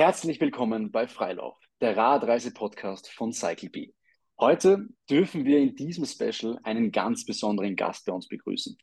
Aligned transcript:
Herzlich 0.00 0.40
willkommen 0.40 0.92
bei 0.92 1.08
Freilauf, 1.08 1.56
der 1.80 1.96
Radreise-Podcast 1.96 3.10
von 3.10 3.32
CycleBee. 3.32 3.92
Heute 4.38 4.86
dürfen 5.10 5.44
wir 5.44 5.58
in 5.58 5.74
diesem 5.74 6.04
Special 6.04 6.56
einen 6.62 6.92
ganz 6.92 7.24
besonderen 7.26 7.74
Gast 7.74 8.06
bei 8.06 8.12
uns 8.12 8.28
begrüßen. 8.28 8.78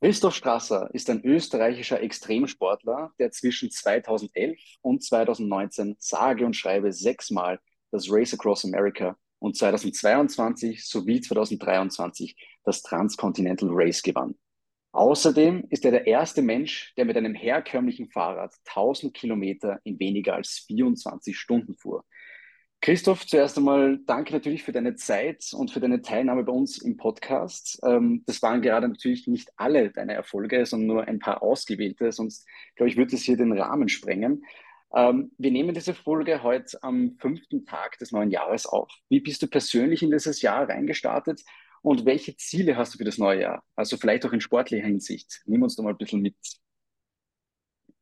Christoph 0.00 0.34
Strasser 0.34 0.88
ist 0.94 1.10
ein 1.10 1.22
österreichischer 1.22 2.00
Extremsportler, 2.00 3.12
der 3.18 3.30
zwischen 3.30 3.70
2011 3.70 4.58
und 4.80 5.04
2019 5.04 5.96
sage 5.98 6.46
und 6.46 6.56
schreibe 6.56 6.94
sechsmal 6.94 7.60
das 7.90 8.10
Race 8.10 8.32
Across 8.32 8.64
America 8.64 9.18
und 9.40 9.58
2022 9.58 10.88
sowie 10.88 11.20
2023 11.20 12.36
das 12.64 12.80
Transcontinental 12.80 13.68
Race 13.70 14.02
gewann. 14.02 14.34
Außerdem 14.94 15.64
ist 15.70 15.84
er 15.84 15.90
der 15.90 16.06
erste 16.06 16.40
Mensch, 16.40 16.94
der 16.96 17.04
mit 17.04 17.16
einem 17.16 17.34
herkömmlichen 17.34 18.10
Fahrrad 18.10 18.54
1000 18.64 19.12
Kilometer 19.12 19.80
in 19.82 19.98
weniger 19.98 20.36
als 20.36 20.64
24 20.68 21.36
Stunden 21.36 21.74
fuhr. 21.74 22.04
Christoph, 22.80 23.26
zuerst 23.26 23.58
einmal 23.58 23.98
danke 24.06 24.32
natürlich 24.32 24.62
für 24.62 24.70
deine 24.70 24.94
Zeit 24.94 25.50
und 25.52 25.72
für 25.72 25.80
deine 25.80 26.00
Teilnahme 26.00 26.44
bei 26.44 26.52
uns 26.52 26.78
im 26.78 26.96
Podcast. 26.96 27.80
Ähm, 27.84 28.22
das 28.26 28.40
waren 28.42 28.62
gerade 28.62 28.86
natürlich 28.86 29.26
nicht 29.26 29.50
alle 29.56 29.90
deine 29.90 30.14
Erfolge, 30.14 30.64
sondern 30.64 30.86
nur 30.86 31.08
ein 31.08 31.18
paar 31.18 31.42
ausgewählte, 31.42 32.12
sonst 32.12 32.46
glaube 32.76 32.88
ich, 32.88 32.96
würde 32.96 33.16
es 33.16 33.22
hier 33.22 33.36
den 33.36 33.58
Rahmen 33.58 33.88
sprengen. 33.88 34.44
Ähm, 34.94 35.32
wir 35.38 35.50
nehmen 35.50 35.74
diese 35.74 35.94
Folge 35.94 36.44
heute 36.44 36.80
am 36.82 37.16
fünften 37.18 37.64
Tag 37.64 37.98
des 37.98 38.12
neuen 38.12 38.30
Jahres 38.30 38.64
auf. 38.64 38.92
Wie 39.08 39.18
bist 39.18 39.42
du 39.42 39.48
persönlich 39.48 40.04
in 40.04 40.12
dieses 40.12 40.40
Jahr 40.40 40.68
reingestartet 40.68 41.42
und 41.84 42.06
welche 42.06 42.34
Ziele 42.34 42.76
hast 42.76 42.94
du 42.94 42.98
für 42.98 43.04
das 43.04 43.18
neue 43.18 43.42
Jahr? 43.42 43.62
Also 43.76 43.98
vielleicht 43.98 44.24
auch 44.24 44.32
in 44.32 44.40
sportlicher 44.40 44.86
Hinsicht. 44.86 45.42
Nimm 45.44 45.62
uns 45.62 45.76
da 45.76 45.82
mal 45.82 45.90
ein 45.90 45.98
bisschen 45.98 46.22
mit. 46.22 46.34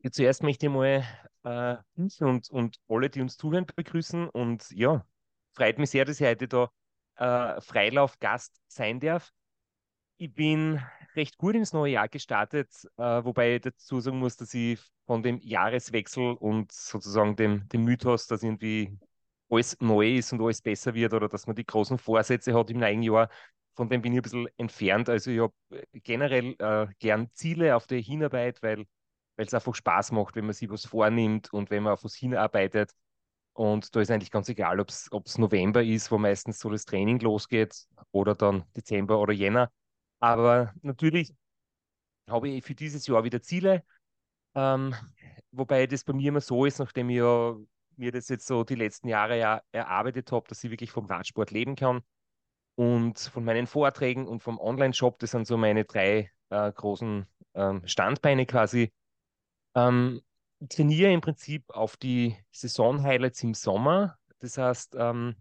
Ja, 0.05 0.11
zuerst 0.13 0.45
möchte 0.45 0.67
ich 0.67 0.73
mal 0.73 1.05
äh, 1.43 1.77
uns 1.97 2.21
und, 2.21 2.49
und 2.51 2.79
alle, 2.89 3.11
die 3.11 3.21
uns 3.21 3.37
zuhören, 3.37 3.67
begrüßen. 3.75 4.29
Und 4.29 4.71
ja, 4.71 5.05
freut 5.55 5.79
mich 5.79 5.91
sehr, 5.91 6.05
dass 6.05 6.21
ich 6.21 6.27
heute 6.27 6.47
da 6.47 6.71
äh, 7.16 7.61
Freilauf-Gast 7.61 8.55
sein 8.69 9.01
darf. 9.01 9.33
Ich 10.17 10.33
bin 10.33 10.80
recht 11.17 11.37
gut 11.37 11.57
ins 11.57 11.73
neue 11.73 11.95
Jahr 11.95 12.09
gestartet, 12.09 12.69
äh, 12.99 13.02
wobei 13.24 13.57
ich 13.57 13.63
dazu 13.63 13.99
sagen 13.99 14.21
muss, 14.21 14.37
dass 14.37 14.55
ich 14.55 14.79
von 15.07 15.24
dem 15.24 15.41
Jahreswechsel 15.41 16.35
und 16.35 16.71
sozusagen 16.71 17.35
dem, 17.35 17.69
dem 17.69 17.83
Mythos, 17.83 18.29
dass 18.29 18.45
irgendwie 18.45 18.96
alles 19.51 19.77
neu 19.80 20.19
ist 20.19 20.33
und 20.33 20.41
alles 20.41 20.63
besser 20.63 20.95
wird 20.95 21.13
oder 21.15 21.29
dass 21.29 21.49
man 21.49 21.57
die 21.57 21.67
großen 21.67 21.99
Vorsätze 21.99 22.55
hat 22.55 22.71
im 22.71 22.79
neuen 22.79 23.02
Jahr, 23.02 23.29
von 23.74 23.88
dem 23.88 24.02
bin 24.02 24.12
ich 24.12 24.18
ein 24.18 24.23
bisschen 24.23 24.48
entfernt. 24.56 25.09
Also 25.09 25.30
ich 25.30 25.40
habe 25.40 25.54
äh, 25.70 26.01
generell 26.01 26.54
äh, 26.59 26.87
gern 26.98 27.30
Ziele, 27.32 27.76
auf 27.76 27.87
die 27.87 27.96
ich 27.96 28.06
hinarbeite, 28.06 28.62
weil 28.62 28.87
es 29.37 29.54
einfach 29.54 29.74
Spaß 29.74 30.12
macht, 30.12 30.37
wenn 30.37 30.45
man 30.45 30.54
sich 30.54 30.70
was 30.70 30.84
vornimmt 30.84 31.52
und 31.52 31.70
wenn 31.70 31.82
man 31.82 31.95
auf 31.95 32.04
was 32.04 32.15
hinarbeitet. 32.15 32.93
Und 33.54 33.95
da 33.95 34.00
ist 34.00 34.10
eigentlich 34.10 34.30
ganz 34.30 34.48
egal, 34.48 34.80
ob 34.80 34.88
es 34.88 35.38
November 35.38 35.82
ist, 35.82 36.10
wo 36.10 36.18
meistens 36.18 36.59
so 36.59 36.70
das 36.70 36.84
Training 36.84 37.18
losgeht, 37.20 37.87
oder 38.10 38.34
dann 38.34 38.65
Dezember 38.76 39.18
oder 39.18 39.32
Jänner. 39.32 39.70
Aber 40.20 40.73
natürlich 40.82 41.34
habe 42.30 42.48
ich 42.48 42.65
für 42.65 42.74
dieses 42.74 43.06
Jahr 43.06 43.24
wieder 43.24 43.43
Ziele. 43.43 43.84
Ähm, 44.54 44.95
wobei 45.50 45.87
das 45.87 46.04
bei 46.04 46.12
mir 46.12 46.28
immer 46.28 46.40
so 46.40 46.65
ist, 46.65 46.78
nachdem 46.78 47.10
ich 47.10 47.16
ja 47.16 47.56
mir 47.96 48.12
das 48.12 48.28
jetzt 48.28 48.46
so 48.46 48.65
die 48.65 48.74
letzten 48.74 49.09
Jahre 49.09 49.38
ja 49.38 49.62
erarbeitet 49.73 50.32
habe, 50.32 50.46
dass 50.48 50.65
ich 50.65 50.70
wirklich 50.70 50.90
vom 50.90 51.06
Radsport 51.06 51.50
leben 51.50 51.74
kann 51.76 52.02
und 52.74 53.18
von 53.18 53.45
meinen 53.45 53.66
Vorträgen 53.66 54.26
und 54.26 54.42
vom 54.42 54.59
Online-Shop. 54.59 55.18
Das 55.18 55.32
sind 55.32 55.46
so 55.46 55.56
meine 55.56 55.84
drei 55.84 56.30
äh, 56.51 56.73
großen 56.73 57.26
ähm, 57.54 57.82
Standbeine 57.87 58.46
quasi. 58.46 58.92
Ähm, 59.74 60.23
trainiere 60.68 61.12
im 61.12 61.20
Prinzip 61.20 61.65
auf 61.70 61.96
die 61.96 62.37
Saison-Highlights 62.50 63.43
im 63.43 63.54
Sommer. 63.54 64.19
Das 64.38 64.59
heißt, 64.59 64.97
ähm, 64.98 65.37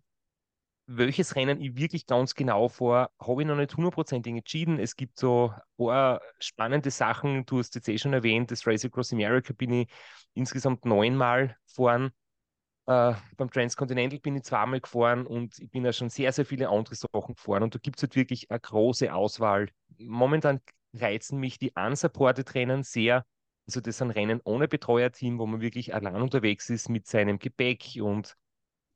welches 0.87 1.35
Rennen 1.35 1.61
ich 1.61 1.75
wirklich 1.75 2.05
ganz 2.05 2.35
genau 2.35 2.67
vor, 2.67 3.11
habe 3.19 3.41
ich 3.41 3.47
noch 3.47 3.55
nicht 3.55 3.75
hundertprozentig 3.75 4.33
entschieden. 4.33 4.79
Es 4.79 4.95
gibt 4.95 5.17
so 5.17 5.53
ein 5.53 5.85
paar 5.85 6.21
spannende 6.39 6.91
Sachen. 6.91 7.45
Du 7.45 7.59
hast 7.59 7.75
jetzt 7.75 7.87
eh 7.87 7.97
schon 7.97 8.13
erwähnt, 8.13 8.51
das 8.51 8.67
Race 8.67 8.83
Across 8.83 9.13
America 9.13 9.53
bin 9.53 9.71
ich 9.71 9.87
insgesamt 10.33 10.85
neunmal 10.85 11.55
gefahren. 11.67 12.11
Äh, 12.91 13.13
beim 13.37 13.49
Transcontinental 13.49 14.19
bin 14.19 14.35
ich 14.35 14.43
zweimal 14.43 14.81
gefahren 14.81 15.25
und 15.25 15.57
ich 15.59 15.71
bin 15.71 15.85
ja 15.85 15.93
schon 15.93 16.09
sehr, 16.09 16.33
sehr 16.33 16.45
viele 16.45 16.67
andere 16.67 16.95
Sachen 16.95 17.35
gefahren 17.35 17.63
und 17.63 17.73
da 17.73 17.79
gibt 17.79 17.97
es 17.97 18.03
halt 18.03 18.17
wirklich 18.17 18.51
eine 18.51 18.59
große 18.59 19.13
Auswahl. 19.13 19.69
Momentan 19.97 20.59
reizen 20.93 21.39
mich 21.39 21.57
die 21.57 21.71
unsupported 21.73 22.53
Rennen 22.53 22.83
sehr. 22.83 23.25
Also 23.65 23.79
das 23.79 23.99
sind 23.99 24.11
Rennen 24.11 24.41
ohne 24.43 24.67
Betreuerteam, 24.67 25.39
wo 25.39 25.45
man 25.45 25.61
wirklich 25.61 25.93
allein 25.93 26.21
unterwegs 26.21 26.69
ist 26.69 26.89
mit 26.89 27.07
seinem 27.07 27.39
Gepäck 27.39 27.97
und 28.01 28.35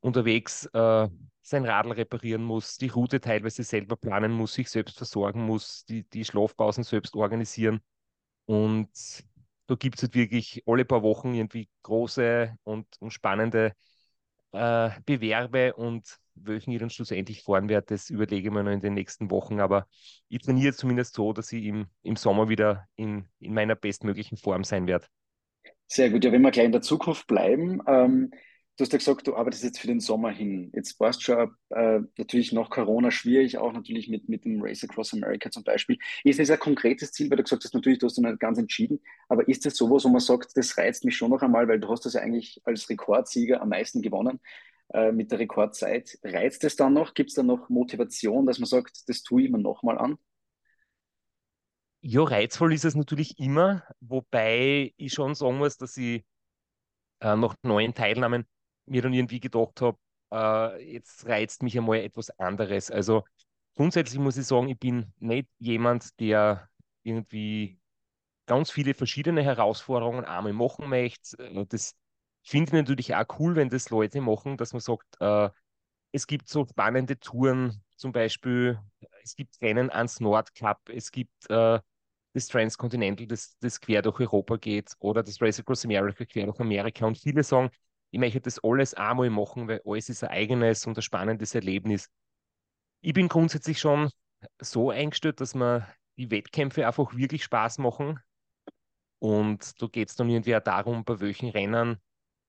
unterwegs 0.02 0.66
äh, 0.74 1.08
sein 1.42 1.66
Radl 1.66 1.94
reparieren 1.94 2.44
muss, 2.44 2.76
die 2.76 2.90
Route 2.90 3.22
teilweise 3.22 3.64
selber 3.64 3.96
planen 3.96 4.34
muss, 4.34 4.56
sich 4.56 4.70
selbst 4.70 4.98
versorgen 4.98 5.46
muss, 5.46 5.86
die, 5.86 6.04
die 6.10 6.26
Schlafpausen 6.26 6.84
selbst 6.84 7.16
organisieren. 7.16 7.80
Und 8.46 8.90
da 9.68 9.76
gibt 9.76 9.98
es 9.98 10.04
halt 10.04 10.16
wirklich 10.16 10.64
alle 10.66 10.86
paar 10.86 11.04
Wochen 11.04 11.34
irgendwie 11.34 11.70
große 11.84 12.56
und, 12.64 12.88
und 13.00 13.12
spannende 13.12 13.74
äh, 14.52 14.90
Bewerbe 15.06 15.74
und 15.74 16.18
welchen 16.36 16.72
ich 16.72 16.80
dann 16.80 16.90
schlussendlich 16.90 17.44
fahren 17.44 17.70
werde, 17.70 17.88
das 17.88 18.10
überlege 18.10 18.50
ich 18.50 18.54
mir 18.54 18.64
noch 18.64 18.72
in 18.72 18.82
den 18.82 18.94
nächsten 18.94 19.32
Wochen. 19.32 19.60
Aber 19.60 19.88
ich 20.28 20.42
trainiere 20.42 20.74
zumindest 20.74 21.16
so, 21.16 21.34
dass 21.34 21.52
ich 21.52 21.64
im, 21.66 21.88
im 22.04 22.16
Sommer 22.16 22.50
wieder 22.50 22.88
in, 22.96 23.28
in 23.40 23.54
meiner 23.54 23.76
bestmöglichen 23.76 24.38
Form 24.38 24.64
sein 24.64 24.88
werde. 24.88 25.08
Sehr 25.88 26.10
gut. 26.10 26.26
Ja, 26.26 26.32
wenn 26.32 26.42
wir 26.42 26.52
gleich 26.52 26.66
in 26.66 26.72
der 26.72 26.82
Zukunft 26.82 27.28
bleiben, 27.28 27.82
ähm, 27.88 28.32
Du 28.78 28.84
hast 28.84 28.92
ja 28.92 28.98
gesagt, 28.98 29.26
du 29.26 29.36
arbeitest 29.36 29.64
jetzt 29.64 29.80
für 29.80 29.88
den 29.88 30.02
Sommer 30.02 30.32
hin. 30.32 30.70
Jetzt 30.74 31.00
warst 31.00 31.24
schon 31.24 31.56
äh, 31.70 32.02
natürlich 32.18 32.52
nach 32.52 32.70
Corona 32.70 33.10
schwierig, 33.10 33.58
auch 33.58 33.72
natürlich 33.72 34.10
mit, 34.10 34.28
mit 34.28 34.44
dem 34.44 34.62
Race 34.62 34.84
Across 34.84 35.14
America 35.14 35.50
zum 35.50 35.64
Beispiel. 35.64 35.98
Ist 36.26 36.40
das 36.40 36.50
ein 36.50 36.60
konkretes 36.60 37.14
Ziel, 37.14 37.30
weil 37.30 37.38
du 37.38 37.44
gesagt 37.44 37.64
hast, 37.64 37.74
natürlich, 37.74 38.00
du 38.00 38.08
hast 38.08 38.18
dich 38.18 38.40
ganz 38.40 38.58
entschieden, 38.58 39.00
aber 39.30 39.48
ist 39.48 39.66
das 39.66 39.78
sowas, 39.78 40.04
wo 40.04 40.10
man 40.10 40.20
sagt, 40.20 40.58
das 40.58 40.78
reizt 40.78 41.06
mich 41.06 41.16
schon 41.16 41.30
noch 41.30 41.42
einmal, 41.42 41.70
weil 41.70 41.80
du 41.80 41.88
hast 41.88 42.06
das 42.06 42.14
ja 42.14 42.22
eigentlich 42.22 42.62
als 42.66 42.90
Rekordsieger 42.90 43.62
am 43.62 43.70
meisten 43.70 44.02
gewonnen 44.02 44.42
äh, 44.94 45.14
mit 45.14 45.32
der 45.32 45.40
Rekordzeit. 45.40 46.20
Reizt 46.24 46.66
es 46.66 46.76
dann 46.76 46.94
noch? 46.94 47.14
Gibt 47.14 47.30
es 47.30 47.36
da 47.36 47.44
noch 47.44 47.70
Motivation, 47.70 48.46
dass 48.46 48.60
man 48.60 48.68
sagt, 48.68 49.08
das 49.08 49.24
tue 49.24 49.44
ich 49.44 49.52
mir 49.52 49.60
nochmal 49.60 49.98
an? 49.98 50.18
Ja, 52.02 52.24
reizvoll 52.24 52.74
ist 52.74 52.86
es 52.86 52.94
natürlich 52.96 53.40
immer, 53.40 53.84
wobei 54.02 54.94
ich 54.98 55.14
schon 55.14 55.34
sagen 55.34 55.58
muss, 55.58 55.78
dass 55.78 55.96
ich 55.96 56.26
äh, 57.22 57.36
nach 57.36 57.56
neuen 57.64 57.94
Teilnahmen 57.94 58.46
mir 58.86 59.02
dann 59.02 59.14
irgendwie 59.14 59.40
gedacht 59.40 59.82
habe, 59.82 59.98
äh, 60.32 60.94
jetzt 60.94 61.26
reizt 61.28 61.64
mich 61.64 61.78
einmal 61.78 62.00
etwas 62.00 62.30
anderes. 62.40 62.92
Also 62.92 63.24
grundsätzlich 63.76 64.20
muss 64.20 64.38
ich 64.38 64.46
sagen, 64.46 64.70
ich 64.70 64.80
bin 64.80 65.14
nicht 65.20 65.48
jemand, 65.60 66.20
der 66.20 66.70
irgendwie 67.04 67.80
ganz 68.46 68.72
viele 68.72 68.94
verschiedene 68.94 69.44
Herausforderungen 69.44 70.26
einmal 70.26 70.54
machen 70.54 70.90
möchte. 70.90 71.38
Äh, 71.40 71.66
das 71.68 71.96
finde 72.44 72.70
ich 72.70 72.74
natürlich 72.74 73.16
auch 73.16 73.26
cool, 73.40 73.56
wenn 73.56 73.70
das 73.70 73.90
Leute 73.90 74.22
machen, 74.22 74.58
dass 74.58 74.74
man 74.74 74.82
sagt, 74.82 75.06
äh, 75.20 75.50
es 76.12 76.28
gibt 76.28 76.48
so 76.48 76.66
spannende 76.66 77.20
Touren, 77.20 77.84
zum 77.98 78.12
Beispiel, 78.12 78.80
es 79.24 79.36
gibt 79.36 79.62
Rennen 79.62 79.90
ans 79.90 80.20
Nordcup, 80.20 80.90
es 80.90 81.12
gibt 81.12 81.50
äh, 81.50 81.80
das 82.34 82.48
Transcontinental, 82.48 83.28
das, 83.28 83.58
das 83.60 83.80
quer 83.80 84.02
durch 84.02 84.20
Europa 84.20 84.58
geht, 84.58 84.94
oder 85.00 85.24
das 85.24 85.42
Race 85.42 85.60
Across 85.60 85.86
America 85.86 86.26
quer 86.26 86.46
durch 86.46 86.60
Amerika. 86.60 87.06
Und 87.06 87.18
viele 87.18 87.44
sagen, 87.44 87.70
ich 88.16 88.20
möchte 88.20 88.40
das 88.40 88.64
alles 88.64 88.94
einmal 88.94 89.30
machen, 89.30 89.68
weil 89.68 89.82
alles 89.84 90.08
ist 90.08 90.24
ein 90.24 90.30
eigenes 90.30 90.88
und 90.88 90.98
ein 90.98 91.02
spannendes 91.02 91.54
Erlebnis. 91.54 92.10
Ich 93.02 93.12
bin 93.12 93.28
grundsätzlich 93.28 93.78
schon 93.78 94.10
so 94.58 94.90
eingestellt, 94.90 95.42
dass 95.42 95.54
mir 95.54 95.86
die 96.16 96.32
Wettkämpfe 96.32 96.88
einfach 96.88 97.14
wirklich 97.14 97.44
Spaß 97.44 97.80
machen. 97.80 98.22
Und 99.20 99.82
da 99.82 99.88
geht 99.88 100.08
es 100.08 100.16
dann 100.16 100.30
irgendwie 100.30 100.56
auch 100.56 100.62
darum, 100.64 101.04
bei 101.04 101.20
welchen 101.20 101.50
Rennen 101.50 101.98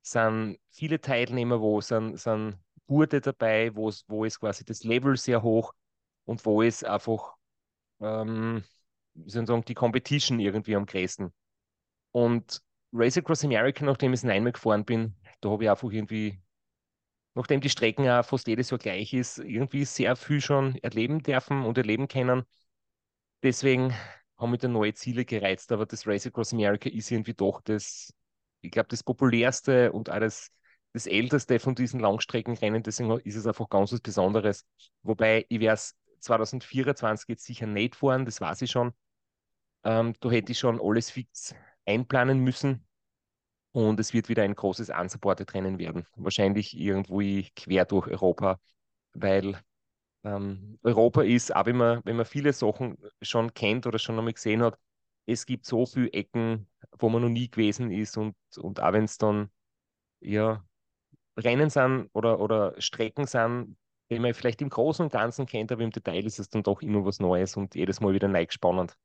sind 0.02 0.60
viele 0.70 1.00
Teilnehmer, 1.00 1.60
wo 1.60 1.80
sind, 1.80 2.16
sind 2.16 2.60
Gurte 2.86 3.20
dabei, 3.20 3.74
wo, 3.74 3.90
wo 4.06 4.24
ist 4.24 4.38
quasi 4.38 4.64
das 4.64 4.84
Level 4.84 5.16
sehr 5.16 5.42
hoch 5.42 5.74
und 6.26 6.46
wo 6.46 6.62
ist 6.62 6.84
einfach, 6.84 7.34
ähm, 7.98 8.62
wie 9.14 9.30
soll 9.30 9.48
sagen, 9.48 9.64
die 9.64 9.74
Competition 9.74 10.38
irgendwie 10.38 10.76
am 10.76 10.86
größten. 10.86 11.32
Und 12.12 12.62
Race 12.92 13.18
Across 13.18 13.44
America, 13.44 13.84
nachdem 13.84 14.12
ich 14.12 14.20
es 14.22 14.30
einmal 14.30 14.52
gefahren 14.52 14.84
bin, 14.84 15.16
da 15.40 15.50
habe 15.50 15.64
ich 15.64 15.70
einfach 15.70 15.90
irgendwie, 15.90 16.40
nachdem 17.34 17.60
die 17.60 17.70
Strecken 17.70 18.08
auch 18.08 18.24
fast 18.24 18.46
jedes 18.48 18.70
Jahr 18.70 18.78
gleich 18.78 19.12
ist, 19.14 19.38
irgendwie 19.38 19.84
sehr 19.84 20.16
viel 20.16 20.40
schon 20.40 20.76
erleben 20.78 21.22
dürfen 21.22 21.64
und 21.64 21.78
erleben 21.78 22.08
können. 22.08 22.44
Deswegen 23.42 23.94
haben 24.38 24.50
mich 24.50 24.60
da 24.60 24.68
neue 24.68 24.94
Ziele 24.94 25.24
gereizt, 25.24 25.72
aber 25.72 25.86
das 25.86 26.06
Race 26.06 26.26
Across 26.26 26.52
America 26.52 26.88
ist 26.90 27.10
irgendwie 27.10 27.34
doch 27.34 27.60
das, 27.62 28.12
ich 28.60 28.70
glaube, 28.70 28.88
das 28.88 29.02
populärste 29.02 29.92
und 29.92 30.10
auch 30.10 30.20
das, 30.20 30.50
älteste 31.06 31.58
von 31.58 31.74
diesen 31.74 32.00
Langstreckenrennen, 32.00 32.82
deswegen 32.82 33.10
ist 33.20 33.36
es 33.36 33.46
einfach 33.46 33.68
ganz 33.68 33.92
was 33.92 34.00
Besonderes. 34.00 34.64
Wobei 35.02 35.44
ich 35.50 35.60
werde 35.60 35.74
es 35.74 35.94
2024 36.20 37.28
jetzt 37.28 37.44
sicher 37.44 37.66
nicht 37.66 37.96
fahren, 37.96 38.24
das 38.24 38.40
weiß 38.40 38.62
ich 38.62 38.70
schon. 38.70 38.94
Ähm, 39.84 40.14
da 40.20 40.30
hätte 40.30 40.52
ich 40.52 40.58
schon 40.58 40.80
alles 40.80 41.10
fix 41.10 41.54
einplanen 41.86 42.40
müssen. 42.40 42.85
Und 43.76 44.00
es 44.00 44.14
wird 44.14 44.30
wieder 44.30 44.42
ein 44.42 44.54
großes 44.54 44.88
unsupported 44.88 45.52
Rennen 45.52 45.78
werden. 45.78 46.06
Wahrscheinlich 46.16 46.74
irgendwo 46.78 47.20
quer 47.54 47.84
durch 47.84 48.08
Europa, 48.08 48.58
weil 49.12 49.60
ähm, 50.24 50.78
Europa 50.82 51.20
ist, 51.22 51.54
auch 51.54 51.66
wenn 51.66 51.76
man, 51.76 52.00
wenn 52.06 52.16
man 52.16 52.24
viele 52.24 52.54
Sachen 52.54 52.96
schon 53.20 53.52
kennt 53.52 53.86
oder 53.86 53.98
schon 53.98 54.18
einmal 54.18 54.32
gesehen 54.32 54.62
hat, 54.62 54.78
es 55.26 55.44
gibt 55.44 55.66
so 55.66 55.84
viele 55.84 56.10
Ecken, 56.14 56.68
wo 56.98 57.10
man 57.10 57.20
noch 57.20 57.28
nie 57.28 57.50
gewesen 57.50 57.90
ist 57.90 58.16
und, 58.16 58.34
und 58.56 58.80
auch 58.80 58.94
wenn 58.94 59.04
es 59.04 59.18
dann 59.18 59.50
ja, 60.20 60.64
Rennen 61.36 61.68
sind 61.68 62.08
oder, 62.14 62.40
oder 62.40 62.80
Strecken 62.80 63.26
sind, 63.26 63.76
die 64.10 64.18
man 64.18 64.32
vielleicht 64.32 64.62
im 64.62 64.70
Großen 64.70 65.04
und 65.04 65.12
Ganzen 65.12 65.44
kennt, 65.44 65.70
aber 65.70 65.82
im 65.82 65.90
Detail 65.90 66.24
ist 66.24 66.38
es 66.38 66.48
dann 66.48 66.62
doch 66.62 66.80
immer 66.80 67.04
was 67.04 67.20
Neues 67.20 67.58
und 67.58 67.74
jedes 67.74 68.00
Mal 68.00 68.14
wieder 68.14 68.28
neu 68.28 68.46
spannend. 68.48 68.96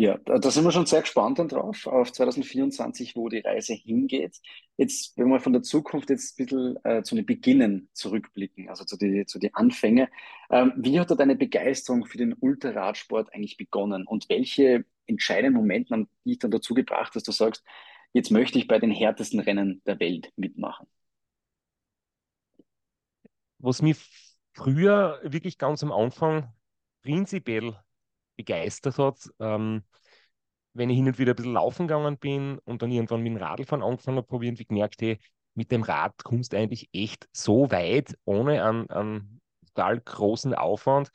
Ja, 0.00 0.16
da 0.16 0.50
sind 0.50 0.64
wir 0.64 0.72
schon 0.72 0.86
sehr 0.86 1.02
gespannt 1.02 1.38
dann 1.38 1.48
drauf, 1.48 1.86
auf 1.86 2.10
2024, 2.10 3.16
wo 3.16 3.28
die 3.28 3.40
Reise 3.40 3.74
hingeht. 3.74 4.40
Jetzt, 4.78 5.18
wenn 5.18 5.28
wir 5.28 5.40
von 5.40 5.52
der 5.52 5.60
Zukunft 5.60 6.08
jetzt 6.08 6.32
ein 6.40 6.46
bisschen 6.46 6.84
äh, 6.84 7.02
zu 7.02 7.16
den 7.16 7.26
Beginnen 7.26 7.90
zurückblicken, 7.92 8.70
also 8.70 8.86
zu 8.86 8.96
den 8.96 9.26
zu 9.26 9.38
die 9.38 9.52
Anfänge. 9.52 10.08
Ähm, 10.48 10.72
wie 10.78 10.98
hat 10.98 11.10
da 11.10 11.16
deine 11.16 11.36
Begeisterung 11.36 12.06
für 12.06 12.16
den 12.16 12.32
Ultraradsport 12.32 13.34
eigentlich 13.34 13.58
begonnen 13.58 14.06
und 14.06 14.30
welche 14.30 14.86
entscheidenden 15.06 15.52
Momente 15.52 15.92
haben 15.92 16.08
dich 16.24 16.38
dann 16.38 16.50
dazu 16.50 16.72
gebracht, 16.72 17.14
dass 17.14 17.24
du 17.24 17.32
sagst, 17.32 17.62
jetzt 18.14 18.30
möchte 18.30 18.58
ich 18.58 18.68
bei 18.68 18.78
den 18.78 18.92
härtesten 18.92 19.40
Rennen 19.40 19.82
der 19.84 20.00
Welt 20.00 20.32
mitmachen? 20.34 20.86
Was 23.58 23.82
mich 23.82 23.98
früher 24.54 25.20
wirklich 25.24 25.58
ganz 25.58 25.82
am 25.82 25.92
Anfang 25.92 26.54
prinzipiell 27.02 27.76
begeistert 28.44 28.98
hat. 28.98 29.18
Ähm, 29.38 29.84
wenn 30.72 30.90
ich 30.90 30.96
hin 30.96 31.06
und 31.06 31.18
wieder 31.18 31.32
ein 31.32 31.36
bisschen 31.36 31.52
laufen 31.52 31.88
gegangen 31.88 32.18
bin 32.18 32.58
und 32.64 32.82
dann 32.82 32.90
irgendwann 32.90 33.22
mit 33.22 33.32
dem 33.32 33.42
Radlfahren 33.42 33.84
angefangen 33.84 34.18
habe, 34.18 34.36
ich 34.36 34.42
irgendwie 34.42 34.66
gemerkt, 34.66 35.02
hey, 35.02 35.18
mit 35.54 35.72
dem 35.72 35.82
Rad 35.82 36.22
kommst 36.24 36.52
du 36.52 36.56
eigentlich 36.56 36.88
echt 36.92 37.28
so 37.32 37.70
weit, 37.70 38.16
ohne 38.24 38.64
einen 38.64 39.40
total 39.66 40.00
großen 40.00 40.54
Aufwand. 40.54 41.10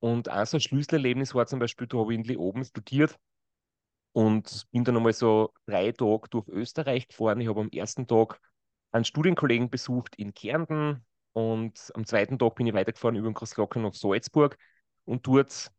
Und 0.00 0.28
ein 0.28 0.44
so 0.46 0.58
ein 0.58 0.60
Schlüsselerlebnis 0.60 1.34
war 1.34 1.46
zum 1.46 1.60
Beispiel, 1.60 1.86
da 1.86 1.98
habe 1.98 2.14
ich 2.14 2.28
in 2.28 2.36
oben 2.36 2.64
studiert 2.64 3.18
und 4.12 4.66
bin 4.70 4.84
dann 4.84 4.96
einmal 4.96 5.12
so 5.14 5.50
drei 5.66 5.92
Tage 5.92 6.28
durch 6.30 6.48
Österreich 6.48 7.08
gefahren. 7.08 7.40
Ich 7.40 7.48
habe 7.48 7.60
am 7.60 7.70
ersten 7.70 8.06
Tag 8.06 8.38
einen 8.92 9.04
Studienkollegen 9.04 9.70
besucht 9.70 10.14
in 10.16 10.34
Kärnten 10.34 11.04
und 11.32 11.90
am 11.94 12.06
zweiten 12.06 12.38
Tag 12.38 12.54
bin 12.54 12.66
ich 12.66 12.74
weitergefahren 12.74 13.16
über 13.16 13.28
den 13.28 13.34
Großglocken 13.34 13.82
nach 13.82 13.94
Salzburg 13.94 14.56
und 15.04 15.26
dort 15.26 15.72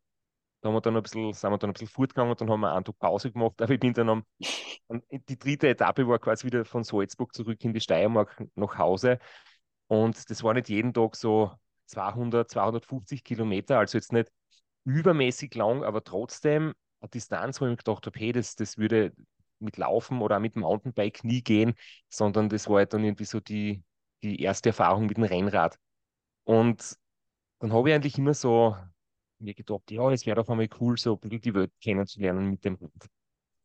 da 0.65 0.69
haben 0.69 0.77
wir 0.77 0.81
dann 0.81 0.97
ein 0.97 1.03
bisschen, 1.03 1.31
sind 1.31 1.51
wir 1.51 1.59
dann 1.59 1.69
ein 1.69 1.73
bisschen 1.73 1.88
fortgegangen 1.88 2.31
und 2.31 2.41
dann 2.41 2.50
haben 2.50 2.62
wir 2.62 2.73
einen 2.73 2.83
Tag 2.83 2.97
Pause 2.97 3.31
gemacht. 3.31 3.62
Aber 3.62 3.71
ich 3.71 3.79
bin 3.79 3.94
dann 3.94 4.09
am, 4.09 4.25
die 5.12 5.38
dritte 5.38 5.69
Etappe 5.69 6.07
war 6.07 6.17
quasi 6.17 6.47
wieder 6.47 6.65
von 6.65 6.83
Salzburg 6.83 7.35
zurück 7.35 7.63
in 7.63 7.71
die 7.71 7.79
Steiermark 7.79 8.44
nach 8.56 8.75
Hause. 8.79 9.19
Und 9.88 10.27
das 10.27 10.44
war 10.44 10.56
nicht 10.56 10.69
jeden 10.69 10.91
Tag 10.91 11.15
so 11.15 11.51
200, 11.85 12.50
250 12.50 13.23
Kilometer, 13.23 13.77
also 13.77 14.00
jetzt 14.00 14.12
nicht 14.12 14.31
übermäßig 14.85 15.53
lang, 15.53 15.83
aber 15.83 16.03
trotzdem 16.03 16.73
eine 17.00 17.09
Distanz, 17.09 17.61
wo 17.61 17.65
ich 17.65 17.69
mir 17.69 17.77
gedacht 17.77 18.07
habe, 18.07 18.19
hey, 18.19 18.31
das, 18.31 18.56
das 18.56 18.79
würde 18.79 19.13
mit 19.59 19.77
Laufen 19.77 20.19
oder 20.23 20.38
auch 20.38 20.41
mit 20.41 20.56
Mountainbike 20.56 21.23
nie 21.23 21.44
gehen, 21.44 21.75
sondern 22.09 22.50
das 22.50 22.68
war 22.68 22.77
halt 22.77 22.94
dann 22.94 23.03
irgendwie 23.03 23.25
so 23.25 23.39
die, 23.39 23.83
die 24.23 24.41
erste 24.41 24.69
Erfahrung 24.69 25.06
mit 25.06 25.18
dem 25.18 25.25
Rennrad. 25.25 25.77
Und 26.44 26.97
dann 27.59 27.71
habe 27.71 27.89
ich 27.89 27.95
eigentlich 27.95 28.18
immer 28.18 28.33
so 28.33 28.75
mir 29.45 29.53
gedacht, 29.53 29.92
ja, 29.92 30.12
es 30.12 30.25
wäre 30.25 30.36
doch 30.36 30.50
einmal 30.50 30.69
cool, 30.80 30.97
so 30.97 31.13
ein 31.13 31.19
bisschen 31.19 31.42
die 31.42 31.53
Welt 31.53 31.71
kennenzulernen 31.81 32.50
mit 32.50 32.65
dem 32.65 32.80
Hund. 32.80 33.09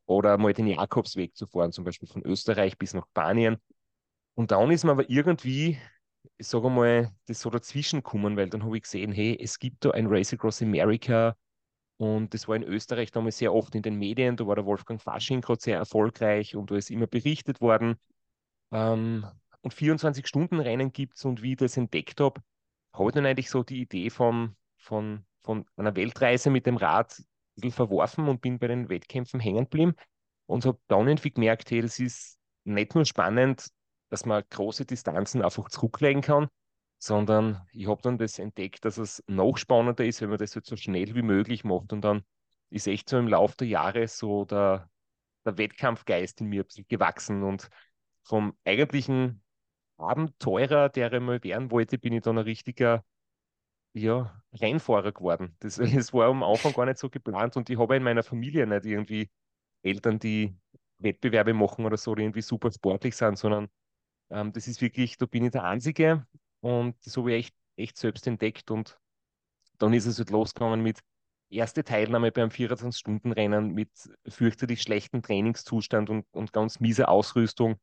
Oder 0.07 0.39
mal 0.39 0.53
den 0.53 0.67
Jakobsweg 0.67 1.37
zu 1.37 1.47
fahren, 1.47 1.73
zum 1.73 1.85
Beispiel 1.85 2.09
von 2.09 2.25
Österreich 2.25 2.79
bis 2.79 2.95
nach 2.95 3.07
Spanien. 3.09 3.57
Und 4.35 4.51
dann 4.51 4.71
ist 4.71 4.85
mir 4.85 4.93
aber 4.93 5.09
irgendwie, 5.11 5.79
ich 6.39 6.47
sage 6.47 6.71
mal, 6.71 7.13
das 7.27 7.41
so 7.41 7.51
dazwischen 7.51 7.99
gekommen, 8.03 8.37
weil 8.37 8.49
dann 8.49 8.65
habe 8.65 8.77
ich 8.77 8.85
gesehen, 8.85 9.13
hey, 9.13 9.39
es 9.41 9.59
gibt 9.59 9.85
da 9.85 9.91
ein 9.93 10.07
Race 10.07 10.33
Across 10.33 10.63
America 10.63 11.37
und 11.99 12.33
das 12.33 12.49
war 12.49 12.57
in 12.57 12.63
Österreich 12.63 13.11
damals 13.11 13.39
sehr 13.39 13.53
oft 13.53 13.75
in 13.75 13.83
den 13.83 13.97
Medien, 13.97 14.37
da 14.37 14.47
war 14.47 14.55
der 14.55 14.65
Wolfgang 14.65 15.01
Fasching 15.03 15.43
gerade 15.43 15.61
sehr 15.61 15.77
erfolgreich 15.77 16.57
und 16.57 16.71
da 16.71 16.77
ist 16.77 16.91
immer 16.91 17.07
berichtet 17.07 17.61
worden. 17.61 17.97
Ähm, 18.73 19.27
und 19.61 19.75
24-Stunden-Rennen 19.75 20.93
gibt 20.93 21.17
es 21.17 21.25
und 21.25 21.43
wie 21.43 21.53
ich 21.53 21.59
das 21.59 21.77
entdeckt 21.77 22.21
habe, 22.21 22.41
habe 22.95 23.11
ich 23.11 23.15
dann 23.15 23.27
eigentlich 23.27 23.51
so 23.51 23.63
die 23.63 23.83
Idee 23.83 24.11
vom, 24.11 24.57
von 24.79 25.27
von 25.43 25.67
einer 25.77 25.97
Weltreise 25.97 26.51
mit 26.51 26.67
dem 26.67 26.77
Rad 26.77 27.19
ein 27.19 27.25
bisschen 27.57 27.73
verworfen 27.73 28.29
und 28.29 28.41
bin 28.41 28.59
bei 28.59 28.69
den 28.69 28.89
Wettkämpfen 28.89 29.41
hängen 29.41 29.65
geblieben 29.65 29.95
und 30.47 30.65
habe 30.67 30.79
dann 30.89 31.09
irgendwie 31.09 31.31
gemerkt, 31.31 31.71
hey, 31.71 31.81
das 31.81 31.99
ist 31.99 32.39
nicht 32.65 32.95
nur 32.95 33.05
spannend, 33.05 33.69
dass 34.11 34.27
man 34.27 34.43
große 34.51 34.85
Distanzen 34.85 35.43
einfach 35.43 35.69
zurücklegen 35.69 36.23
kann, 36.23 36.49
sondern 36.99 37.67
ich 37.73 37.89
habe 37.89 38.03
dann 38.03 38.19
das 38.19 38.39
entdeckt, 38.39 38.85
dass 38.85 38.99
es 38.99 39.23
noch 39.27 39.57
spannender 39.57 40.05
ist, 40.05 40.21
wenn 40.21 40.29
man 40.29 40.39
das 40.39 40.55
jetzt 40.55 40.69
so 40.69 40.77
schnell 40.77 41.15
wie 41.15 41.23
möglich 41.23 41.65
macht. 41.65 41.93
Und 41.93 42.03
dann 42.03 42.23
ist 42.69 42.87
echt 42.87 43.09
so 43.09 43.19
im 43.19 43.29
Laufe 43.29 43.57
der 43.59 43.69
Jahre 43.69 44.07
so 44.09 44.45
der, 44.45 44.91
der 45.45 45.57
Wettkampfgeist 45.57 46.41
in 46.41 46.49
mir 46.49 46.63
ein 46.63 46.67
bisschen 46.67 46.87
gewachsen. 46.89 47.43
Und 47.43 47.69
vom 48.23 48.57
eigentlichen 48.65 49.43
Abenteurer, 49.97 50.89
der 50.89 51.13
ich 51.13 51.21
mal 51.21 51.43
werden 51.43 51.71
wollte, 51.71 51.99
bin 51.99 52.13
ich 52.13 52.23
dann 52.23 52.39
ein 52.39 52.45
richtiger 52.45 53.05
ja, 53.93 54.43
Rennfahrer 54.53 55.13
geworden. 55.13 55.57
Das, 55.61 55.77
das 55.77 56.13
war 56.13 56.29
am 56.29 56.43
Anfang 56.43 56.73
gar 56.73 56.87
nicht 56.87 56.99
so 56.99 57.11
geplant 57.11 57.57
und 57.57 57.71
ich 57.71 57.79
habe 57.79 57.97
in 57.97 58.03
meiner 58.03 58.23
Familie 58.23 58.67
nicht 58.67 58.87
irgendwie 58.87 59.31
Eltern, 59.83 60.19
die 60.19 60.57
Wettbewerbe 60.99 61.55
machen 61.55 61.85
oder 61.87 61.97
so, 61.97 62.15
die 62.15 62.23
irgendwie 62.23 62.43
super 62.43 62.71
sportlich 62.71 63.17
sind, 63.17 63.39
sondern 63.39 63.69
ähm, 64.31 64.53
das 64.53 64.69
ist 64.69 64.81
wirklich, 64.81 65.19
da 65.19 65.27
bin 65.27 65.45
ich 65.45 65.53
der 65.53 65.65
Einzige 65.65 66.27
und 66.61 66.97
das 67.05 67.17
habe 67.17 67.33
ich 67.33 67.47
echt, 67.47 67.55
echt 67.77 67.99
selbst 67.99 68.27
entdeckt 68.27 68.71
und 68.71 68.99
dann 69.79 69.95
ist 69.95 70.07
es 70.07 70.19
halt 70.19 70.31
losgegangen 70.31 70.83
mit 70.83 71.01
erste 71.51 71.85
Teilnahme 71.85 72.31
beim 72.33 72.51
24-Stunden-Rennen 72.51 73.73
mit 73.73 73.91
fürchterlich 74.29 74.83
schlechtem 74.83 75.23
Trainingszustand 75.23 76.11
und, 76.11 76.27
und 76.33 76.53
ganz 76.53 76.81
mieser 76.81 77.09
Ausrüstung. 77.09 77.77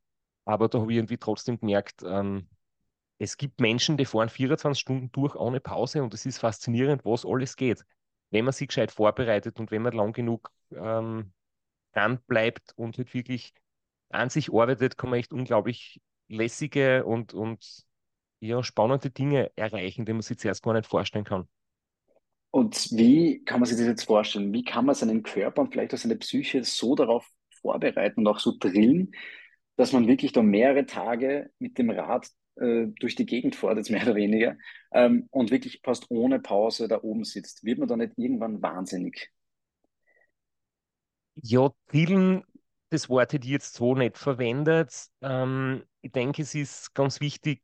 Aber 0.46 0.70
da 0.70 0.80
habe 0.80 0.92
ich 0.92 0.98
irgendwie 0.98 1.18
trotzdem 1.18 1.60
gemerkt, 1.60 2.04
ähm, 2.06 2.48
es 3.20 3.38
gibt 3.38 3.60
Menschen, 3.60 3.98
die 3.98 4.06
fahren 4.06 4.30
24 4.30 4.80
Stunden 4.80 5.12
durch 5.12 5.36
ohne 5.36 5.60
Pause 5.60 6.04
und 6.04 6.14
es 6.14 6.26
ist 6.26 6.40
faszinierend, 6.40 7.04
was 7.06 7.26
alles 7.26 7.56
geht. 7.56 7.84
Wenn 8.30 8.46
man 8.46 8.54
sich 8.54 8.68
gescheit 8.68 8.92
vorbereitet 8.92 9.60
und 9.60 9.72
wenn 9.72 9.82
man 9.82 9.94
lang 9.94 10.14
genug 10.14 10.52
ähm, 10.72 11.32
dran 11.94 12.20
bleibt 12.28 12.74
und 12.76 12.98
halt 12.98 13.14
wirklich 13.14 13.54
an 14.10 14.30
sich 14.30 14.54
arbeitet, 14.54 14.98
kann 14.98 15.10
man 15.10 15.20
echt 15.20 15.34
unglaublich 15.34 16.02
lässige 16.28 17.06
und, 17.06 17.34
und 17.34 17.86
ja, 18.40 18.64
spannende 18.64 19.10
Dinge 19.10 19.52
erreichen, 19.56 20.06
die 20.06 20.14
man 20.14 20.22
sich 20.22 20.38
zuerst 20.38 20.64
gar 20.64 20.74
nicht 20.74 20.88
vorstellen 20.88 21.26
kann. 21.26 21.48
Und 22.52 22.92
wie 22.92 23.44
kann 23.44 23.60
man 23.60 23.68
sich 23.68 23.78
das 23.78 23.88
jetzt 23.88 24.06
vorstellen? 24.06 24.54
Wie 24.54 24.64
kann 24.64 24.86
man 24.86 24.96
seinen 24.96 25.24
Körper 25.24 25.62
und 25.62 25.72
vielleicht 25.72 25.94
auch 25.94 25.98
seine 25.98 26.16
Psyche 26.18 26.64
so 26.64 26.96
darauf 26.96 27.28
vorbereiten 27.62 28.22
und 28.22 28.28
auch 28.28 28.40
so 28.40 28.54
drillen, 28.58 29.12
dass 29.76 29.92
man 29.92 30.08
wirklich 30.08 30.32
da 30.32 30.42
mehrere 30.42 30.86
Tage 30.86 31.52
mit 31.60 31.78
dem 31.78 31.90
Rad 31.90 32.28
äh, 32.60 32.88
durch 33.00 33.16
die 33.16 33.26
Gegend 33.26 33.56
fährt, 33.56 33.78
jetzt 33.78 33.92
mehr 33.92 34.04
oder 34.04 34.16
weniger, 34.16 34.58
ähm, 34.92 35.28
und 35.32 35.52
wirklich 35.52 35.82
fast 35.84 36.10
ohne 36.10 36.40
Pause 36.40 36.88
da 36.88 37.02
oben 37.02 37.24
sitzt, 37.24 37.64
wird 37.64 37.80
man 37.80 37.88
da 37.88 37.98
nicht 37.98 38.14
irgendwann 38.18 38.62
wahnsinnig? 38.62 39.32
Ja, 41.36 41.72
vielen 41.88 42.44
das 42.90 43.10
Wort 43.10 43.34
hätte 43.34 43.46
ich 43.46 43.52
jetzt 43.52 43.76
so 43.76 43.96
nicht 43.96 44.18
verwendet. 44.18 44.94
Ähm, 45.22 45.84
ich 46.02 46.12
denke, 46.12 46.42
es 46.42 46.56
ist 46.56 46.94
ganz 46.94 47.20
wichtig, 47.20 47.62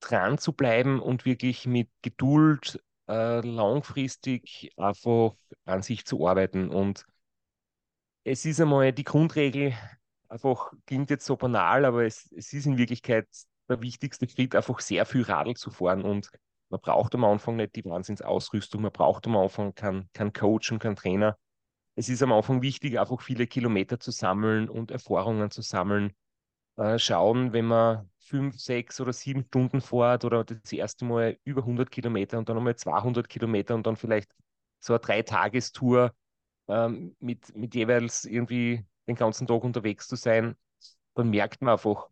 dran 0.00 0.38
zu 0.38 0.52
bleiben 0.52 1.00
und 1.00 1.24
wirklich 1.24 1.66
mit 1.66 1.90
Geduld 2.02 2.82
äh, 3.08 3.40
langfristig 3.46 4.72
einfach 4.76 5.34
an 5.64 5.82
sich 5.82 6.04
zu 6.06 6.26
arbeiten. 6.26 6.70
Und 6.70 7.06
es 8.24 8.44
ist 8.44 8.60
einmal 8.60 8.92
die 8.92 9.04
Grundregel, 9.04 9.74
einfach 10.28 10.72
klingt 10.86 11.10
jetzt 11.10 11.26
so 11.26 11.36
banal, 11.36 11.84
aber 11.84 12.04
es, 12.04 12.30
es 12.32 12.52
ist 12.52 12.66
in 12.66 12.78
Wirklichkeit 12.78 13.28
der 13.70 13.82
wichtigste 13.82 14.28
Schritt, 14.28 14.54
einfach 14.54 14.80
sehr 14.80 15.06
viel 15.06 15.22
Radl 15.22 15.54
zu 15.54 15.70
fahren 15.70 16.02
und 16.02 16.30
man 16.70 16.80
braucht 16.80 17.14
am 17.14 17.24
Anfang 17.24 17.56
nicht 17.56 17.74
die 17.74 17.84
Wahnsinnsausrüstung, 17.84 18.82
man 18.82 18.92
braucht 18.92 19.26
am 19.26 19.36
Anfang 19.36 19.74
keinen 19.74 20.08
kein 20.12 20.32
Coach 20.32 20.70
und 20.70 20.78
keinen 20.78 20.96
Trainer. 20.96 21.36
Es 21.96 22.08
ist 22.08 22.22
am 22.22 22.32
Anfang 22.32 22.62
wichtig, 22.62 22.98
einfach 22.98 23.20
viele 23.20 23.46
Kilometer 23.46 23.98
zu 23.98 24.12
sammeln 24.12 24.68
und 24.68 24.90
Erfahrungen 24.90 25.50
zu 25.50 25.62
sammeln. 25.62 26.12
Äh, 26.76 26.98
schauen, 26.98 27.52
wenn 27.52 27.66
man 27.66 28.08
fünf, 28.18 28.58
sechs 28.58 29.00
oder 29.00 29.12
sieben 29.12 29.44
Stunden 29.46 29.80
fährt 29.80 30.24
oder 30.24 30.44
das 30.44 30.72
erste 30.72 31.04
Mal 31.04 31.38
über 31.44 31.62
100 31.62 31.90
Kilometer 31.90 32.38
und 32.38 32.48
dann 32.48 32.56
nochmal 32.56 32.76
200 32.76 33.28
Kilometer 33.28 33.74
und 33.74 33.86
dann 33.86 33.96
vielleicht 33.96 34.30
so 34.78 34.92
eine 34.92 35.00
Dreitagestour 35.00 36.14
ähm, 36.68 37.16
mit, 37.18 37.54
mit 37.56 37.74
jeweils 37.74 38.24
irgendwie 38.24 38.86
den 39.08 39.16
ganzen 39.16 39.46
Tag 39.46 39.64
unterwegs 39.64 40.06
zu 40.06 40.16
sein, 40.16 40.56
dann 41.14 41.30
merkt 41.30 41.60
man 41.60 41.72
einfach, 41.72 42.08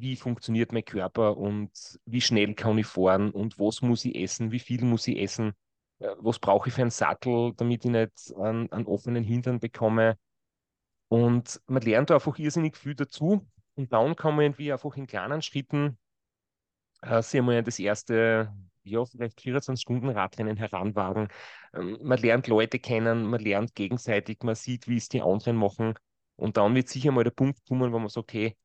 wie 0.00 0.16
funktioniert 0.16 0.72
mein 0.72 0.84
Körper 0.84 1.36
und 1.36 1.70
wie 2.04 2.20
schnell 2.20 2.54
kann 2.54 2.78
ich 2.78 2.86
fahren 2.86 3.30
und 3.30 3.58
was 3.58 3.82
muss 3.82 4.04
ich 4.04 4.16
essen, 4.16 4.52
wie 4.52 4.58
viel 4.58 4.84
muss 4.84 5.08
ich 5.08 5.18
essen, 5.18 5.54
äh, 6.00 6.14
was 6.18 6.38
brauche 6.38 6.68
ich 6.68 6.74
für 6.74 6.82
einen 6.82 6.90
Sattel, 6.90 7.52
damit 7.56 7.84
ich 7.84 7.90
nicht 7.90 8.34
einen, 8.36 8.70
einen 8.72 8.86
offenen 8.86 9.24
Hintern 9.24 9.60
bekomme. 9.60 10.18
Und 11.08 11.60
man 11.66 11.82
lernt 11.82 12.10
da 12.10 12.14
einfach 12.14 12.38
irrsinnig 12.38 12.76
viel 12.76 12.94
dazu. 12.94 13.46
Und 13.74 13.92
dann 13.92 14.16
kann 14.16 14.34
man 14.36 14.44
irgendwie 14.46 14.72
einfach 14.72 14.96
in 14.96 15.06
kleinen 15.06 15.42
Schritten 15.42 15.98
äh, 17.02 17.22
sich 17.22 17.38
einmal 17.40 17.62
das 17.62 17.78
erste, 17.78 18.52
ja, 18.82 19.04
vielleicht 19.04 19.40
24 19.40 19.82
Stunden 19.82 20.08
Radrennen 20.08 20.56
heranwagen. 20.56 21.28
Ähm, 21.74 21.98
man 22.02 22.18
lernt 22.18 22.48
Leute 22.48 22.78
kennen, 22.78 23.24
man 23.26 23.40
lernt 23.40 23.74
gegenseitig, 23.74 24.42
man 24.42 24.54
sieht, 24.54 24.88
wie 24.88 24.96
es 24.96 25.08
die 25.08 25.22
anderen 25.22 25.56
machen. 25.56 25.94
Und 26.36 26.56
dann 26.56 26.74
wird 26.74 26.88
sicher 26.88 27.12
mal 27.12 27.24
der 27.24 27.30
Punkt 27.32 27.64
kommen, 27.66 27.92
wo 27.92 27.98
man 27.98 28.08
sagt, 28.08 28.28
okay, 28.28 28.56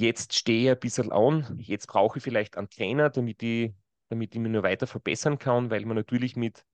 jetzt 0.00 0.34
stehe 0.34 0.64
ich 0.64 0.76
ein 0.76 0.80
bisschen 0.80 1.12
an, 1.12 1.58
jetzt 1.60 1.86
brauche 1.86 2.18
ich 2.18 2.24
vielleicht 2.24 2.56
einen 2.56 2.70
Trainer, 2.70 3.10
damit 3.10 3.42
ich, 3.42 3.74
damit 4.08 4.34
ich 4.34 4.40
mich 4.40 4.50
nur 4.52 4.62
weiter 4.62 4.86
verbessern 4.86 5.38
kann, 5.38 5.70
weil 5.70 5.84
man 5.84 5.96
natürlich 5.96 6.36
mit, 6.36 6.64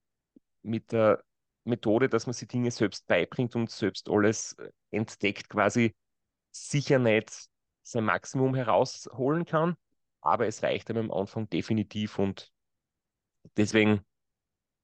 mit 0.63 0.91
der 0.91 1.23
Methode, 1.63 2.09
dass 2.09 2.25
man 2.25 2.33
sich 2.33 2.47
Dinge 2.47 2.71
selbst 2.71 3.07
beibringt 3.07 3.55
und 3.55 3.69
selbst 3.69 4.09
alles 4.09 4.53
äh, 4.53 4.71
entdeckt, 4.91 5.49
quasi 5.49 5.95
sicher 6.51 6.99
nicht 6.99 7.49
sein 7.83 8.05
Maximum 8.05 8.55
herausholen 8.55 9.45
kann, 9.45 9.75
aber 10.21 10.47
es 10.47 10.63
reicht 10.63 10.89
einem 10.89 11.11
am 11.11 11.19
Anfang 11.19 11.49
definitiv 11.49 12.19
und 12.19 12.51
deswegen 13.57 14.01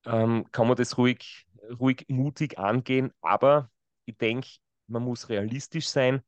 ähm, 0.06 0.46
kann 0.52 0.68
man 0.68 0.76
das 0.78 0.98
ruhig, 0.98 1.46
ruhig 1.80 2.06
mutig 2.10 2.60
angehen, 2.60 3.12
aber 3.22 3.72
ich 4.06 4.18
denke, 4.18 4.48
man 4.88 5.04
muss 5.04 5.30
realistisch 5.30 5.88
sein. 5.88 6.22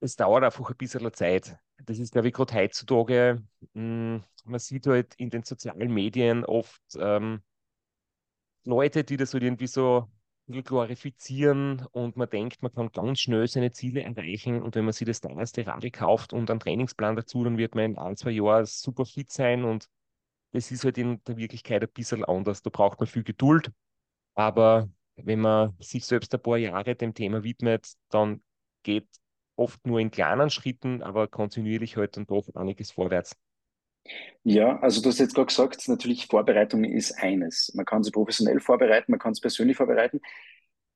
Es 0.00 0.16
dauert 0.16 0.44
einfach 0.44 0.70
ein 0.70 0.76
bisschen 0.76 1.12
Zeit. 1.12 1.58
Das 1.84 1.98
ist, 1.98 2.12
glaube 2.12 2.28
ich, 2.28 2.34
gerade 2.34 2.54
heutzutage, 2.54 3.42
mh, 3.74 4.16
hm, 4.16 4.24
man 4.44 4.60
sieht 4.60 4.86
halt 4.86 5.14
in 5.16 5.30
den 5.30 5.42
sozialen 5.44 5.92
Medien 5.92 6.44
oft 6.44 6.82
ähm, 6.98 7.42
Leute, 8.64 9.04
die 9.04 9.16
das 9.16 9.32
halt 9.32 9.42
irgendwie 9.42 9.66
so 9.66 10.08
glorifizieren 10.46 11.86
und 11.92 12.16
man 12.16 12.28
denkt, 12.28 12.62
man 12.62 12.72
kann 12.72 12.90
ganz 12.90 13.20
schnell 13.20 13.46
seine 13.46 13.70
Ziele 13.70 14.02
erreichen 14.02 14.62
und 14.62 14.74
wenn 14.74 14.84
man 14.84 14.92
sich 14.92 15.06
das 15.06 15.20
teuerste 15.20 15.66
Radl 15.66 15.90
kauft 15.90 16.32
und 16.32 16.50
einen 16.50 16.60
Trainingsplan 16.60 17.16
dazu, 17.16 17.44
dann 17.44 17.56
wird 17.56 17.74
man 17.74 17.84
in 17.84 17.98
ein, 17.98 18.16
zwei 18.16 18.30
Jahren 18.30 18.66
super 18.66 19.04
fit 19.04 19.30
sein 19.30 19.64
und 19.64 19.88
das 20.52 20.70
ist 20.72 20.84
halt 20.84 20.98
in 20.98 21.22
der 21.24 21.36
Wirklichkeit 21.36 21.82
ein 21.82 21.90
bisschen 21.94 22.24
anders. 22.24 22.62
Da 22.62 22.70
braucht 22.70 22.98
man 22.98 23.06
viel 23.06 23.22
Geduld, 23.22 23.70
aber 24.34 24.88
wenn 25.16 25.40
man 25.40 25.76
sich 25.80 26.04
selbst 26.04 26.34
ein 26.34 26.42
paar 26.42 26.56
Jahre 26.56 26.96
dem 26.96 27.14
Thema 27.14 27.44
widmet, 27.44 27.92
dann 28.08 28.42
geht 28.82 29.08
oft 29.60 29.86
nur 29.86 30.00
in 30.00 30.10
kleinen 30.10 30.50
Schritten, 30.50 31.02
aber 31.02 31.28
kontinuierlich 31.28 31.96
halt 31.96 32.16
dann 32.16 32.26
doch 32.26 32.48
einiges 32.54 32.90
vorwärts. 32.90 33.36
Ja, 34.42 34.78
also 34.80 35.02
du 35.02 35.10
hast 35.10 35.18
jetzt 35.18 35.34
gerade 35.34 35.46
gesagt, 35.46 35.86
natürlich 35.86 36.26
Vorbereitung 36.26 36.84
ist 36.84 37.12
eines. 37.12 37.70
Man 37.74 37.84
kann 37.84 38.02
sich 38.02 38.12
professionell 38.12 38.58
vorbereiten, 38.60 39.12
man 39.12 39.20
kann 39.20 39.32
es 39.32 39.40
persönlich 39.40 39.76
vorbereiten. 39.76 40.20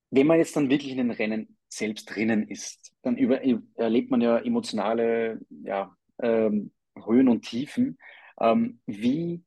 Wenn 0.09 0.27
man 0.27 0.39
jetzt 0.39 0.55
dann 0.55 0.69
wirklich 0.69 0.91
in 0.91 0.97
den 0.97 1.11
Rennen 1.11 1.57
selbst 1.67 2.05
drinnen 2.05 2.47
ist, 2.47 2.93
dann 3.03 3.17
über, 3.17 3.41
erlebt 3.75 4.09
man 4.09 4.21
ja 4.21 4.39
emotionale 4.39 5.39
ja, 5.49 5.95
ähm, 6.19 6.71
Höhen 7.05 7.29
und 7.29 7.43
Tiefen. 7.43 7.97
Ähm, 8.39 8.79
wie 8.87 9.43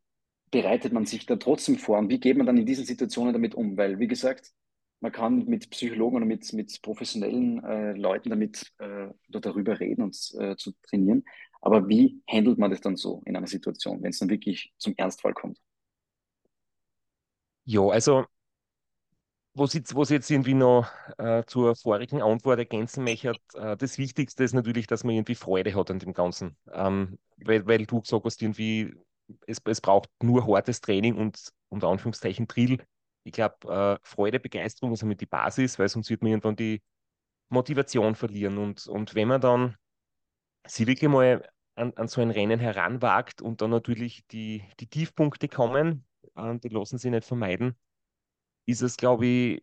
bereitet 0.50 0.92
man 0.92 1.06
sich 1.06 1.26
da 1.26 1.36
trotzdem 1.36 1.76
vor 1.76 1.98
und 1.98 2.08
wie 2.08 2.20
geht 2.20 2.36
man 2.36 2.46
dann 2.46 2.56
in 2.56 2.66
diesen 2.66 2.84
Situationen 2.84 3.32
damit 3.32 3.54
um? 3.54 3.76
Weil, 3.76 3.98
wie 3.98 4.08
gesagt, 4.08 4.52
man 5.00 5.12
kann 5.12 5.44
mit 5.46 5.70
Psychologen 5.70 6.16
oder 6.16 6.26
mit, 6.26 6.52
mit 6.52 6.80
professionellen 6.82 7.62
äh, 7.64 7.92
Leuten 7.92 8.30
damit 8.30 8.72
äh, 8.78 9.08
darüber 9.28 9.78
reden 9.78 10.02
und 10.02 10.16
äh, 10.38 10.56
zu 10.56 10.72
trainieren. 10.82 11.24
Aber 11.60 11.88
wie 11.88 12.22
handelt 12.28 12.58
man 12.58 12.70
das 12.70 12.80
dann 12.80 12.96
so 12.96 13.22
in 13.26 13.36
einer 13.36 13.46
Situation, 13.46 14.02
wenn 14.02 14.10
es 14.10 14.18
dann 14.18 14.30
wirklich 14.30 14.72
zum 14.78 14.94
Ernstfall 14.96 15.34
kommt? 15.34 15.58
Ja, 17.64 17.82
also 17.88 18.24
was 19.54 19.74
ich, 19.74 19.82
was 19.94 20.08
jetzt 20.10 20.30
irgendwie 20.30 20.54
noch 20.54 20.88
äh, 21.18 21.42
zur 21.46 21.74
vorigen 21.76 22.22
Antwort 22.22 22.58
ergänzen 22.58 23.04
möchte, 23.04 23.34
äh, 23.54 23.76
das 23.76 23.98
Wichtigste 23.98 24.44
ist 24.44 24.54
natürlich, 24.54 24.86
dass 24.86 25.04
man 25.04 25.14
irgendwie 25.14 25.34
Freude 25.34 25.74
hat 25.74 25.90
an 25.90 25.98
dem 25.98 26.14
Ganzen. 26.14 26.56
Ähm, 26.72 27.18
weil, 27.38 27.66
weil 27.66 27.84
du 27.86 28.00
gesagt 28.00 28.24
hast, 28.24 28.40
irgendwie, 28.40 28.94
es, 29.46 29.58
es 29.64 29.80
braucht 29.80 30.08
nur 30.22 30.46
hartes 30.46 30.80
Training 30.80 31.16
und 31.16 31.52
unter 31.68 31.88
Anführungszeichen 31.88 32.46
Drill. 32.46 32.78
Ich 33.28 33.32
glaube, 33.34 33.98
äh, 34.02 34.06
Freude, 34.06 34.40
Begeisterung 34.40 34.92
ist 34.92 35.02
damit 35.02 35.20
die 35.20 35.26
Basis, 35.26 35.78
weil 35.78 35.88
sonst 35.88 36.10
wird 36.10 36.22
man 36.22 36.30
irgendwann 36.32 36.56
die 36.56 36.82
Motivation 37.50 38.14
verlieren. 38.14 38.58
Und, 38.58 38.86
und 38.88 39.14
wenn 39.14 39.28
man 39.28 39.40
dann 39.40 39.76
sie 40.66 40.86
wirklich 40.86 41.10
mal 41.10 41.48
an, 41.74 41.92
an 41.96 42.08
so 42.08 42.20
ein 42.22 42.30
Rennen 42.30 42.58
heranwagt 42.58 43.42
und 43.42 43.60
dann 43.60 43.70
natürlich 43.70 44.26
die, 44.28 44.64
die 44.80 44.86
Tiefpunkte 44.88 45.48
kommen, 45.48 46.06
äh, 46.36 46.58
die 46.58 46.68
lassen 46.68 46.98
sie 46.98 47.10
nicht 47.10 47.26
vermeiden, 47.26 47.76
ist 48.66 48.82
es, 48.82 48.96
glaube 48.96 49.26
ich, 49.26 49.62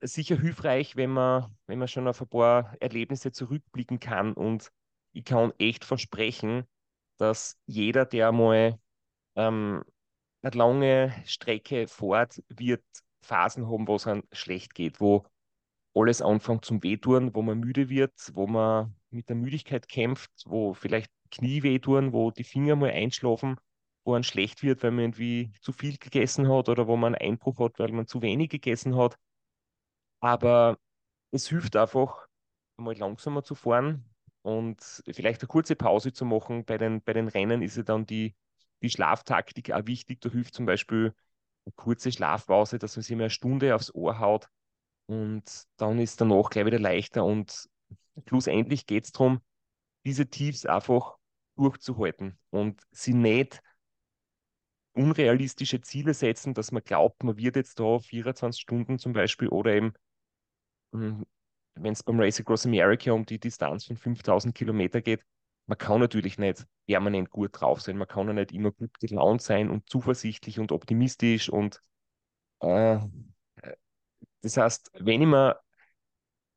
sicher 0.00 0.38
hilfreich, 0.38 0.96
wenn 0.96 1.10
man, 1.10 1.56
wenn 1.66 1.78
man 1.78 1.88
schon 1.88 2.08
auf 2.08 2.20
ein 2.20 2.28
paar 2.28 2.76
Erlebnisse 2.80 3.32
zurückblicken 3.32 4.00
kann. 4.00 4.32
Und 4.32 4.70
ich 5.12 5.24
kann 5.24 5.52
echt 5.58 5.84
versprechen, 5.84 6.66
dass 7.18 7.58
jeder, 7.66 8.04
der 8.04 8.32
mal 8.32 8.78
ähm, 9.36 9.84
eine 10.42 10.56
lange 10.56 11.14
Strecke 11.26 11.86
fährt, 11.88 12.42
wird 12.48 12.84
Phasen 13.22 13.68
haben, 13.68 13.86
wo 13.88 13.96
es 13.96 14.06
einem 14.06 14.24
schlecht 14.32 14.74
geht, 14.74 15.00
wo 15.00 15.24
alles 15.94 16.22
anfängt 16.22 16.64
zum 16.64 16.82
Wehtun, 16.82 17.34
wo 17.34 17.42
man 17.42 17.58
müde 17.60 17.88
wird, 17.88 18.12
wo 18.34 18.46
man 18.46 18.94
mit 19.10 19.28
der 19.28 19.36
Müdigkeit 19.36 19.88
kämpft, 19.88 20.30
wo 20.46 20.74
vielleicht 20.74 21.10
Knie 21.30 21.62
wehtun, 21.62 22.12
wo 22.12 22.30
die 22.30 22.44
Finger 22.44 22.76
mal 22.76 22.90
einschlafen, 22.90 23.56
wo 24.04 24.12
man 24.12 24.24
schlecht 24.24 24.62
wird, 24.62 24.82
weil 24.82 24.90
man 24.92 25.00
irgendwie 25.06 25.52
zu 25.60 25.72
viel 25.72 25.96
gegessen 25.98 26.48
hat 26.48 26.68
oder 26.68 26.86
wo 26.86 26.96
man 26.96 27.14
einen 27.14 27.32
Einbruch 27.32 27.58
hat, 27.60 27.78
weil 27.78 27.92
man 27.92 28.06
zu 28.06 28.22
wenig 28.22 28.50
gegessen 28.50 28.96
hat. 28.96 29.16
Aber 30.20 30.78
es 31.32 31.48
hilft 31.48 31.76
einfach, 31.76 32.26
mal 32.76 32.96
langsamer 32.96 33.44
zu 33.44 33.54
fahren 33.54 34.04
und 34.42 34.80
vielleicht 35.12 35.42
eine 35.42 35.48
kurze 35.48 35.76
Pause 35.76 36.12
zu 36.12 36.24
machen. 36.24 36.64
Bei 36.64 36.78
den, 36.78 37.02
bei 37.02 37.12
den 37.12 37.28
Rennen 37.28 37.62
ist 37.62 37.76
ja 37.76 37.82
dann 37.84 38.06
die, 38.06 38.34
die 38.82 38.90
Schlaftaktik 38.90 39.72
auch 39.72 39.86
wichtig. 39.86 40.20
Da 40.20 40.30
hilft 40.30 40.54
zum 40.54 40.66
Beispiel 40.66 41.14
eine 41.64 41.72
kurze 41.76 42.12
Schlafpause, 42.12 42.78
dass 42.78 42.96
man 42.96 43.02
sich 43.02 43.16
mal 43.16 43.24
eine 43.24 43.30
Stunde 43.30 43.74
aufs 43.74 43.94
Ohr 43.94 44.18
haut 44.18 44.48
und 45.06 45.44
dann 45.76 45.98
ist 45.98 46.20
danach 46.20 46.50
gleich 46.50 46.66
wieder 46.66 46.78
leichter 46.78 47.24
und 47.24 47.68
schlussendlich 48.26 48.86
geht 48.86 49.04
es 49.04 49.12
darum, 49.12 49.40
diese 50.04 50.28
Tiefs 50.28 50.66
einfach 50.66 51.16
durchzuhalten 51.56 52.38
und 52.50 52.82
sie 52.90 53.14
nicht 53.14 53.62
unrealistische 54.94 55.80
Ziele 55.80 56.14
setzen, 56.14 56.54
dass 56.54 56.72
man 56.72 56.82
glaubt, 56.82 57.22
man 57.24 57.36
wird 57.36 57.56
jetzt 57.56 57.80
da 57.80 57.98
24 57.98 58.60
Stunden 58.60 58.98
zum 58.98 59.12
Beispiel 59.12 59.48
oder 59.48 59.72
eben, 59.74 59.92
hm, 60.92 61.24
wenn 61.74 61.92
es 61.92 62.02
beim 62.02 62.20
Race 62.20 62.40
Across 62.40 62.66
America 62.66 63.12
um 63.12 63.24
die 63.24 63.38
Distanz 63.38 63.86
von 63.86 63.96
5000 63.96 64.54
Kilometer 64.54 65.00
geht, 65.00 65.24
man 65.66 65.78
kann 65.78 66.00
natürlich 66.00 66.38
nicht 66.38 66.66
permanent 66.86 67.30
gut 67.30 67.60
drauf 67.60 67.80
sein, 67.80 67.96
man 67.96 68.08
kann 68.08 68.26
ja 68.26 68.32
nicht 68.32 68.52
immer 68.52 68.72
gut 68.72 68.98
gelaunt 69.00 69.42
sein 69.42 69.70
und 69.70 69.88
zuversichtlich 69.88 70.58
und 70.58 70.72
optimistisch 70.72 71.48
und 71.50 71.80
äh, 72.60 72.98
das 74.42 74.56
heißt, 74.56 74.90
wenn 74.94 75.22
ich 75.22 75.28
mir 75.28 75.60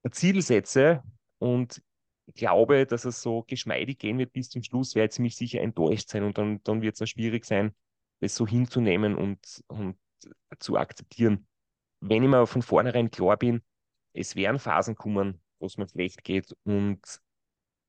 ein 0.03 0.12
Ziel 0.12 0.41
setze 0.41 1.03
und 1.38 1.81
glaube, 2.33 2.85
dass 2.85 3.05
es 3.05 3.21
so 3.21 3.43
geschmeidig 3.43 4.00
gehen 4.00 4.17
wird 4.17 4.33
bis 4.33 4.50
zum 4.50 4.63
Schluss, 4.63 4.95
werde 4.95 5.05
ich 5.07 5.12
ziemlich 5.12 5.35
sicher 5.35 5.62
enttäuscht 5.62 6.09
sein 6.09 6.24
und 6.24 6.38
dann, 6.38 6.62
dann 6.63 6.81
wird 6.81 6.95
es 6.95 7.01
auch 7.01 7.07
schwierig 7.07 7.45
sein, 7.45 7.75
das 8.19 8.35
so 8.35 8.47
hinzunehmen 8.47 9.15
und, 9.15 9.63
und 9.67 9.97
zu 10.59 10.77
akzeptieren. 10.77 11.47
Wenn 12.00 12.24
ich 12.24 12.29
mir 12.29 12.47
von 12.47 12.62
vornherein 12.62 13.12
klar 13.12 13.38
bin, 13.38 13.62
es 14.13 14.35
werden 14.35 14.59
Phasen 14.59 14.95
kommen, 14.95 15.41
wo 15.59 15.67
es 15.67 15.77
mir 15.77 15.88
schlecht 15.88 16.24
geht 16.24 16.55
und 16.63 17.01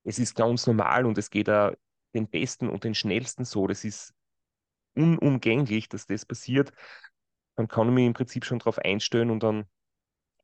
es 0.07 0.19
ist 0.19 0.35
ganz 0.35 0.67
normal 0.67 1.05
und 1.05 1.19
es 1.19 1.31
geht 1.31 1.51
auch 1.51 1.73
den 2.15 2.29
Besten 2.29 2.69
und 2.69 2.85
den 2.85 2.95
Schnellsten 2.95 3.45
so, 3.45 3.67
das 3.67 3.85
ist 3.85 4.15
unumgänglich, 4.95 5.89
dass 5.89 6.07
das 6.07 6.25
passiert, 6.25 6.73
dann 7.57 7.69
kann 7.69 7.89
ich 7.89 7.95
mich 7.95 8.07
im 8.07 8.13
Prinzip 8.15 8.45
schon 8.45 8.61
darauf 8.61 8.79
einstellen 8.79 9.31
und 9.31 9.43
dann 9.43 9.67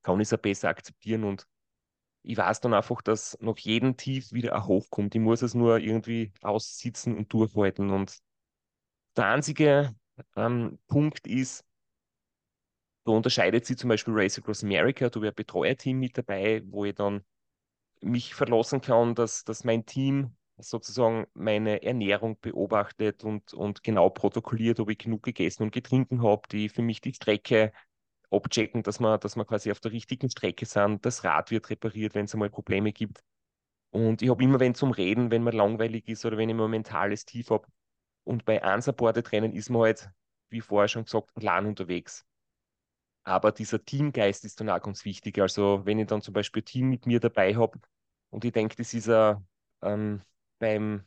kann 0.02 0.20
ich 0.20 0.28
es 0.28 0.32
auch 0.32 0.38
besser 0.38 0.68
akzeptieren 0.68 1.24
und 1.24 1.46
ich 2.24 2.36
weiß 2.36 2.60
dann 2.60 2.74
einfach, 2.74 3.02
dass 3.02 3.38
nach 3.40 3.58
jedem 3.58 3.96
Tief 3.96 4.32
wieder 4.32 4.54
ein 4.54 4.66
Hoch 4.66 4.86
kommt. 4.90 5.14
Ich 5.14 5.20
muss 5.20 5.42
es 5.42 5.54
nur 5.54 5.78
irgendwie 5.78 6.32
aussitzen 6.40 7.16
und 7.16 7.32
durchhalten. 7.32 7.90
Und 7.90 8.16
der 9.16 9.26
einzige 9.26 9.94
ähm, 10.36 10.78
Punkt 10.86 11.26
ist, 11.26 11.64
da 13.04 13.12
unterscheidet 13.12 13.66
sich 13.66 13.76
zum 13.76 13.88
Beispiel 13.88 14.14
Race 14.14 14.38
Across 14.38 14.62
America. 14.62 15.10
Da 15.10 15.20
wäre 15.20 15.32
ein 15.32 15.34
Betreuerteam 15.34 15.98
mit 15.98 16.16
dabei, 16.16 16.62
wo 16.66 16.84
ich 16.84 16.94
dann 16.94 17.24
mich 18.02 18.34
verlassen 18.34 18.80
kann, 18.80 19.14
dass, 19.14 19.44
dass 19.44 19.64
mein 19.64 19.86
Team 19.86 20.36
sozusagen 20.58 21.26
meine 21.34 21.82
Ernährung 21.82 22.38
beobachtet 22.40 23.24
und, 23.24 23.54
und 23.54 23.82
genau 23.82 24.10
protokolliert, 24.10 24.80
ob 24.80 24.90
ich 24.90 24.98
genug 24.98 25.22
gegessen 25.22 25.64
und 25.64 25.72
getrunken 25.72 26.22
habe, 26.22 26.42
die 26.50 26.68
für 26.68 26.82
mich 26.82 27.00
die 27.00 27.14
Strecke 27.14 27.72
abchecken, 28.30 28.82
dass 28.82 29.00
wir, 29.00 29.18
dass 29.18 29.36
wir 29.36 29.44
quasi 29.44 29.70
auf 29.70 29.80
der 29.80 29.92
richtigen 29.92 30.30
Strecke 30.30 30.66
sind. 30.66 31.04
Das 31.04 31.24
Rad 31.24 31.50
wird 31.50 31.70
repariert, 31.70 32.14
wenn 32.14 32.24
es 32.24 32.34
einmal 32.34 32.50
Probleme 32.50 32.92
gibt. 32.92 33.22
Und 33.90 34.22
ich 34.22 34.30
habe 34.30 34.42
immer, 34.42 34.58
wenn 34.58 34.74
zum 34.74 34.90
Reden, 34.90 35.30
wenn 35.30 35.42
man 35.42 35.54
langweilig 35.54 36.08
ist 36.08 36.24
oder 36.24 36.38
wenn 36.38 36.48
ich 36.48 36.54
mal 36.54 36.64
ein 36.64 36.70
mentales 36.70 37.24
Tief 37.26 37.50
habe. 37.50 37.66
Und 38.24 38.44
bei 38.44 38.62
unsupported 38.62 39.32
Rennen 39.32 39.52
ist 39.52 39.68
man 39.68 39.82
halt, 39.82 40.10
wie 40.48 40.60
vorher 40.60 40.88
schon 40.88 41.04
gesagt, 41.04 41.30
allein 41.36 41.66
unterwegs. 41.66 42.24
Aber 43.24 43.52
dieser 43.52 43.84
Teamgeist 43.84 44.44
ist 44.44 44.60
dann 44.60 44.70
auch 44.70 44.82
ganz 44.82 45.04
wichtig. 45.04 45.38
Also 45.38 45.82
wenn 45.84 45.98
ich 45.98 46.06
dann 46.06 46.22
zum 46.22 46.34
Beispiel 46.34 46.62
ein 46.62 46.66
Team 46.66 46.88
mit 46.90 47.06
mir 47.06 47.20
dabei 47.20 47.54
habe 47.56 47.78
und 48.30 48.44
ich 48.44 48.52
denke, 48.52 48.76
das 48.76 48.94
ist 48.94 49.06
ja 49.06 49.42
ähm, 49.82 50.22
beim, 50.58 51.04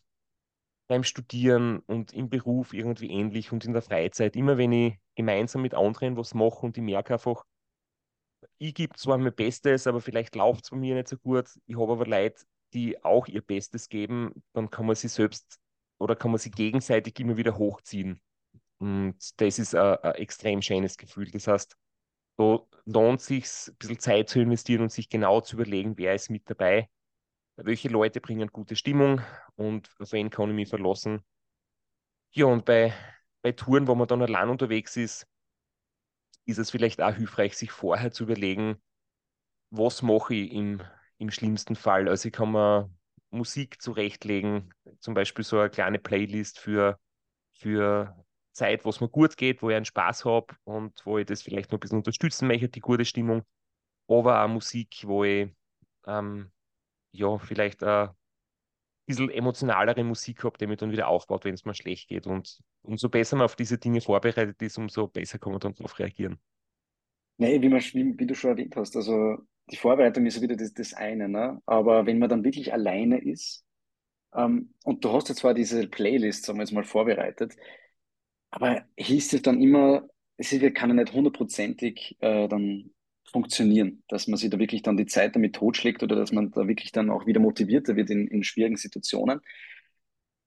beim 0.88 1.04
Studieren 1.04 1.80
und 1.80 2.14
im 2.14 2.30
Beruf 2.30 2.74
irgendwie 2.74 3.10
ähnlich 3.10 3.52
und 3.52 3.66
in 3.66 3.74
der 3.74 3.82
Freizeit, 3.82 4.36
immer 4.36 4.58
wenn 4.58 4.72
ich 4.72 5.00
gemeinsam 5.16 5.62
mit 5.62 5.74
anderen 5.74 6.18
was 6.18 6.34
mache 6.34 6.66
und 6.66 6.78
ich 6.78 6.84
merke 6.84 7.14
einfach, 7.14 7.46
ich 8.58 8.74
gebe 8.74 8.96
zwar 8.96 9.18
mein 9.18 9.34
Bestes, 9.34 9.88
aber 9.88 10.02
vielleicht 10.02 10.36
läuft 10.36 10.66
es 10.66 10.70
bei 10.70 10.78
mir 10.78 10.96
nicht 10.96 11.08
so 11.08 11.18
gut. 11.18 11.50
Ich 11.66 11.78
habe 11.78 11.92
aber 11.94 12.06
Leute, 12.06 12.44
die 12.74 13.04
auch 13.04 13.28
ihr 13.28 13.42
Bestes 13.42 13.90
geben, 13.90 14.44
dann 14.54 14.70
kann 14.70 14.86
man 14.86 14.96
sie 14.96 15.08
selbst 15.08 15.60
oder 15.98 16.16
kann 16.16 16.32
man 16.32 16.40
sie 16.40 16.52
gegenseitig 16.52 17.20
immer 17.20 17.38
wieder 17.38 17.58
hochziehen. 17.58 18.22
Und 18.80 19.18
das 19.42 19.60
ist 19.60 19.76
ein, 19.76 19.98
ein 19.98 20.16
extrem 20.16 20.62
schönes 20.62 20.98
Gefühl. 20.98 21.30
Das 21.32 21.48
heißt, 21.48 21.76
da 22.38 22.60
lohnt 22.86 23.22
es 23.22 23.28
sich, 23.28 23.46
ein 23.68 23.76
bisschen 23.78 24.00
Zeit 24.00 24.30
zu 24.30 24.40
investieren 24.40 24.82
und 24.82 24.92
sich 24.92 25.10
genau 25.10 25.42
zu 25.42 25.56
überlegen, 25.56 25.98
wer 25.98 26.16
ist 26.16 26.30
mit 26.30 26.50
dabei, 26.50 26.90
welche 27.58 27.90
Leute 27.90 28.22
bringen 28.22 28.50
gute 28.50 28.76
Stimmung 28.76 29.22
und 29.56 29.90
auf 30.00 30.12
wen 30.14 30.30
kann 30.30 30.50
ich 30.50 30.56
mich 30.56 30.70
verlassen. 30.70 31.24
Ja, 32.32 32.46
und 32.46 32.66
bei, 32.66 32.94
bei 33.42 33.52
Touren, 33.54 33.88
wo 33.88 33.96
man 33.96 34.08
dann 34.08 34.22
allein 34.22 34.50
unterwegs 34.50 34.98
ist, 34.98 35.26
ist 36.46 36.58
es 36.60 36.72
vielleicht 36.72 37.02
auch 37.02 37.16
hilfreich, 37.16 37.56
sich 37.58 37.72
vorher 37.72 38.12
zu 38.12 38.24
überlegen, 38.24 38.82
was 39.72 40.02
mache 40.02 40.36
ich 40.36 40.54
im, 40.54 40.82
im 41.18 41.32
schlimmsten 41.32 41.76
Fall. 41.76 42.08
Also 42.10 42.28
ich 42.30 42.34
kann 42.34 42.52
mir 42.52 42.90
Musik 43.32 43.82
zurechtlegen, 43.82 44.74
zum 45.00 45.14
Beispiel 45.14 45.46
so 45.46 45.60
eine 45.60 45.70
kleine 45.70 46.00
Playlist 46.00 46.60
für, 46.60 47.00
für 47.54 48.25
Zeit, 48.56 48.86
wo 48.86 48.90
es 48.90 49.02
mir 49.02 49.10
gut 49.10 49.38
geht, 49.38 49.62
wo 49.62 49.70
ich 49.70 49.76
einen 49.76 49.86
Spaß 49.86 50.26
habe 50.26 50.56
und 50.64 51.06
wo 51.06 51.18
ich 51.18 51.26
das 51.26 51.42
vielleicht 51.42 51.72
noch 51.72 51.78
ein 51.78 51.82
bisschen 51.82 51.98
unterstützen 51.98 52.48
möchte, 52.48 52.70
die 52.70 52.80
gute 52.80 53.06
Stimmung. 53.06 53.44
Aber 54.08 54.44
auch 54.44 54.48
Musik, 54.48 55.04
wo 55.06 55.24
ich 55.24 55.50
ähm, 56.08 56.52
ja 57.12 57.38
vielleicht 57.38 57.84
ein 57.84 58.10
bisschen 59.06 59.30
emotionalere 59.30 60.04
Musik 60.04 60.44
habe, 60.44 60.58
die 60.58 60.68
mich 60.68 60.78
dann 60.78 60.92
wieder 60.92 61.08
aufbaut, 61.08 61.46
wenn 61.46 61.54
es 61.54 61.66
mir 61.66 61.76
schlecht 61.76 62.08
geht. 62.08 62.28
Und 62.28 62.60
umso 62.82 63.10
besser 63.10 63.36
man 63.36 63.46
auf 63.46 63.56
diese 63.56 63.78
Dinge 63.78 64.02
vorbereitet 64.02 64.62
ist, 64.62 64.78
umso 64.78 65.08
besser 65.08 65.38
kann 65.38 65.52
man 65.52 65.60
dann 65.60 65.76
darauf 65.76 66.00
reagieren. 66.00 66.40
Nee, 67.38 67.62
wie, 67.62 67.70
man, 67.70 67.82
wie, 67.82 68.18
wie, 68.18 68.26
du 68.26 68.36
schon 68.36 68.52
erwähnt 68.52 68.76
hast, 68.78 68.96
also 68.96 69.38
die 69.70 69.76
Vorbereitung 69.76 70.26
ist 70.26 70.42
wieder 70.42 70.56
das, 70.56 70.74
das 70.74 70.94
eine, 70.94 71.28
ne? 71.28 71.62
aber 71.66 72.06
wenn 72.06 72.20
man 72.20 72.30
dann 72.30 72.46
wirklich 72.46 72.72
alleine 72.72 73.18
ist 73.18 73.66
ähm, 74.34 74.74
und 74.84 75.04
du 75.04 75.12
hast 75.12 75.28
ja 75.28 75.36
zwar 75.36 75.54
diese 75.54 75.88
Playlist, 75.88 76.46
sagen 76.46 76.60
wir 76.60 76.64
jetzt 76.64 76.72
mal, 76.72 76.86
vorbereitet, 76.86 77.58
aber 78.56 78.86
hieß 78.98 79.34
es 79.34 79.42
dann 79.42 79.62
immer, 79.62 80.08
es 80.38 80.50
kann 80.74 80.90
ja 80.90 80.96
nicht 80.96 81.12
hundertprozentig 81.12 82.16
äh, 82.22 82.48
dann 82.48 82.92
funktionieren, 83.30 84.02
dass 84.08 84.28
man 84.28 84.38
sich 84.38 84.50
da 84.50 84.58
wirklich 84.58 84.82
dann 84.82 84.96
die 84.96 85.08
Zeit 85.08 85.36
damit 85.36 85.56
totschlägt 85.56 86.04
oder 86.04 86.16
dass 86.16 86.32
man 86.32 86.52
da 86.52 86.66
wirklich 86.66 86.94
dann 86.94 87.10
auch 87.10 87.26
wieder 87.26 87.42
motivierter 87.42 87.98
wird 87.98 88.10
in, 88.12 88.28
in 88.28 88.46
schwierigen 88.46 88.78
Situationen. 88.78 89.42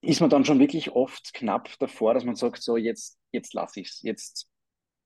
Ist 0.01 0.23
man 0.23 0.31
dann 0.31 0.47
schon 0.47 0.59
wirklich 0.59 0.93
oft 0.93 1.35
knapp 1.35 1.69
davor, 1.81 2.15
dass 2.15 2.25
man 2.25 2.35
sagt, 2.35 2.63
so 2.63 2.79
jetzt, 2.79 3.19
jetzt 3.31 3.53
lasse 3.53 3.81
ich 3.81 3.89
es, 3.89 4.03
jetzt, 4.03 4.49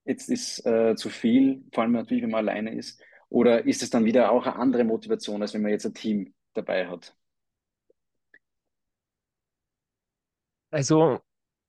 jetzt 0.04 0.28
ist 0.28 0.64
äh, 0.64 0.94
zu 0.94 1.11
viel, 1.11 1.64
vor 1.73 1.82
allem 1.82 1.92
natürlich, 1.92 2.23
wenn 2.23 2.30
man 2.30 2.49
alleine 2.49 2.73
ist. 2.73 3.02
Oder 3.28 3.66
ist 3.66 3.82
es 3.82 3.90
dann 3.90 4.04
wieder 4.04 4.30
auch 4.30 4.47
eine 4.47 4.54
andere 4.56 4.85
Motivation, 4.85 5.42
als 5.42 5.54
wenn 5.54 5.62
man 5.62 5.73
jetzt 5.73 5.87
ein 5.87 5.94
Team 5.94 6.35
dabei 6.54 6.87
hat? 6.87 7.16
Also 10.71 11.18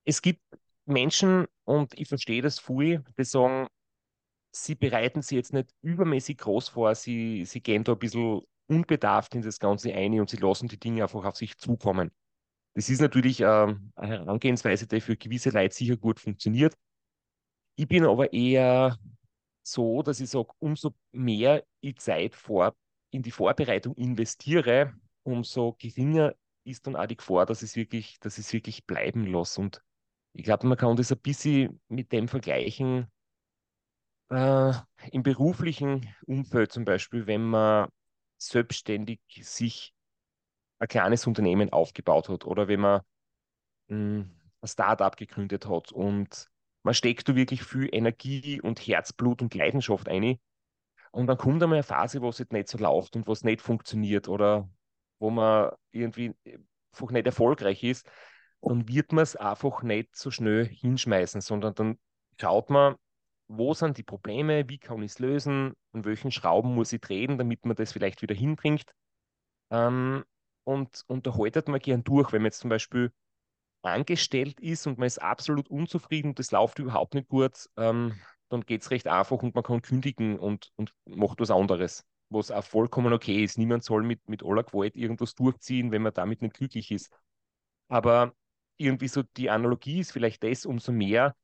es 0.06 0.22
gibt 0.22 0.42
Menschen, 0.86 1.48
und 1.66 1.98
ich 1.98 2.08
verstehe 2.08 2.42
das 2.42 2.60
viel, 2.60 3.04
die 3.18 3.24
sagen, 3.24 3.68
sie 4.52 4.76
bereiten 4.76 5.22
sich 5.22 5.36
jetzt 5.38 5.54
nicht 5.54 5.74
übermäßig 5.82 6.38
groß 6.38 6.70
vor, 6.70 6.94
sie, 6.96 7.46
sie 7.46 7.62
gehen 7.62 7.84
da 7.84 7.94
ein 7.94 8.00
bisschen 8.00 8.42
unbedarft 8.68 9.36
in 9.36 9.42
das 9.42 9.60
Ganze 9.60 9.94
ein 9.94 10.20
und 10.20 10.30
sie 10.30 10.38
lassen 10.38 10.68
die 10.68 10.80
Dinge 10.80 11.04
einfach 11.04 11.26
auf 11.26 11.36
sich 11.36 11.58
zukommen. 11.58 12.12
Das 12.76 12.90
ist 12.90 13.02
natürlich 13.02 13.42
äh, 13.42 13.46
eine 13.46 13.80
Herangehensweise, 13.96 14.88
die 14.88 15.02
für 15.02 15.16
gewisse 15.16 15.52
Leute 15.52 15.76
sicher 15.76 15.98
gut 15.98 16.20
funktioniert. 16.20 16.76
Ich 17.76 17.88
bin 17.88 18.06
aber 18.06 18.34
eher 18.34 18.98
so, 19.64 20.02
dass 20.04 20.20
ich 20.20 20.30
sage, 20.30 20.50
umso 20.60 20.94
mehr 21.12 21.64
ich 21.82 21.98
Zeit 21.98 22.36
vor, 22.36 22.76
in 23.12 23.22
die 23.22 23.32
Vorbereitung 23.32 23.96
investiere, 23.96 24.94
umso 25.24 25.74
geringer 25.74 26.36
ist 26.64 26.88
dann 26.88 26.96
auch 26.96 27.06
die 27.06 27.18
Gefahr, 27.18 27.46
dass 27.46 27.62
es 27.62 27.76
wirklich, 27.76 28.20
dass 28.20 28.38
es 28.38 28.54
wirklich 28.54 28.86
bleiben 28.86 29.26
lasse. 29.28 29.62
Und 29.62 29.82
ich 30.34 30.44
glaube, 30.44 30.68
man 30.68 30.78
kann 30.78 30.96
das 30.96 31.12
ein 31.12 31.20
bisschen 31.20 31.80
mit 31.88 32.12
dem 32.12 32.28
vergleichen, 32.28 33.08
äh, 34.30 34.74
im 35.12 35.24
beruflichen 35.24 36.14
Umfeld 36.26 36.72
zum 36.72 36.86
Beispiel, 36.86 37.28
wenn 37.28 37.44
man 37.44 37.90
selbstständig 38.38 39.20
sich 39.42 39.94
ein 40.80 40.88
kleines 40.88 41.28
Unternehmen 41.28 41.72
aufgebaut 41.72 42.30
hat 42.30 42.46
oder 42.46 42.68
wenn 42.68 42.80
man 42.80 43.02
mh, 43.88 43.96
hm, 43.96 44.42
ein 44.62 44.68
Startup 44.68 45.16
gegründet 45.16 45.68
hat 45.68 45.92
und 45.92 46.50
man 46.84 46.94
steckt 46.94 47.30
da 47.30 47.36
wirklich 47.36 47.64
viel 47.64 47.88
Energie 47.92 48.60
und 48.60 48.80
Herzblut 48.80 49.42
und 49.42 49.54
Leidenschaft 49.56 50.10
ein. 50.10 50.38
Und 51.12 51.28
dann 51.28 51.38
kommt 51.38 51.62
einmal 51.64 51.78
eine 51.78 51.84
Phase, 51.84 52.22
wo 52.22 52.30
es 52.30 52.40
jetzt 52.40 52.52
nicht 52.52 52.68
so 52.68 52.78
läuft 52.78 53.16
und 53.16 53.28
wo 53.28 53.32
es 53.32 53.44
nicht 53.44 53.62
funktioniert 53.62 54.28
oder 54.28 54.70
wo 55.20 55.30
man 55.30 55.72
irgendwie 55.92 56.34
einfach 56.92 57.12
nicht 57.12 57.26
erfolgreich 57.26 57.84
ist 57.84 58.10
dann 58.64 58.88
wird 58.88 59.12
man 59.12 59.24
es 59.24 59.36
einfach 59.36 59.84
nicht 59.84 60.16
so 60.16 60.32
schnell 60.32 60.66
hinschmeißen, 60.66 61.42
sondern 61.42 61.76
dann 61.76 62.00
schaut 62.40 62.70
man, 62.70 62.96
wo 63.48 63.74
sind 63.74 63.98
die 63.98 64.04
Probleme, 64.04 64.70
wie 64.70 64.78
kann 64.78 65.04
ich 65.04 65.12
es 65.12 65.20
lösen, 65.20 65.74
an 65.92 66.06
welchen 66.06 66.32
Schrauben 66.32 66.74
muss 66.74 66.94
ich 66.94 67.02
drehen, 67.02 67.38
damit 67.38 67.66
man 67.66 67.76
das 67.76 67.92
vielleicht 67.92 68.22
wieder 68.22 68.36
hinbringt. 68.36 68.86
Ähm, 69.70 70.24
und, 70.64 71.04
und 71.08 71.28
da 71.28 71.36
haltet 71.38 71.68
man 71.68 71.80
gern 71.80 72.04
durch, 72.04 72.32
wenn 72.32 72.42
man 72.42 72.48
jetzt 72.48 72.60
zum 72.60 72.70
Beispiel 72.70 73.12
angestellt 73.82 74.62
ist 74.62 74.88
und 74.88 74.98
man 74.98 75.08
ist 75.08 75.22
absolut 75.22 75.70
unzufrieden 75.70 76.30
und 76.30 76.40
das 76.40 76.52
läuft 76.52 76.80
überhaupt 76.80 77.16
nicht 77.16 77.28
gut, 77.28 77.70
ähm, 77.76 78.14
dann 78.48 78.62
geht 78.62 78.82
es 78.82 78.92
recht 78.92 79.08
einfach 79.08 79.44
und 79.44 79.56
man 79.56 79.64
kann 79.64 79.82
kündigen 79.82 80.40
und, 80.40 80.72
und 80.78 80.94
macht 81.06 81.42
was 81.42 81.52
anderes, 81.52 82.06
was 82.30 82.50
auch 82.50 82.64
vollkommen 82.64 83.12
okay 83.12 83.44
ist. 83.44 83.58
Niemand 83.58 83.84
soll 83.84 84.04
mit, 84.04 84.30
mit 84.30 84.44
aller 84.44 84.64
Gewalt 84.64 84.96
irgendwas 84.96 85.36
durchziehen, 85.36 85.92
wenn 85.92 86.02
man 86.02 86.14
damit 86.14 86.42
nicht 86.42 86.56
glücklich 86.56 86.92
ist. 86.92 87.12
Aber 87.90 88.34
irgendwie 88.78 89.08
so 89.08 89.24
die 89.38 89.50
Analogie 89.50 90.00
ist 90.00 90.12
vielleicht 90.12 90.44
das, 90.44 90.66
umso 90.66 90.92
mehr 90.92 91.36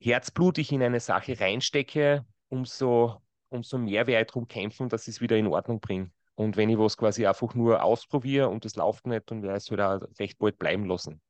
Herzblut 0.00 0.58
ich 0.58 0.72
in 0.72 0.82
eine 0.82 1.00
Sache 1.00 1.38
reinstecke, 1.38 2.24
umso, 2.48 3.22
umso 3.48 3.78
mehr 3.78 4.06
werde 4.06 4.22
ich 4.22 4.26
darum 4.28 4.48
kämpfen, 4.48 4.88
dass 4.88 5.08
ich 5.08 5.16
es 5.16 5.20
wieder 5.20 5.36
in 5.36 5.46
Ordnung 5.46 5.80
bringe. 5.80 6.10
Und 6.34 6.56
wenn 6.56 6.68
ich 6.68 6.78
was 6.78 6.96
quasi 6.96 7.26
einfach 7.26 7.54
nur 7.54 7.82
ausprobiere 7.82 8.48
und 8.48 8.64
es 8.64 8.76
läuft 8.76 9.06
nicht, 9.06 9.30
dann 9.30 9.42
werde 9.42 9.58
ich 9.58 9.70
es 9.70 9.78
auch 9.78 10.00
recht 10.18 10.38
bald 10.38 10.58
bleiben 10.58 10.84
lassen. 10.86 11.20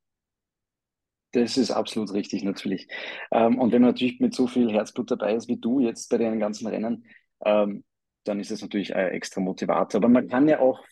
Das 1.31 1.57
ist 1.57 1.71
absolut 1.71 2.13
richtig, 2.13 2.43
natürlich. 2.43 2.87
Ähm, 3.31 3.59
und 3.59 3.71
wenn 3.71 3.81
man 3.81 3.91
natürlich 3.91 4.19
mit 4.19 4.33
so 4.33 4.47
viel 4.47 4.71
Herzblut 4.71 5.11
dabei 5.11 5.35
ist 5.35 5.47
wie 5.47 5.57
du 5.57 5.79
jetzt 5.79 6.09
bei 6.09 6.17
den 6.17 6.39
ganzen 6.39 6.67
Rennen, 6.67 7.05
ähm, 7.43 7.83
dann 8.23 8.39
ist 8.39 8.51
es 8.51 8.61
natürlich 8.61 8.95
ein 8.95 9.09
extra 9.09 9.41
Motivator. 9.41 9.99
Aber 9.99 10.09
man 10.09 10.27
kann 10.27 10.47
ja 10.47 10.59
auch 10.59 10.83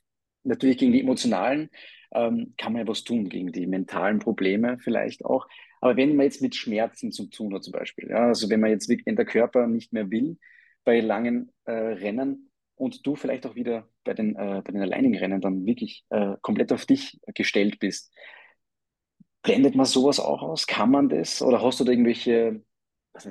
natürlich 0.43 0.77
gegen 0.77 0.91
die 0.91 1.01
emotionalen 1.01 1.69
ähm, 2.13 2.53
kann 2.57 2.73
man 2.73 2.83
ja 2.83 2.87
was 2.87 3.03
tun 3.03 3.29
gegen 3.29 3.51
die 3.51 3.67
mentalen 3.67 4.19
Probleme 4.19 4.77
vielleicht 4.79 5.25
auch. 5.25 5.47
Aber 5.81 5.97
wenn 5.97 6.15
man 6.15 6.25
jetzt 6.25 6.41
mit 6.41 6.55
Schmerzen 6.55 7.11
zu 7.11 7.29
tun 7.29 7.53
hat 7.53 7.63
zum 7.63 7.73
Beispiel, 7.73 8.09
ja, 8.09 8.27
also 8.27 8.49
wenn 8.49 8.59
man 8.59 8.69
jetzt 8.69 8.89
wenn 8.89 9.15
der 9.15 9.25
Körper 9.25 9.67
nicht 9.67 9.93
mehr 9.93 10.09
will 10.11 10.37
bei 10.83 10.99
langen 10.99 11.51
äh, 11.65 11.71
Rennen 11.71 12.51
und 12.75 13.05
du 13.05 13.15
vielleicht 13.15 13.45
auch 13.45 13.55
wieder 13.55 13.87
bei 14.03 14.13
den, 14.13 14.35
äh, 14.35 14.61
bei 14.63 14.71
den 14.71 14.81
alleinigen 14.81 15.17
Rennen 15.17 15.41
dann 15.41 15.65
wirklich 15.65 16.05
äh, 16.09 16.35
komplett 16.41 16.71
auf 16.71 16.85
dich 16.85 17.19
gestellt 17.33 17.79
bist, 17.79 18.13
blendet 19.41 19.75
man 19.75 19.85
sowas 19.85 20.19
auch 20.19 20.41
aus? 20.41 20.67
Kann 20.67 20.91
man 20.91 21.09
das? 21.09 21.41
Oder 21.41 21.61
hast 21.61 21.79
du 21.79 21.83
da 21.83 21.91
irgendwelche 21.91 22.63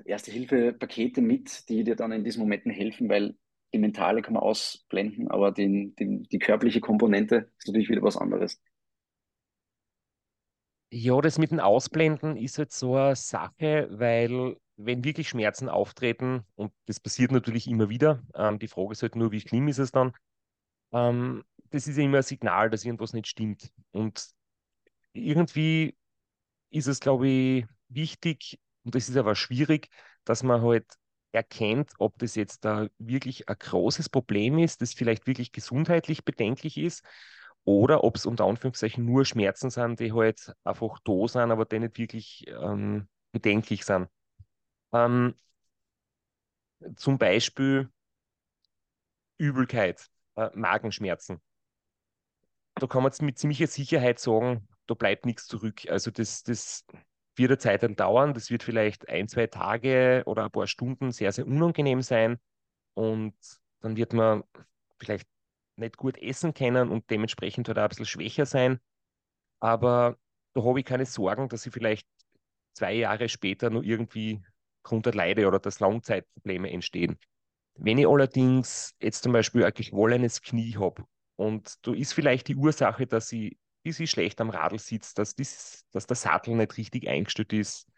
Erste-Hilfe-Pakete 0.04 1.20
mit, 1.20 1.68
die 1.68 1.84
dir 1.84 1.96
dann 1.96 2.12
in 2.12 2.24
diesen 2.24 2.40
Momenten 2.40 2.70
helfen? 2.70 3.08
Weil 3.08 3.34
die 3.72 3.78
mentale 3.78 4.22
kann 4.22 4.34
man 4.34 4.42
ausblenden, 4.42 5.28
aber 5.28 5.50
den, 5.50 5.94
den, 5.96 6.24
die 6.24 6.38
körperliche 6.38 6.80
Komponente 6.80 7.50
ist 7.58 7.68
natürlich 7.68 7.88
wieder 7.88 8.02
was 8.02 8.16
anderes. 8.16 8.60
Ja, 10.94 11.20
das 11.22 11.38
mit 11.38 11.50
dem 11.50 11.60
Ausblenden 11.60 12.36
ist 12.36 12.58
halt 12.58 12.70
so 12.72 12.96
eine 12.96 13.16
Sache, 13.16 13.88
weil 13.92 14.56
wenn 14.76 15.04
wirklich 15.04 15.28
Schmerzen 15.30 15.68
auftreten, 15.70 16.44
und 16.54 16.72
das 16.86 17.00
passiert 17.00 17.32
natürlich 17.32 17.66
immer 17.66 17.88
wieder, 17.88 18.22
ähm, 18.34 18.58
die 18.58 18.68
Frage 18.68 18.92
ist 18.92 19.02
halt 19.02 19.16
nur, 19.16 19.32
wie 19.32 19.40
schlimm 19.40 19.68
ist 19.68 19.78
es 19.78 19.90
dann, 19.90 20.12
ähm, 20.92 21.44
das 21.70 21.88
ist 21.88 21.98
ja 21.98 22.04
immer 22.04 22.18
ein 22.18 22.24
Signal, 22.24 22.70
dass 22.70 22.84
irgendwas 22.84 23.12
nicht 23.14 23.28
stimmt. 23.28 23.72
Und 23.92 24.28
irgendwie 25.14 25.96
ist 26.70 26.86
es, 26.88 27.00
glaube 27.00 27.28
ich, 27.28 27.66
wichtig, 27.88 28.58
und 28.84 28.94
das 28.94 29.08
ist 29.08 29.16
aber 29.16 29.34
schwierig, 29.34 29.88
dass 30.24 30.42
man 30.42 30.62
halt 30.62 30.86
erkennt, 31.32 31.92
ob 31.98 32.18
das 32.18 32.34
jetzt 32.34 32.64
da 32.64 32.88
wirklich 32.98 33.48
ein 33.48 33.56
großes 33.58 34.08
Problem 34.10 34.58
ist, 34.58 34.82
das 34.82 34.94
vielleicht 34.94 35.26
wirklich 35.26 35.52
gesundheitlich 35.52 36.24
bedenklich 36.24 36.76
ist 36.78 37.02
oder 37.64 38.04
ob 38.04 38.16
es 38.16 38.26
unter 38.26 38.44
Anführungszeichen 38.46 39.04
nur 39.04 39.24
Schmerzen 39.24 39.70
sind, 39.70 40.00
die 40.00 40.12
halt 40.12 40.52
einfach 40.64 40.98
da 41.04 41.28
sind, 41.28 41.50
aber 41.50 41.64
die 41.64 41.78
nicht 41.78 41.98
wirklich 41.98 42.46
ähm, 42.48 43.08
bedenklich 43.32 43.84
sind. 43.84 44.08
Ähm, 44.92 45.34
zum 46.96 47.18
Beispiel 47.18 47.88
Übelkeit, 49.38 50.08
äh, 50.36 50.50
Magenschmerzen. 50.54 51.40
Da 52.76 52.86
kann 52.86 53.02
man 53.02 53.12
mit 53.20 53.38
ziemlicher 53.38 53.66
Sicherheit 53.66 54.18
sagen, 54.18 54.66
da 54.86 54.94
bleibt 54.94 55.26
nichts 55.26 55.46
zurück. 55.46 55.82
Also 55.88 56.10
das, 56.10 56.42
das 56.42 56.84
wird 57.36 57.50
eine 57.50 57.58
Zeit 57.58 57.82
dann 57.82 57.96
dauern. 57.96 58.34
Das 58.34 58.50
wird 58.50 58.62
vielleicht 58.62 59.08
ein, 59.08 59.28
zwei 59.28 59.46
Tage 59.46 60.22
oder 60.26 60.44
ein 60.44 60.50
paar 60.50 60.66
Stunden 60.66 61.12
sehr, 61.12 61.32
sehr 61.32 61.46
unangenehm 61.46 62.02
sein. 62.02 62.38
Und 62.94 63.34
dann 63.80 63.96
wird 63.96 64.12
man 64.12 64.44
vielleicht 64.98 65.28
nicht 65.82 65.96
gut 65.96 66.18
essen 66.18 66.54
können 66.54 66.90
und 66.90 67.10
dementsprechend 67.10 67.68
halt 67.68 67.78
auch 67.78 67.82
ein 67.82 67.88
bisschen 67.90 68.06
schwächer 68.06 68.46
sein. 68.46 68.80
Aber 69.60 70.18
da 70.54 70.64
habe 70.64 70.80
ich 70.80 70.86
keine 70.86 71.06
Sorgen, 71.06 71.48
dass 71.48 71.66
ich 71.66 71.72
vielleicht 71.72 72.06
zwei 72.74 72.94
Jahre 72.94 73.28
später 73.28 73.70
noch 73.70 73.82
irgendwie 73.82 74.42
darunter 74.82 75.12
leide 75.12 75.46
oder 75.46 75.58
dass 75.58 75.80
Langzeitprobleme 75.80 76.70
entstehen. 76.70 77.18
Wenn 77.74 77.98
ich 77.98 78.06
allerdings 78.06 78.94
jetzt 79.00 79.22
zum 79.22 79.32
Beispiel 79.32 79.64
ein 79.64 79.72
geschwollenes 79.72 80.42
Knie 80.42 80.76
habe 80.76 81.04
und 81.36 81.74
da 81.86 81.92
ist 81.92 82.12
vielleicht 82.12 82.48
die 82.48 82.56
Ursache, 82.56 83.06
dass 83.06 83.32
ich, 83.32 83.56
dass 83.84 84.00
ich 84.00 84.10
schlecht 84.10 84.40
am 84.40 84.50
Radl 84.50 84.78
sitze, 84.78 85.14
dass, 85.14 85.34
dies, 85.34 85.84
dass 85.92 86.06
der 86.06 86.16
Sattel 86.16 86.54
nicht 86.56 86.76
richtig 86.76 87.08
eingestellt 87.08 87.52
ist, 87.52 87.88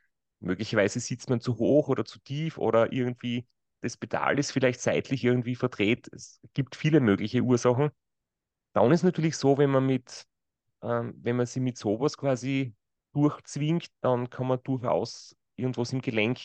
möglicherweise 0.40 1.00
sitzt 1.00 1.30
man 1.30 1.40
zu 1.40 1.58
hoch 1.58 1.88
oder 1.88 2.04
zu 2.04 2.18
tief 2.20 2.58
oder 2.58 2.92
irgendwie 2.92 3.46
das 3.84 3.96
Pedal 3.98 4.38
ist 4.38 4.50
vielleicht 4.52 4.80
seitlich 4.80 5.24
irgendwie 5.24 5.54
verdreht. 5.54 6.08
Es 6.12 6.40
gibt 6.54 6.74
viele 6.74 7.00
mögliche 7.00 7.42
Ursachen. 7.42 7.90
Dann 8.74 8.90
ist 8.92 9.02
natürlich 9.04 9.36
so, 9.36 9.58
wenn 9.58 9.70
man 9.70 9.86
mit, 9.86 10.26
ähm, 10.82 11.14
wenn 11.22 11.36
man 11.36 11.46
sie 11.46 11.60
mit 11.60 11.78
sowas 11.78 12.18
quasi 12.18 12.74
durchzwingt, 13.14 13.88
dann 14.00 14.30
kann 14.30 14.48
man 14.48 14.60
durchaus 14.64 15.36
irgendwas 15.56 15.92
im 15.92 16.00
Gelenk 16.00 16.40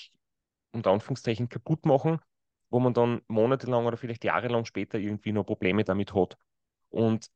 unter 0.73 0.91
Anführungszeichen 0.91 1.49
kaputt 1.49 1.86
machen, 1.86 2.19
wo 2.69 2.80
man 2.80 2.93
dann 2.93 3.21
monatelang 3.28 3.86
oder 3.86 3.97
vielleicht 3.97 4.23
jahrelang 4.25 4.65
später 4.65 4.99
irgendwie 4.99 5.32
noch 5.32 5.45
Probleme 5.45 5.84
damit 5.84 6.13
hat. 6.13 6.38
Und 6.89 7.32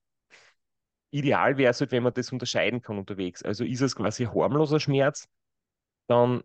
ideal 1.11 1.57
wäre 1.57 1.71
es 1.71 1.79
halt, 1.79 1.91
wenn 1.91 2.03
man 2.03 2.13
das 2.13 2.31
unterscheiden 2.31 2.81
kann 2.81 2.97
unterwegs. 2.97 3.43
Also 3.43 3.63
ist 3.63 3.81
es 3.81 3.95
quasi 3.95 4.25
harmloser 4.25 4.79
Schmerz, 4.79 5.27
dann 6.07 6.43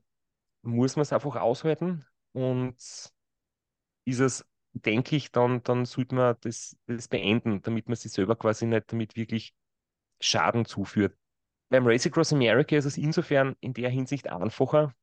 muss 0.63 0.97
man 0.97 1.03
es 1.03 1.13
einfach 1.13 1.37
aushalten 1.37 2.07
und 2.33 2.77
ist 4.09 4.21
es, 4.21 4.47
denke 4.73 5.17
ich, 5.17 5.33
dann, 5.33 5.63
dann 5.63 5.85
sollte 5.85 6.15
man 6.15 6.37
das, 6.41 6.77
das 6.87 7.09
beenden, 7.09 7.63
damit 7.63 7.89
man 7.89 7.97
sich 7.97 8.13
selber 8.13 8.37
quasi 8.37 8.67
nicht 8.67 8.91
damit 8.93 9.17
wirklich 9.17 9.55
Schaden 10.21 10.65
zuführt. 10.65 11.17
Beim 11.71 11.87
Race 11.87 12.07
Across 12.07 12.33
America 12.33 12.77
ist 12.77 12.87
es 12.87 12.97
insofern 12.97 13.57
in 13.61 13.75
der 13.75 13.91
Hinsicht 13.91 14.29
einfacher, 14.29 14.95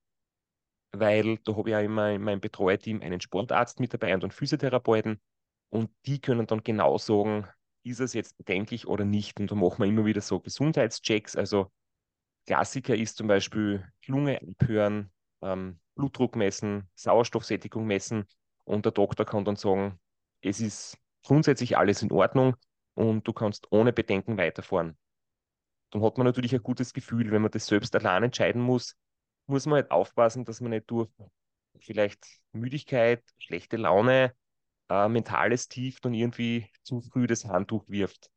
weil 0.92 1.38
da 1.40 1.56
habe 1.56 1.70
ich 1.70 1.74
ja 1.74 1.82
immer 1.82 2.12
in 2.12 2.22
meinem 2.22 2.42
Betreuerteam 2.42 3.02
einen 3.02 3.22
Sportarzt 3.22 3.80
mit 3.80 3.94
dabei 3.94 4.14
und 4.16 4.24
einen 4.24 4.32
Physiotherapeuten 4.32 5.22
und 5.70 5.92
die 6.06 6.20
können 6.20 6.48
dann 6.48 6.64
genau 6.64 6.98
sagen, 6.98 7.48
ist 7.84 8.00
es 8.00 8.14
jetzt 8.14 8.38
bedenklich 8.38 8.88
oder 8.88 9.06
nicht. 9.06 9.40
Und 9.40 9.52
da 9.52 9.56
machen 9.56 9.80
wir 9.80 9.88
immer 9.88 10.06
wieder 10.06 10.22
so 10.22 10.40
Gesundheitschecks. 10.40 11.36
Also 11.36 11.72
Klassiker 12.48 12.96
ist 12.96 13.18
zum 13.18 13.28
Beispiel 13.28 13.86
Lunge 14.08 14.40
abhören, 14.42 15.12
ähm, 15.42 15.80
Blutdruck 15.96 16.36
messen, 16.36 16.90
Sauerstoffsättigung 16.96 17.86
messen 17.86 18.26
und 18.66 18.86
der 18.86 18.92
Doktor 18.92 19.26
kann 19.26 19.46
dann 19.46 19.56
sagen, 19.56 20.00
es 20.42 20.60
ist 20.60 20.98
grundsätzlich 21.24 21.78
alles 21.78 22.02
in 22.02 22.12
Ordnung 22.12 22.56
und 22.96 23.28
du 23.28 23.34
kannst 23.34 23.72
ohne 23.72 23.94
Bedenken 23.94 24.38
weiterfahren. 24.38 24.98
Dann 25.92 26.04
hat 26.04 26.18
man 26.18 26.26
natürlich 26.26 26.54
ein 26.54 26.64
gutes 26.64 26.94
Gefühl, 26.94 27.32
wenn 27.32 27.42
man 27.42 27.52
das 27.52 27.68
selbst 27.68 27.96
allein 27.96 28.24
entscheiden 28.24 28.62
muss, 28.62 28.96
muss 29.48 29.66
man 29.66 29.76
halt 29.76 29.92
aufpassen, 29.92 30.46
dass 30.46 30.62
man 30.62 30.72
nicht 30.72 30.90
durch 30.90 31.10
vielleicht 31.80 32.26
Müdigkeit, 32.52 33.24
schlechte 33.38 33.78
Laune, 33.78 34.34
äh, 34.90 35.08
mentales 35.08 35.68
Tief 35.68 36.00
dann 36.02 36.14
irgendwie 36.14 36.70
zu 36.84 37.02
früh 37.02 37.28
das 37.28 37.46
Handtuch 37.46 37.88
wirft. 37.88 38.30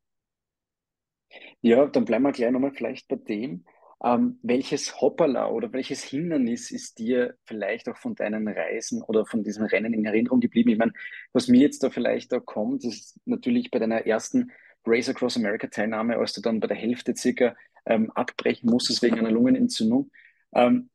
Ja, 1.61 1.85
dann 1.87 2.05
bleiben 2.05 2.23
wir 2.23 2.31
gleich 2.31 2.51
nochmal 2.51 2.71
vielleicht 2.71 3.07
bei 3.07 3.15
dem. 3.15 3.65
Ähm, 4.03 4.39
welches 4.43 5.01
Hoppala 5.01 5.49
oder 5.49 5.73
welches 5.73 6.03
Hindernis 6.03 6.71
ist 6.71 6.99
dir 6.99 7.37
vielleicht 7.45 7.89
auch 7.89 7.97
von 7.97 8.15
deinen 8.15 8.47
Reisen 8.47 9.01
oder 9.01 9.25
von 9.25 9.43
diesem 9.43 9.65
Rennen 9.65 9.93
in 9.93 10.05
Erinnerung 10.05 10.39
geblieben? 10.39 10.69
Ich 10.69 10.77
meine, 10.77 10.93
was 11.33 11.49
mir 11.49 11.59
jetzt 11.59 11.83
da 11.83 11.89
vielleicht 11.89 12.31
da 12.31 12.39
kommt, 12.39 12.85
ist 12.85 13.19
natürlich 13.25 13.71
bei 13.71 13.79
deiner 13.79 14.05
ersten 14.05 14.51
Race 14.85 15.09
Across 15.09 15.37
America 15.37 15.67
Teilnahme, 15.67 16.17
als 16.17 16.33
du 16.33 16.41
dann 16.41 16.61
bei 16.61 16.67
der 16.67 16.77
Hälfte 16.77 17.13
circa 17.15 17.55
ähm, 17.85 18.09
abbrechen 18.11 18.69
musstest 18.69 19.01
wegen 19.01 19.19
einer 19.19 19.31
Lungenentzündung. 19.31 20.11
Ähm, 20.53 20.89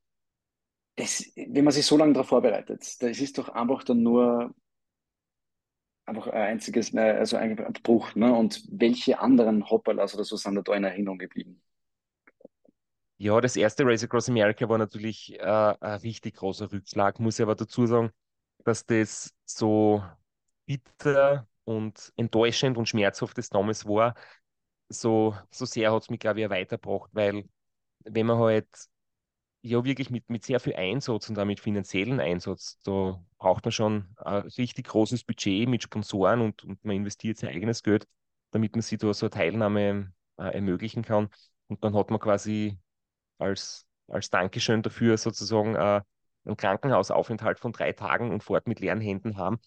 das, 0.96 1.24
wenn 1.36 1.64
man 1.64 1.72
sich 1.72 1.84
so 1.84 1.96
lange 1.96 2.12
darauf 2.12 2.28
vorbereitet, 2.28 3.02
das 3.02 3.20
ist 3.20 3.36
doch 3.38 3.48
einfach 3.50 3.84
dann 3.84 4.02
nur 4.02 4.54
einfach 6.06 6.28
ein 6.28 6.42
einziges, 6.42 6.94
also 6.94 7.36
ein 7.36 7.56
Bruch. 7.82 8.14
Ne? 8.14 8.32
Und 8.34 8.64
welche 8.70 9.18
anderen 9.18 9.68
Hoppalas 9.68 10.14
oder 10.14 10.24
so 10.24 10.36
sind 10.36 10.66
da 10.66 10.74
in 10.74 10.84
Erinnerung 10.84 11.18
geblieben? 11.18 11.60
Ja, 13.24 13.40
das 13.40 13.56
erste 13.56 13.86
Race 13.86 14.04
Across 14.04 14.28
America 14.28 14.68
war 14.68 14.76
natürlich 14.76 15.32
äh, 15.40 15.42
ein 15.42 16.00
richtig 16.00 16.34
großer 16.36 16.70
Rückschlag. 16.70 17.18
Muss 17.20 17.38
ich 17.38 17.42
aber 17.42 17.54
dazu 17.54 17.86
sagen, 17.86 18.10
dass 18.64 18.84
das 18.84 19.34
so 19.46 20.04
bitter 20.66 21.48
und 21.64 22.12
enttäuschend 22.16 22.76
und 22.76 22.86
schmerzhaft 22.86 23.38
das 23.38 23.48
damals 23.48 23.86
war, 23.86 24.14
so, 24.90 25.34
so 25.50 25.64
sehr 25.66 25.92
hat 25.92 26.02
es 26.02 26.10
mich, 26.10 26.20
glaube 26.20 26.40
ich, 26.40 26.46
auch 26.46 26.50
weitergebracht, 26.50 27.10
weil 27.14 27.44
wenn 28.04 28.26
man 28.26 28.38
halt 28.38 28.68
ja 29.62 29.84
wirklich 29.84 30.10
mit, 30.10 30.28
mit 30.30 30.44
sehr 30.44 30.60
viel 30.60 30.76
Einsatz 30.76 31.28
und 31.28 31.36
damit 31.36 31.60
finanziellen 31.60 32.20
Einsatz, 32.20 32.78
da 32.84 33.24
braucht 33.38 33.64
man 33.64 33.72
schon 33.72 34.14
ein 34.18 34.42
richtig 34.58 34.86
großes 34.88 35.24
Budget 35.24 35.68
mit 35.68 35.82
Sponsoren 35.82 36.40
und, 36.42 36.64
und 36.64 36.84
man 36.84 36.96
investiert 36.96 37.38
sein 37.38 37.50
eigenes 37.50 37.82
Geld, 37.82 38.06
damit 38.52 38.74
man 38.74 38.82
sich 38.82 38.98
da 38.98 39.14
so 39.14 39.26
eine 39.26 39.30
Teilnahme 39.30 40.12
äh, 40.38 40.54
ermöglichen 40.54 41.02
kann. 41.02 41.30
Und 41.68 41.82
dann 41.84 41.96
hat 41.96 42.10
man 42.10 42.20
quasi 42.20 42.78
als, 43.38 43.86
als 44.08 44.30
Dankeschön 44.30 44.82
dafür 44.82 45.16
sozusagen 45.16 45.74
äh, 45.74 46.02
einen 46.44 46.56
Krankenhausaufenthalt 46.56 47.58
von 47.60 47.72
drei 47.72 47.92
Tagen 47.92 48.30
und 48.30 48.42
fort 48.42 48.68
mit 48.68 48.80
leeren 48.80 49.00
Händen 49.00 49.36
haben. 49.36 49.58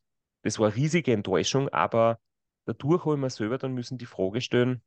Das 0.44 0.60
war 0.60 0.68
eine 0.68 0.76
riesige 0.76 1.14
Enttäuschung, 1.14 1.70
aber 1.70 2.20
dadurch 2.66 3.06
habe 3.06 3.16
ich 3.16 3.22
mir 3.22 3.30
selber 3.30 3.58
dann 3.58 3.74
müssen 3.74 3.98
die 3.98 4.06
Frage 4.06 4.42
stellen, 4.42 4.82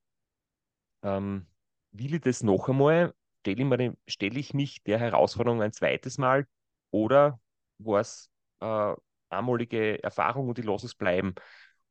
ähm, 1.02 1.46
will 1.92 2.14
ich 2.14 2.20
das 2.20 2.42
noch 2.42 2.68
einmal? 2.68 3.14
Stelle 3.40 3.62
ich, 3.62 3.68
mir, 3.68 3.96
stelle 4.06 4.38
ich 4.38 4.54
mich 4.54 4.82
der 4.82 4.98
Herausforderung 4.98 5.62
ein 5.62 5.72
zweites 5.72 6.18
Mal 6.18 6.46
oder 6.90 7.40
war 7.78 8.00
es 8.00 8.30
äh, 8.60 8.94
einmalige 9.30 10.02
Erfahrung 10.02 10.48
und 10.48 10.58
ich 10.58 10.64
lasse 10.64 10.86
es 10.86 10.94
bleiben? 10.94 11.34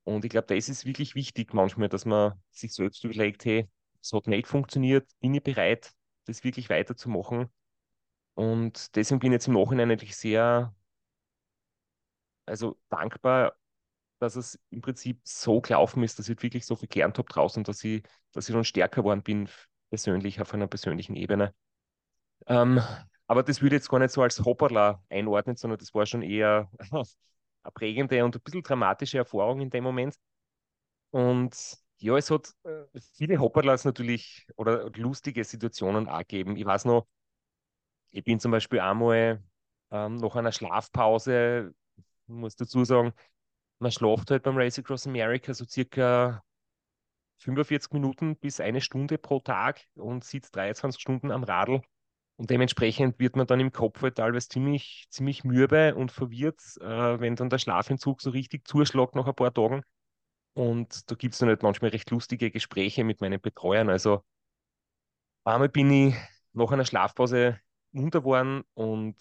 Und 0.03 0.25
ich 0.25 0.31
glaube, 0.31 0.47
das 0.47 0.69
ist 0.69 0.85
wirklich 0.85 1.15
wichtig 1.15 1.53
manchmal, 1.53 1.89
dass 1.89 2.05
man 2.05 2.33
sich 2.51 2.73
selbst 2.73 3.03
überlegt, 3.03 3.45
hey, 3.45 3.67
es 4.01 4.13
hat 4.13 4.27
nicht 4.27 4.47
funktioniert, 4.47 5.09
bin 5.19 5.33
ich 5.33 5.43
bereit, 5.43 5.91
das 6.25 6.43
wirklich 6.43 6.69
weiterzumachen. 6.69 7.49
Und 8.35 8.95
deswegen 8.95 9.19
bin 9.19 9.31
ich 9.31 9.37
jetzt 9.37 9.47
im 9.47 9.53
Nachhinein 9.55 9.91
eigentlich 9.91 10.15
sehr 10.15 10.73
also 12.49 12.77
dankbar, 12.89 13.55
dass 14.19 14.35
es 14.35 14.59
im 14.69 14.81
Prinzip 14.81 15.21
so 15.23 15.61
gelaufen 15.61 16.03
ist, 16.03 16.19
dass 16.19 16.27
ich 16.27 16.41
wirklich 16.41 16.65
so 16.65 16.75
viel 16.75 16.89
gelernt 16.89 17.17
habe 17.17 17.29
draußen, 17.29 17.63
dass 17.63 17.83
ich, 17.83 18.03
dass 18.33 18.49
ich 18.49 18.55
dann 18.55 18.65
stärker 18.65 19.01
geworden 19.01 19.23
bin, 19.23 19.47
persönlich, 19.89 20.41
auf 20.41 20.53
einer 20.53 20.67
persönlichen 20.67 21.15
Ebene. 21.15 21.53
Ähm, 22.47 22.81
aber 23.27 23.43
das 23.43 23.61
würde 23.61 23.75
ich 23.75 23.81
jetzt 23.81 23.89
gar 23.89 23.99
nicht 23.99 24.11
so 24.11 24.21
als 24.21 24.43
Hopperla 24.43 25.03
einordnen, 25.09 25.55
sondern 25.55 25.79
das 25.79 25.93
war 25.93 26.05
schon 26.05 26.21
eher 26.21 26.69
eine 26.91 27.71
prägende 27.73 28.25
und 28.25 28.35
ein 28.35 28.41
bisschen 28.41 28.63
dramatische 28.63 29.19
Erfahrung 29.19 29.61
in 29.61 29.69
dem 29.69 29.83
Moment. 29.83 30.15
Und 31.11 31.77
ja, 31.99 32.17
es 32.17 32.31
hat 32.31 32.53
äh, 32.63 32.85
viele 33.15 33.39
Hopperlas 33.39 33.85
natürlich 33.85 34.47
oder 34.55 34.89
lustige 34.91 35.43
Situationen 35.43 36.07
auch 36.07 36.19
gegeben. 36.19 36.55
Ich 36.57 36.65
weiß 36.65 36.85
noch, 36.85 37.07
ich 38.11 38.23
bin 38.23 38.39
zum 38.39 38.51
Beispiel 38.51 38.79
einmal 38.79 39.43
ähm, 39.91 40.15
nach 40.15 40.35
einer 40.35 40.51
Schlafpause, 40.51 41.73
muss 42.27 42.55
dazu 42.55 42.83
sagen, 42.85 43.13
man 43.79 43.91
schlaft 43.91 44.31
halt 44.31 44.43
beim 44.43 44.57
Race 44.57 44.79
Across 44.79 45.07
America 45.07 45.53
so 45.53 45.65
circa 45.65 46.43
45 47.39 47.93
Minuten 47.93 48.37
bis 48.37 48.59
eine 48.59 48.81
Stunde 48.81 49.17
pro 49.17 49.39
Tag 49.39 49.81
und 49.95 50.23
sitzt 50.25 50.55
23 50.55 51.01
Stunden 51.01 51.31
am 51.31 51.43
Radl. 51.43 51.81
Und 52.37 52.49
dementsprechend 52.51 53.19
wird 53.19 53.35
man 53.35 53.47
dann 53.47 53.59
im 53.59 53.71
Kopf 53.73 54.01
halt 54.01 54.15
teilweise 54.17 54.49
ziemlich, 54.49 55.07
ziemlich 55.09 55.43
mürbe 55.43 55.95
und 55.95 56.11
verwirrt, 56.11 56.61
äh, 56.81 57.19
wenn 57.19 57.35
dann 57.35 57.49
der 57.49 57.59
Schlafentzug 57.59 58.21
so 58.21 58.29
richtig 58.31 58.67
zuschlägt 58.67 59.15
nach 59.15 59.27
ein 59.27 59.35
paar 59.35 59.53
Tagen. 59.53 59.83
Und 60.53 61.09
da 61.09 61.15
gibt 61.15 61.33
es 61.33 61.39
dann 61.39 61.49
halt 61.49 61.63
manchmal 61.63 61.91
recht 61.91 62.09
lustige 62.11 62.51
Gespräche 62.51 63.03
mit 63.03 63.21
meinen 63.21 63.39
Betreuern. 63.39 63.89
Also 63.89 64.23
einmal 65.43 65.69
bin 65.69 65.91
ich 65.91 66.15
nach 66.53 66.71
einer 66.71 66.85
Schlafpause 66.85 67.59
munter 67.91 68.19
geworden 68.19 68.63
und 68.73 69.17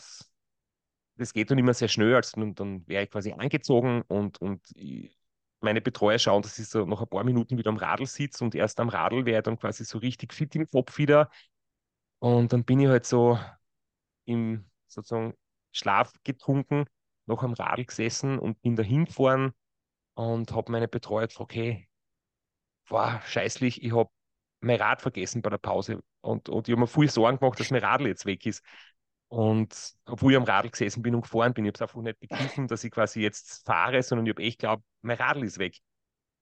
das 1.16 1.32
geht 1.32 1.50
dann 1.50 1.58
immer 1.58 1.74
sehr 1.74 1.88
schnell. 1.88 2.14
Also 2.14 2.40
dann, 2.40 2.54
dann 2.54 2.86
wäre 2.86 3.04
ich 3.04 3.10
quasi 3.10 3.32
angezogen 3.32 4.02
und, 4.08 4.40
und 4.40 4.62
meine 5.60 5.80
Betreuer 5.80 6.18
schauen, 6.18 6.42
dass 6.42 6.58
ich 6.58 6.68
so 6.68 6.84
nach 6.84 7.00
ein 7.00 7.08
paar 7.08 7.24
Minuten 7.24 7.58
wieder 7.58 7.70
am 7.70 7.76
Radl 7.76 8.06
sitze 8.06 8.44
und 8.44 8.54
erst 8.54 8.78
am 8.80 8.88
Radl 8.88 9.26
wäre 9.26 9.42
dann 9.42 9.58
quasi 9.58 9.84
so 9.84 9.98
richtig 9.98 10.32
fit 10.32 10.54
im 10.54 10.68
Kopf 10.68 10.98
wieder. 10.98 11.30
Und 12.20 12.52
dann 12.52 12.64
bin 12.64 12.80
ich 12.80 12.88
halt 12.88 13.06
so 13.06 13.38
im 14.24 14.64
sozusagen 14.86 15.34
Schlaf 15.72 16.12
getrunken 16.24 16.84
noch 17.26 17.42
am 17.42 17.52
Radl 17.52 17.84
gesessen 17.84 18.38
und 18.38 18.60
bin 18.62 18.74
da 18.76 18.82
hingefahren 18.82 19.52
und 20.18 20.50
habe 20.52 20.72
meine 20.72 20.88
Betreuer 20.88 21.28
gefragt, 21.28 21.54
hey, 21.54 21.88
war 22.88 23.22
scheißlich, 23.22 23.84
ich 23.84 23.94
habe 23.94 24.10
mein 24.60 24.80
Rad 24.80 25.00
vergessen 25.00 25.42
bei 25.42 25.50
der 25.50 25.58
Pause 25.58 26.00
und, 26.22 26.48
und 26.48 26.66
ich 26.66 26.72
habe 26.72 26.80
mir 26.80 26.86
viel 26.88 27.08
Sorgen 27.08 27.38
gemacht, 27.38 27.60
dass 27.60 27.70
mein 27.70 27.84
Radl 27.84 28.08
jetzt 28.08 28.26
weg 28.26 28.44
ist. 28.44 28.64
Und 29.28 29.94
obwohl 30.06 30.32
ich 30.32 30.38
am 30.38 30.42
Radl 30.42 30.70
gesessen 30.70 31.02
bin 31.02 31.14
und 31.14 31.20
gefahren 31.22 31.54
bin, 31.54 31.64
ich 31.64 31.68
habe 31.68 31.76
es 31.76 31.82
einfach 31.82 32.02
nicht 32.02 32.18
begriffen, 32.18 32.66
dass 32.66 32.82
ich 32.82 32.90
quasi 32.90 33.20
jetzt 33.20 33.64
fahre, 33.64 34.02
sondern 34.02 34.26
ich 34.26 34.32
habe 34.32 34.42
echt 34.42 34.58
glaubt, 34.58 34.82
mein 35.02 35.18
Radl 35.18 35.44
ist 35.44 35.58
weg. 35.58 35.76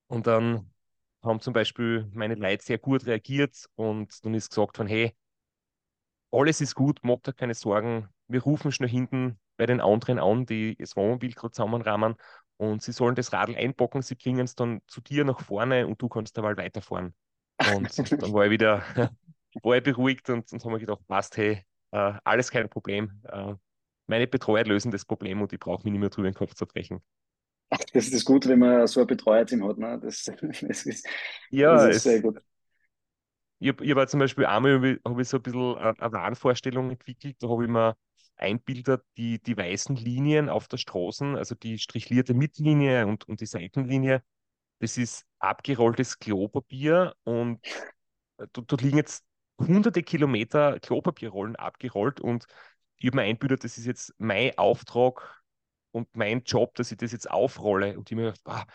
Und 0.07 0.27
dann 0.27 0.73
haben 1.23 1.41
zum 1.41 1.53
Beispiel 1.53 2.09
meine 2.15 2.35
Leute 2.35 2.65
sehr 2.65 2.79
gut 2.79 3.05
reagiert 3.05 3.67
und 3.75 4.25
dann 4.25 4.33
ist 4.33 4.49
gesagt 4.49 4.79
von, 4.79 4.87
hey, 4.87 5.15
alles 6.31 6.63
ist 6.63 6.75
gut, 6.75 7.01
mach 7.03 7.21
dir 7.21 7.35
keine 7.35 7.55
Sorgen, 7.55 8.09
wir 8.27 8.43
rufen 8.43 8.73
schnell 8.73 8.89
hinten 8.89 9.39
bei 9.59 9.67
den 9.67 9.83
anderen 9.83 10.19
an, 10.19 10.47
die 10.47 10.77
das 10.77 10.97
Wohnmobil 10.97 11.33
gerade 11.35 11.53
zusammenrahmen 11.53 12.17
und 12.57 12.83
sie 12.83 12.93
sollen 12.93 13.15
das 13.15 13.33
Radl 13.33 13.57
einpacken, 13.57 14.03
sie 14.03 14.15
bringen 14.15 14.45
es 14.45 14.55
dann 14.55 14.81
zu 14.87 15.01
dir 15.01 15.25
nach 15.25 15.41
vorne 15.41 15.87
und 15.87 16.01
du 16.01 16.09
kannst 16.09 16.37
da 16.37 16.43
mal 16.43 16.57
weiterfahren. 16.57 17.15
Und 17.75 17.99
dann 18.13 18.33
war 18.35 18.45
ich 18.45 18.51
wieder 18.51 18.83
war 19.63 19.77
ich 19.77 19.83
beruhigt 19.83 20.29
und, 20.29 20.53
und 20.53 20.63
habe 20.63 20.75
mir 20.75 20.81
gedacht, 20.81 21.07
passt, 21.07 21.37
hey, 21.37 21.65
äh, 21.93 22.13
alles 22.25 22.51
kein 22.51 22.69
Problem. 22.69 23.23
Äh, 23.25 23.55
meine 24.07 24.27
Betreuer 24.27 24.65
lösen 24.65 24.91
das 24.91 25.05
Problem 25.05 25.41
und 25.41 25.53
ich 25.53 25.59
brauche 25.59 25.85
mich 25.85 25.93
nicht 25.93 26.01
mehr 26.01 26.11
drüber 26.11 26.31
den 26.31 26.35
Kopf 26.35 26.55
zu 26.55 26.67
brechen. 26.67 27.03
Das 27.71 28.05
ist 28.05 28.15
das 28.15 28.25
Gute, 28.25 28.49
wenn 28.49 28.61
man 28.61 28.87
so 28.87 29.01
ein 29.01 29.07
Betreuerteam 29.07 29.67
hat. 29.67 29.79
Ne? 29.79 29.99
Das, 30.01 30.25
das 30.41 30.87
ist, 30.87 31.09
ja, 31.51 31.75
das 31.75 31.97
ist 31.97 32.03
sehr 32.05 32.21
gut. 32.21 32.41
Ich 33.59 33.71
habe 33.71 34.01
hab 34.01 34.11
zum 34.11 34.21
Beispiel 34.21 34.45
einmal 34.45 34.75
hab 34.75 34.85
ich, 34.85 35.01
hab 35.05 35.19
ich 35.19 35.29
so 35.29 35.39
ein 35.39 35.43
bisschen 35.43 35.77
eine, 35.77 35.99
eine 35.99 36.13
Wahnvorstellung 36.13 36.91
entwickelt. 36.91 37.37
Da 37.41 37.49
habe 37.49 37.65
ich 37.65 37.71
mir 37.71 37.97
einbildet, 38.37 39.03
die, 39.17 39.41
die 39.43 39.57
weißen 39.57 39.97
Linien 39.97 40.49
auf 40.49 40.69
der 40.69 40.77
Straße, 40.77 41.25
also 41.37 41.55
die 41.55 41.79
strichlierte 41.79 42.35
Mittellinie 42.35 43.07
und, 43.07 43.29
und 43.29 43.41
die 43.41 43.47
Seitenlinie, 43.47 44.23
das 44.81 44.99
ist 44.99 45.25
abgerolltes 45.39 46.19
Klopapier 46.19 47.15
und 47.25 47.61
dort 48.53 48.83
liegen 48.83 48.99
jetzt 48.99 49.25
hunderte 49.59 50.03
Kilometer 50.03 50.79
Klopapierrollen 50.81 51.57
abgerollt 51.57 52.21
und 52.21 52.47
ich 52.99 53.07
habe 53.07 53.17
mir 53.17 53.23
einbildet, 53.23 53.65
das 53.65 53.79
ist 53.79 53.87
jetzt 53.87 54.15
mein 54.19 54.57
Auftrag 54.59 55.43
und 55.97 56.15
mein 56.15 56.43
Job, 56.45 56.75
dass 56.75 56.93
ich 56.93 56.99
das 56.99 57.13
jetzt 57.13 57.31
aufrolle. 57.31 57.97
Und 57.99 58.11
ich 58.11 58.17
mir 58.17 58.33
gedacht, 58.33 58.41
ah, 58.45 58.67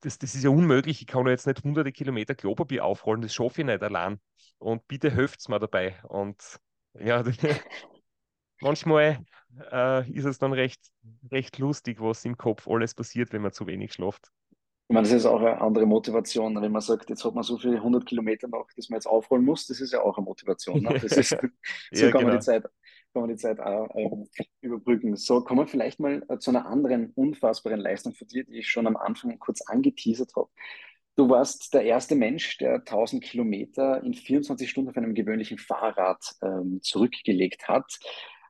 das, 0.00 0.18
das 0.18 0.34
ist 0.34 0.44
ja 0.44 0.50
unmöglich, 0.50 1.00
ich 1.00 1.06
kann 1.06 1.26
jetzt 1.26 1.46
nicht 1.46 1.62
hunderte 1.64 1.92
Kilometer 1.92 2.34
Klopapier 2.34 2.84
aufrollen, 2.84 3.22
das 3.22 3.34
schaffe 3.34 3.62
ich 3.62 3.66
nicht 3.66 3.82
allein. 3.82 4.20
Und 4.58 4.86
bitte 4.86 5.10
helft 5.10 5.48
mir 5.48 5.58
dabei. 5.58 5.96
Und 6.04 6.60
ja, 6.94 7.22
manchmal 8.60 9.18
äh, 9.72 10.10
ist 10.10 10.24
es 10.24 10.38
dann 10.38 10.52
recht, 10.52 10.80
recht 11.30 11.58
lustig, 11.58 12.00
was 12.00 12.24
im 12.24 12.36
Kopf 12.36 12.68
alles 12.68 12.94
passiert, 12.94 13.32
wenn 13.32 13.42
man 13.42 13.52
zu 13.52 13.66
wenig 13.66 13.92
schläft. 13.92 14.30
Ich 14.88 14.94
meine, 14.94 15.08
das 15.08 15.16
ist 15.16 15.26
auch 15.26 15.40
eine 15.40 15.60
andere 15.60 15.84
Motivation. 15.84 16.60
Wenn 16.62 16.70
man 16.70 16.80
sagt, 16.80 17.10
jetzt 17.10 17.24
hat 17.24 17.34
man 17.34 17.42
so 17.42 17.58
viele 17.58 17.76
100 17.76 18.06
Kilometer 18.06 18.46
noch, 18.46 18.68
dass 18.76 18.88
man 18.88 18.98
jetzt 18.98 19.06
aufrollen 19.06 19.44
muss, 19.44 19.66
das 19.66 19.80
ist 19.80 19.92
ja 19.92 20.00
auch 20.00 20.16
eine 20.16 20.24
Motivation. 20.24 20.80
Ne? 20.80 20.94
Ist, 21.02 21.30
so 21.30 21.36
ja, 21.90 22.10
kann, 22.12 22.20
genau. 22.20 22.28
man 22.28 22.38
die 22.38 22.44
Zeit, 22.44 22.62
kann 23.12 23.22
man 23.22 23.28
die 23.28 23.36
Zeit 23.36 23.58
auch 23.58 23.88
äh, 23.96 24.08
überbrücken. 24.60 25.16
So, 25.16 25.42
kommen 25.42 25.60
wir 25.60 25.66
vielleicht 25.66 25.98
mal 25.98 26.24
äh, 26.28 26.38
zu 26.38 26.50
einer 26.50 26.66
anderen 26.66 27.10
unfassbaren 27.16 27.80
Leistung 27.80 28.14
von 28.14 28.28
dir, 28.28 28.44
die 28.44 28.58
ich 28.58 28.68
schon 28.68 28.86
am 28.86 28.96
Anfang 28.96 29.36
kurz 29.40 29.60
angeteasert 29.62 30.36
habe. 30.36 30.50
Du 31.16 31.30
warst 31.30 31.74
der 31.74 31.82
erste 31.82 32.14
Mensch, 32.14 32.58
der 32.58 32.74
1000 32.74 33.24
Kilometer 33.24 34.04
in 34.04 34.14
24 34.14 34.70
Stunden 34.70 34.90
auf 34.90 34.96
einem 34.96 35.14
gewöhnlichen 35.14 35.58
Fahrrad 35.58 36.36
ähm, 36.42 36.78
zurückgelegt 36.82 37.66
hat. 37.66 37.98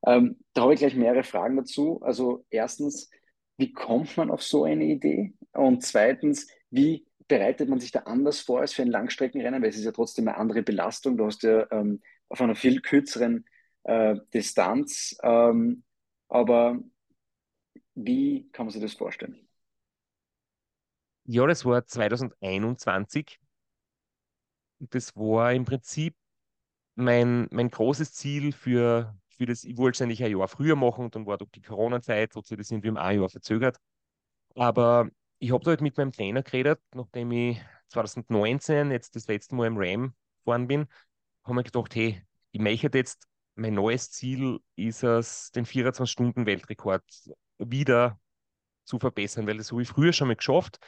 Ähm, 0.07 0.39
da 0.53 0.63
habe 0.63 0.75
ich 0.75 0.81
gleich 0.81 0.95
mehrere 0.95 1.25
Fragen 1.25 1.57
dazu. 1.57 2.01
Also 2.03 2.47
erstens, 2.49 3.11
wie 3.57 3.73
kommt 3.73 4.17
man 4.17 4.31
auf 4.31 4.43
so 4.43 4.65
eine 4.65 4.85
Idee? 4.85 5.35
Und 5.53 5.83
zweitens, 5.83 6.49
wie 6.71 7.07
bereitet 7.29 7.69
man 7.69 7.81
sich 7.81 7.91
da 7.91 8.01
anders 8.01 8.41
vor 8.41 8.61
als 8.61 8.73
für 8.73 8.83
ein 8.83 8.91
Langstreckenrennen? 8.91 9.61
Weil 9.61 9.71
es 9.71 9.77
ist 9.77 9.85
ja 9.85 9.93
trotzdem 9.93 10.29
eine 10.29 10.37
andere 10.37 10.63
Belastung. 10.63 11.17
Du 11.17 11.27
hast 11.27 11.43
ja 11.43 11.67
ähm, 11.73 12.01
auf 12.29 12.41
einer 12.41 12.55
viel 12.55 12.81
kürzeren 12.81 13.45
äh, 13.83 14.17
Distanz. 14.33 15.17
Ähm, 15.23 15.83
aber 16.29 16.79
wie 17.95 18.49
kann 18.53 18.67
man 18.67 18.73
sich 18.73 18.83
das 18.83 18.95
vorstellen? 18.95 19.49
Ja, 21.25 21.47
das 21.47 21.65
war 21.65 21.85
2021. 21.85 23.41
Das 24.79 25.17
war 25.17 25.53
im 25.53 25.65
Prinzip 25.65 26.15
mein, 26.95 27.49
mein 27.51 27.71
großes 27.71 28.13
Ziel 28.13 28.53
für 28.53 29.17
für 29.37 29.47
das, 29.47 29.65
ich 29.65 29.77
wollte 29.77 29.97
es 29.97 30.03
eigentlich 30.03 30.25
ein 30.25 30.31
Jahr 30.31 30.49
früher 30.49 30.77
machen, 30.77 31.11
dann 31.11 31.27
war 31.27 31.39
doch 31.39 31.49
die 31.51 31.61
Corona-Zeit, 31.63 32.35
hat 32.35 32.47
sich 32.47 32.57
das 32.57 32.71
irgendwie 32.71 32.91
um 32.91 32.97
ein 32.97 33.21
Jahr 33.21 33.29
verzögert. 33.29 33.79
Aber 34.55 35.09
ich 35.39 35.53
habe 35.53 35.65
da 35.65 35.71
halt 35.71 35.81
mit 35.83 35.97
meinem 35.97 36.13
Trainer 36.13 36.43
geredet, 36.43 36.81
nachdem 36.95 37.31
ich 37.33 37.61
2019 37.89 38.91
jetzt 38.91 39.15
das 39.17 39.29
letzte 39.29 39.55
Mal 39.55 39.67
im 39.67 39.77
Ram 39.77 40.15
gefahren 40.45 40.67
bin, 40.67 40.87
habe 41.45 41.55
mir 41.55 41.65
gedacht, 41.65 41.95
hey, 41.95 42.23
ich 42.53 42.61
möchte 42.61 42.91
jetzt, 42.97 43.27
mein 43.55 43.75
neues 43.75 44.11
Ziel 44.11 44.61
ist 44.77 45.03
es, 45.03 45.51
den 45.53 45.67
24-Stunden-Weltrekord 45.67 47.05
wieder 47.59 48.19
zu 48.85 48.99
verbessern, 48.99 49.47
weil 49.47 49.59
das 49.59 49.73
habe 49.73 49.83
ich 49.83 49.89
früher 49.89 50.13
schon 50.13 50.29
mal 50.29 50.37
geschafft. 50.37 50.79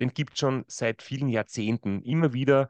Den 0.00 0.10
gibt 0.10 0.34
es 0.34 0.40
schon 0.40 0.64
seit 0.66 1.02
vielen 1.02 1.28
Jahrzehnten. 1.28 2.02
Immer 2.02 2.32
wieder 2.32 2.68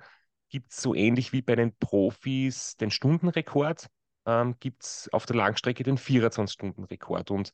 gibt 0.49 0.73
es 0.73 0.83
so 0.83 0.95
ähnlich 0.95 1.33
wie 1.33 1.43
bei 1.43 1.57
den 1.57 1.75
Profis 1.77 2.77
den 2.77 2.91
Stundenrekord 2.91 3.89
ähm, 4.27 4.57
gibt 4.61 4.85
es 4.85 5.09
auf 5.13 5.27
der 5.27 5.37
Langstrecke 5.37 5.83
den 5.83 5.99
24-Stunden-Rekord. 5.99 7.31
Und 7.31 7.53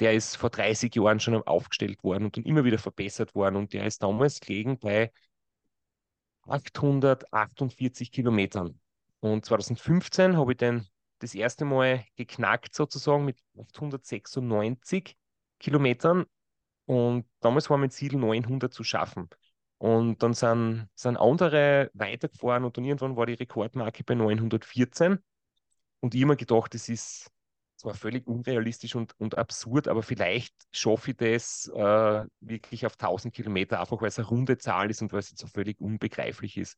der 0.00 0.14
ist 0.14 0.36
vor 0.36 0.50
30 0.50 0.94
Jahren 0.94 1.20
schon 1.20 1.40
aufgestellt 1.42 2.02
worden 2.02 2.24
und 2.24 2.36
dann 2.36 2.44
immer 2.44 2.64
wieder 2.64 2.78
verbessert 2.78 3.34
worden. 3.34 3.56
Und 3.56 3.72
der 3.72 3.86
ist 3.86 4.02
damals 4.02 4.40
gelegen 4.40 4.78
bei 4.78 5.12
848 6.46 8.10
Kilometern. 8.10 8.78
Und 9.20 9.44
2015 9.44 10.36
habe 10.36 10.52
ich 10.52 10.58
den 10.58 10.86
das 11.20 11.34
erste 11.34 11.64
Mal 11.64 12.04
geknackt 12.16 12.74
sozusagen 12.74 13.24
mit 13.24 13.38
896 13.56 15.16
Kilometern. 15.60 16.24
Und 16.86 17.26
damals 17.40 17.70
war 17.70 17.78
mein 17.78 17.90
Ziel, 17.90 18.16
900 18.16 18.72
zu 18.72 18.82
schaffen. 18.82 19.28
Und 19.78 20.22
dann 20.22 20.34
sind, 20.34 20.88
sind 20.94 21.16
andere 21.16 21.90
weitergefahren 21.94 22.64
und 22.64 22.76
dann 22.76 22.84
irgendwann 22.84 23.16
war 23.16 23.26
die 23.26 23.34
Rekordmarke 23.34 24.04
bei 24.04 24.14
914. 24.14 25.18
Und 26.02 26.14
mir 26.14 26.36
gedacht, 26.36 26.74
das 26.74 26.88
ist 26.88 27.30
zwar 27.76 27.94
völlig 27.94 28.26
unrealistisch 28.26 28.94
und, 28.96 29.18
und 29.18 29.38
absurd, 29.38 29.88
aber 29.88 30.02
vielleicht 30.02 30.54
schaffe 30.72 31.12
ich 31.12 31.16
das 31.16 31.70
äh, 31.74 32.24
wirklich 32.40 32.86
auf 32.86 32.96
1000 32.96 33.32
Kilometer, 33.32 33.80
einfach 33.80 34.00
weil 34.00 34.08
es 34.08 34.18
eine 34.18 34.28
runde 34.28 34.58
Zahl 34.58 34.90
ist 34.90 35.00
und 35.00 35.12
weil 35.12 35.20
es 35.20 35.30
jetzt 35.30 35.40
so 35.40 35.46
völlig 35.46 35.80
unbegreiflich 35.80 36.56
ist. 36.56 36.76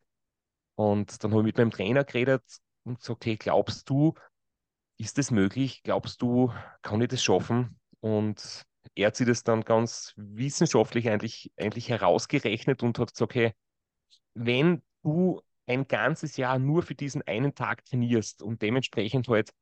Und 0.77 1.23
dann 1.23 1.31
habe 1.33 1.41
ich 1.43 1.47
mit 1.47 1.59
meinem 1.59 1.71
Trainer 1.71 2.05
geredet 2.05 2.43
und 2.85 2.99
gesagt, 2.99 3.25
hey, 3.27 3.37
glaubst 3.37 3.89
du, 3.89 4.15
ist 4.99 5.19
das 5.19 5.31
möglich? 5.31 5.83
Glaubst 5.83 6.21
du, 6.21 6.53
kann 6.83 7.01
ich 7.01 7.09
das 7.09 7.23
schaffen? 7.23 7.79
Und 8.01 8.65
er 8.95 9.07
hat 9.07 9.17
sich 9.17 9.27
das 9.27 9.43
dann 9.43 9.63
ganz 9.63 10.13
wissenschaftlich 10.17 11.09
eigentlich, 11.09 11.51
eigentlich 11.57 11.89
herausgerechnet 11.89 12.83
und 12.83 12.99
hat 12.99 13.13
gesagt, 13.13 13.35
hey, 13.35 13.53
wenn 14.35 14.83
du 15.03 15.41
ein 15.67 15.89
ganzes 15.89 16.37
Jahr 16.37 16.59
nur 16.59 16.83
für 16.83 16.95
diesen 16.95 17.23
einen 17.23 17.55
Tag 17.55 17.85
trainierst 17.85 18.43
und 18.43 18.63
dementsprechend 18.63 19.29
halt 19.29 19.53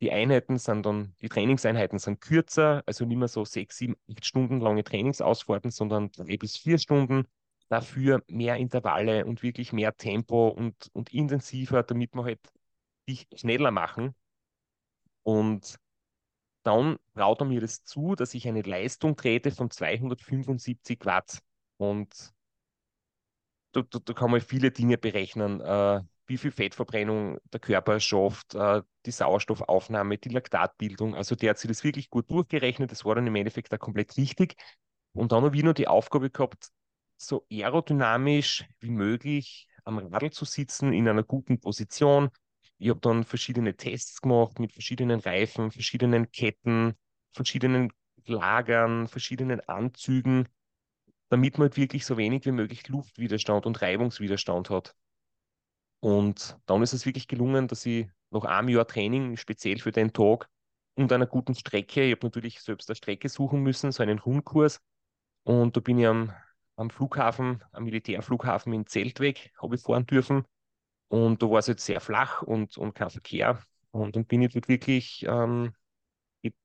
die 0.00 0.12
Einheiten 0.12 0.58
sind 0.58 0.86
dann, 0.86 1.14
die 1.20 1.28
Trainingseinheiten 1.28 1.98
sind 1.98 2.20
kürzer, 2.20 2.82
also 2.86 3.04
nicht 3.04 3.16
mehr 3.16 3.28
so 3.28 3.44
sechs, 3.44 3.78
sieben, 3.78 3.96
acht 4.10 4.24
Stunden 4.24 4.60
lange 4.60 4.84
Trainingsausfahrten, 4.84 5.70
sondern 5.70 6.12
drei 6.12 6.36
bis 6.36 6.56
vier 6.56 6.78
Stunden. 6.78 7.26
Dafür 7.68 8.22
mehr 8.28 8.56
Intervalle 8.56 9.26
und 9.26 9.42
wirklich 9.42 9.72
mehr 9.72 9.96
Tempo 9.96 10.48
und, 10.48 10.88
und 10.92 11.12
intensiver, 11.12 11.82
damit 11.82 12.14
wir 12.14 12.24
halt 12.24 12.40
dich 13.08 13.26
schneller 13.34 13.70
machen. 13.72 14.14
Und 15.22 15.78
dann 16.62 16.98
traut 17.14 17.40
er 17.40 17.46
mir 17.46 17.60
das 17.60 17.82
zu, 17.84 18.14
dass 18.14 18.34
ich 18.34 18.46
eine 18.48 18.62
Leistung 18.62 19.16
trete 19.16 19.50
von 19.50 19.70
275 19.70 21.04
Watt. 21.04 21.40
Und 21.76 22.32
da, 23.72 23.82
da, 23.82 23.98
da 24.04 24.12
kann 24.12 24.30
man 24.30 24.40
viele 24.40 24.70
Dinge 24.70 24.98
berechnen, 24.98 25.60
äh, 25.60 26.00
wie 26.26 26.36
viel 26.38 26.50
Fettverbrennung 26.50 27.38
der 27.52 27.60
Körper 27.60 28.00
schafft, 28.00 28.54
äh, 28.54 28.82
die 29.06 29.10
Sauerstoffaufnahme, 29.10 30.18
die 30.18 30.28
Laktatbildung. 30.30 31.14
Also 31.14 31.34
der 31.34 31.50
hat 31.50 31.58
sich 31.58 31.68
das 31.68 31.84
wirklich 31.84 32.10
gut 32.10 32.30
durchgerechnet. 32.30 32.90
Das 32.92 33.04
war 33.04 33.14
dann 33.14 33.26
im 33.26 33.34
Endeffekt 33.36 33.72
auch 33.74 33.78
komplett 33.78 34.16
richtig. 34.16 34.54
Und 35.12 35.32
dann 35.32 35.44
habe 35.44 35.56
ich 35.56 35.62
noch 35.62 35.72
die 35.72 35.88
Aufgabe 35.88 36.30
gehabt, 36.30 36.68
so 37.16 37.46
aerodynamisch 37.50 38.64
wie 38.80 38.90
möglich 38.90 39.68
am 39.84 39.98
Radl 39.98 40.30
zu 40.30 40.44
sitzen, 40.44 40.92
in 40.92 41.08
einer 41.08 41.22
guten 41.22 41.60
Position. 41.60 42.28
Ich 42.78 42.90
habe 42.90 43.00
dann 43.00 43.24
verschiedene 43.24 43.74
Tests 43.76 44.20
gemacht 44.20 44.58
mit 44.58 44.72
verschiedenen 44.72 45.20
Reifen, 45.20 45.70
verschiedenen 45.72 46.30
Ketten, 46.30 46.94
verschiedenen 47.32 47.90
Lagern, 48.26 49.08
verschiedenen 49.08 49.60
Anzügen 49.60 50.48
damit 51.28 51.58
man 51.58 51.66
halt 51.66 51.76
wirklich 51.76 52.06
so 52.06 52.16
wenig 52.16 52.44
wie 52.46 52.52
möglich 52.52 52.88
Luftwiderstand 52.88 53.66
und 53.66 53.80
Reibungswiderstand 53.80 54.70
hat. 54.70 54.94
Und 56.00 56.56
dann 56.66 56.82
ist 56.82 56.92
es 56.92 57.06
wirklich 57.06 57.28
gelungen, 57.28 57.68
dass 57.68 57.84
ich 57.86 58.08
nach 58.30 58.44
einem 58.44 58.68
Jahr 58.68 58.86
Training, 58.86 59.36
speziell 59.36 59.78
für 59.78 59.92
den 59.92 60.12
Tag, 60.12 60.48
und 60.94 61.12
einer 61.12 61.26
guten 61.26 61.54
Strecke. 61.54 62.04
Ich 62.04 62.12
habe 62.12 62.26
natürlich 62.26 62.60
selbst 62.60 62.90
eine 62.90 62.96
Strecke 62.96 63.28
suchen 63.28 63.62
müssen, 63.62 63.92
so 63.92 64.02
einen 64.02 64.18
Rundkurs. 64.18 64.80
Und 65.44 65.76
da 65.76 65.80
bin 65.80 65.98
ich 65.98 66.06
am, 66.06 66.32
am 66.76 66.90
Flughafen, 66.90 67.62
am 67.72 67.84
Militärflughafen 67.84 68.72
in 68.72 68.86
Zeltweg, 68.86 69.52
habe 69.62 69.76
ich 69.76 69.82
fahren 69.82 70.06
dürfen. 70.06 70.44
Und 71.08 71.42
da 71.42 71.50
war 71.50 71.60
es 71.60 71.68
jetzt 71.68 71.86
sehr 71.86 72.00
flach 72.00 72.42
und, 72.42 72.76
und 72.76 72.94
kein 72.94 73.10
Verkehr. 73.10 73.62
Und 73.92 74.16
dann 74.16 74.26
bin 74.26 74.42
ich 74.42 74.52
dort 74.52 74.68
wirklich 74.68 75.24
ähm, 75.26 75.72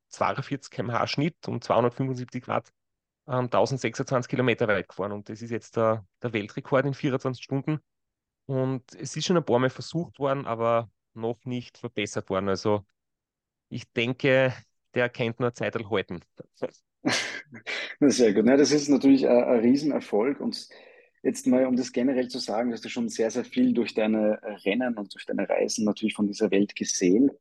42 0.10 0.72
km/h 0.72 1.08
Schnitt 1.08 1.48
und 1.48 1.64
275 1.64 2.48
Watt 2.48 2.72
ähm, 3.28 3.46
1026 3.46 4.30
Kilometer 4.30 4.68
weit 4.68 4.90
gefahren. 4.90 5.12
Und 5.12 5.30
das 5.30 5.42
ist 5.42 5.52
jetzt 5.52 5.78
der, 5.78 6.06
der 6.22 6.34
Weltrekord 6.34 6.86
in 6.86 6.94
24 6.94 7.44
Stunden. 7.44 7.80
Und 8.46 8.84
es 8.96 9.16
ist 9.16 9.26
schon 9.26 9.38
ein 9.38 9.46
paar 9.46 9.60
Mal 9.60 9.70
versucht 9.70 10.20
worden, 10.20 10.46
aber 10.46 10.90
noch 11.14 11.44
nicht 11.46 11.78
verbessert 11.78 12.30
worden. 12.30 12.50
Also 12.50 12.86
ich 13.70 13.92
denke, 13.94 14.54
der 14.94 15.10
kennt 15.10 15.40
nur 15.40 15.54
Zeit 15.54 15.76
halten. 15.76 16.22
Sehr 18.00 18.34
gut. 18.34 18.46
Ja, 18.46 18.58
das 18.58 18.72
ist 18.72 18.90
natürlich 18.90 19.28
ein, 19.28 19.44
ein 19.44 19.60
Riesenerfolg. 19.60 20.40
Und 20.40 20.68
jetzt 21.22 21.48
mal, 21.48 21.66
um 21.66 21.76
das 21.76 21.92
generell 21.92 22.28
zu 22.28 22.40
sagen, 22.40 22.72
hast 22.72 22.86
du 22.86 22.90
schon 22.90 23.10
sehr, 23.10 23.32
sehr 23.32 23.46
viel 23.46 23.74
durch 23.74 23.94
deine 23.94 24.40
Rennen 24.66 24.98
und 24.98 25.14
durch 25.14 25.26
deine 25.26 25.48
Reisen 25.48 25.86
natürlich 25.86 26.14
von 26.14 26.28
dieser 26.28 26.52
Welt 26.52 26.76
gesehen. 26.76 27.32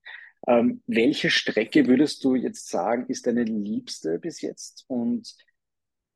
Ähm, 0.47 0.83
welche 0.87 1.31
Strecke 1.31 1.87
würdest 1.87 2.25
du 2.25 2.35
jetzt 2.35 2.68
sagen, 2.68 3.07
ist 3.09 3.27
deine 3.27 3.45
liebste 3.45 4.18
bis 4.18 4.40
jetzt 4.40 4.85
und 4.88 5.37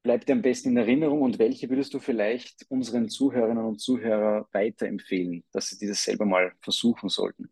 bleibt 0.06 0.28
dir 0.28 0.34
am 0.34 0.42
besten 0.42 0.70
in 0.70 0.76
Erinnerung? 0.78 1.22
Und 1.22 1.38
welche 1.40 1.68
würdest 1.70 1.92
du 1.94 1.98
vielleicht 2.00 2.64
unseren 2.70 3.08
Zuhörerinnen 3.10 3.64
und 3.64 3.80
Zuhörern 3.80 4.44
weiterempfehlen, 4.52 5.44
dass 5.52 5.68
sie 5.68 5.78
dieses 5.78 6.02
selber 6.04 6.24
mal 6.26 6.52
versuchen 6.62 7.08
sollten? 7.10 7.50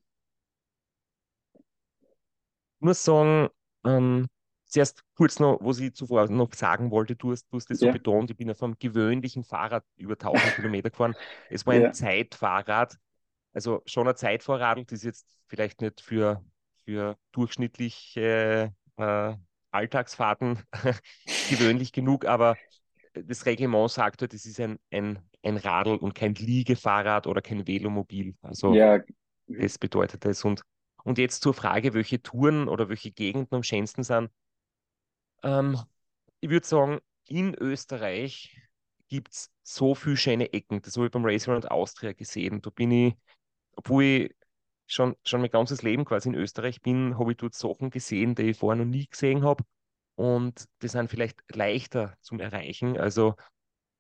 Ich 2.80 2.84
muss 2.86 3.02
sagen, 3.04 3.48
ähm, 3.84 4.28
zuerst 4.66 5.02
kurz 5.14 5.38
noch, 5.40 5.58
was 5.62 5.78
ich 5.80 5.94
zuvor 5.94 6.28
noch 6.28 6.52
sagen 6.54 6.90
wollte, 6.90 7.16
du 7.16 7.32
hast, 7.32 7.46
du 7.50 7.56
hast 7.56 7.70
das 7.70 7.78
so 7.80 7.88
Ja, 7.88 7.90
betont, 7.90 8.30
ich 8.30 8.36
bin 8.36 8.50
auf 8.50 8.62
einem 8.62 8.76
gewöhnlichen 8.78 9.44
Fahrrad 9.44 9.84
über 9.96 10.16
1000 10.18 10.54
Kilometer 10.54 10.90
gefahren. 10.90 11.14
Es 11.48 11.64
war 11.66 11.74
ein 11.74 11.86
ja, 11.86 11.92
Zeitfahrrad, 11.92 12.98
also 13.52 13.82
schon 13.86 14.08
ein 14.08 14.16
Zeitfahrrad, 14.16 14.78
das 14.92 15.00
ist 15.00 15.04
jetzt 15.04 15.28
vielleicht 15.48 15.80
nicht 15.82 16.00
für, 16.00 16.44
für 16.84 17.18
durchschnittliche 17.32 18.74
äh, 18.96 19.34
Alltagsfahrten 19.74 20.60
gewöhnlich 21.50 21.92
genug, 21.92 22.24
aber 22.24 22.56
das 23.14 23.46
Reglement 23.46 23.90
sagt 23.90 24.22
halt, 24.22 24.34
es 24.34 24.46
ist 24.46 24.60
ein, 24.60 24.78
ein, 24.90 25.18
ein 25.42 25.56
Radl 25.56 25.96
und 25.96 26.14
kein 26.14 26.34
Liegefahrrad 26.34 27.26
oder 27.26 27.42
kein 27.42 27.66
Velomobil. 27.66 28.34
Also 28.42 28.74
ja. 28.74 29.00
Das 29.46 29.78
bedeutet 29.78 30.24
es. 30.24 30.44
Und, 30.44 30.62
und 31.04 31.18
jetzt 31.18 31.42
zur 31.42 31.54
Frage, 31.54 31.94
welche 31.94 32.22
Touren 32.22 32.68
oder 32.68 32.88
welche 32.88 33.10
Gegenden 33.10 33.54
am 33.54 33.62
schönsten 33.62 34.02
sind. 34.02 34.30
Ähm, 35.42 35.78
ich 36.40 36.50
würde 36.50 36.66
sagen, 36.66 37.00
in 37.26 37.54
Österreich 37.54 38.56
gibt 39.08 39.32
es 39.32 39.50
so 39.62 39.94
viele 39.94 40.16
schöne 40.16 40.52
Ecken. 40.52 40.82
Das 40.82 40.96
habe 40.96 41.06
ich 41.06 41.12
beim 41.12 41.24
Race 41.24 41.48
Around 41.48 41.70
Austria 41.70 42.12
gesehen. 42.12 42.60
Da 42.62 42.70
bin 42.70 42.90
ich, 42.90 43.14
obwohl 43.76 44.04
ich 44.04 44.34
schon, 44.87 45.16
schon 45.25 45.40
mein 45.40 45.51
ganzes 45.51 45.83
Leben 45.83 46.05
quasi 46.05 46.29
in 46.29 46.35
Österreich 46.35 46.81
bin, 46.83 47.18
habe 47.18 47.33
ich 47.33 47.37
dort 47.37 47.55
Sachen 47.55 47.90
gesehen, 47.90 48.35
die 48.35 48.51
ich 48.51 48.59
vorher 48.59 48.85
noch 48.85 48.90
nie 48.90 49.07
gesehen 49.07 49.44
habe. 49.44 49.64
Und 50.16 50.66
die 50.83 50.88
sind 50.88 51.11
vielleicht 51.11 51.40
leichter 51.55 52.14
zum 52.20 52.40
Erreichen. 52.40 52.99
Also 52.99 53.35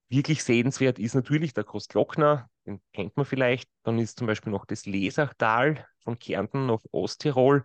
wirklich 0.08 0.44
sehenswert 0.44 0.98
ist 0.98 1.14
natürlich 1.14 1.54
der 1.54 1.64
Großglockner, 1.64 2.48
den 2.66 2.80
kennt 2.92 3.16
man 3.16 3.26
vielleicht. 3.26 3.68
Dann 3.82 3.98
ist 3.98 4.18
zum 4.18 4.26
Beispiel 4.26 4.52
noch 4.52 4.66
das 4.66 4.86
Lesachtal 4.86 5.86
von 6.02 6.18
Kärnten 6.18 6.66
nach 6.66 6.80
Osttirol. 6.92 7.64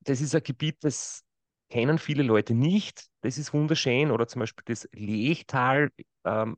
Das 0.00 0.20
ist 0.20 0.34
ein 0.34 0.42
Gebiet, 0.42 0.78
das 0.80 1.24
kennen 1.68 1.98
viele 1.98 2.22
Leute 2.22 2.54
nicht. 2.54 3.06
Das 3.20 3.36
ist 3.36 3.52
wunderschön. 3.52 4.10
Oder 4.10 4.26
zum 4.26 4.40
Beispiel 4.40 4.64
das 4.66 4.88
Lechtal 4.92 5.90
ähm, 6.24 6.56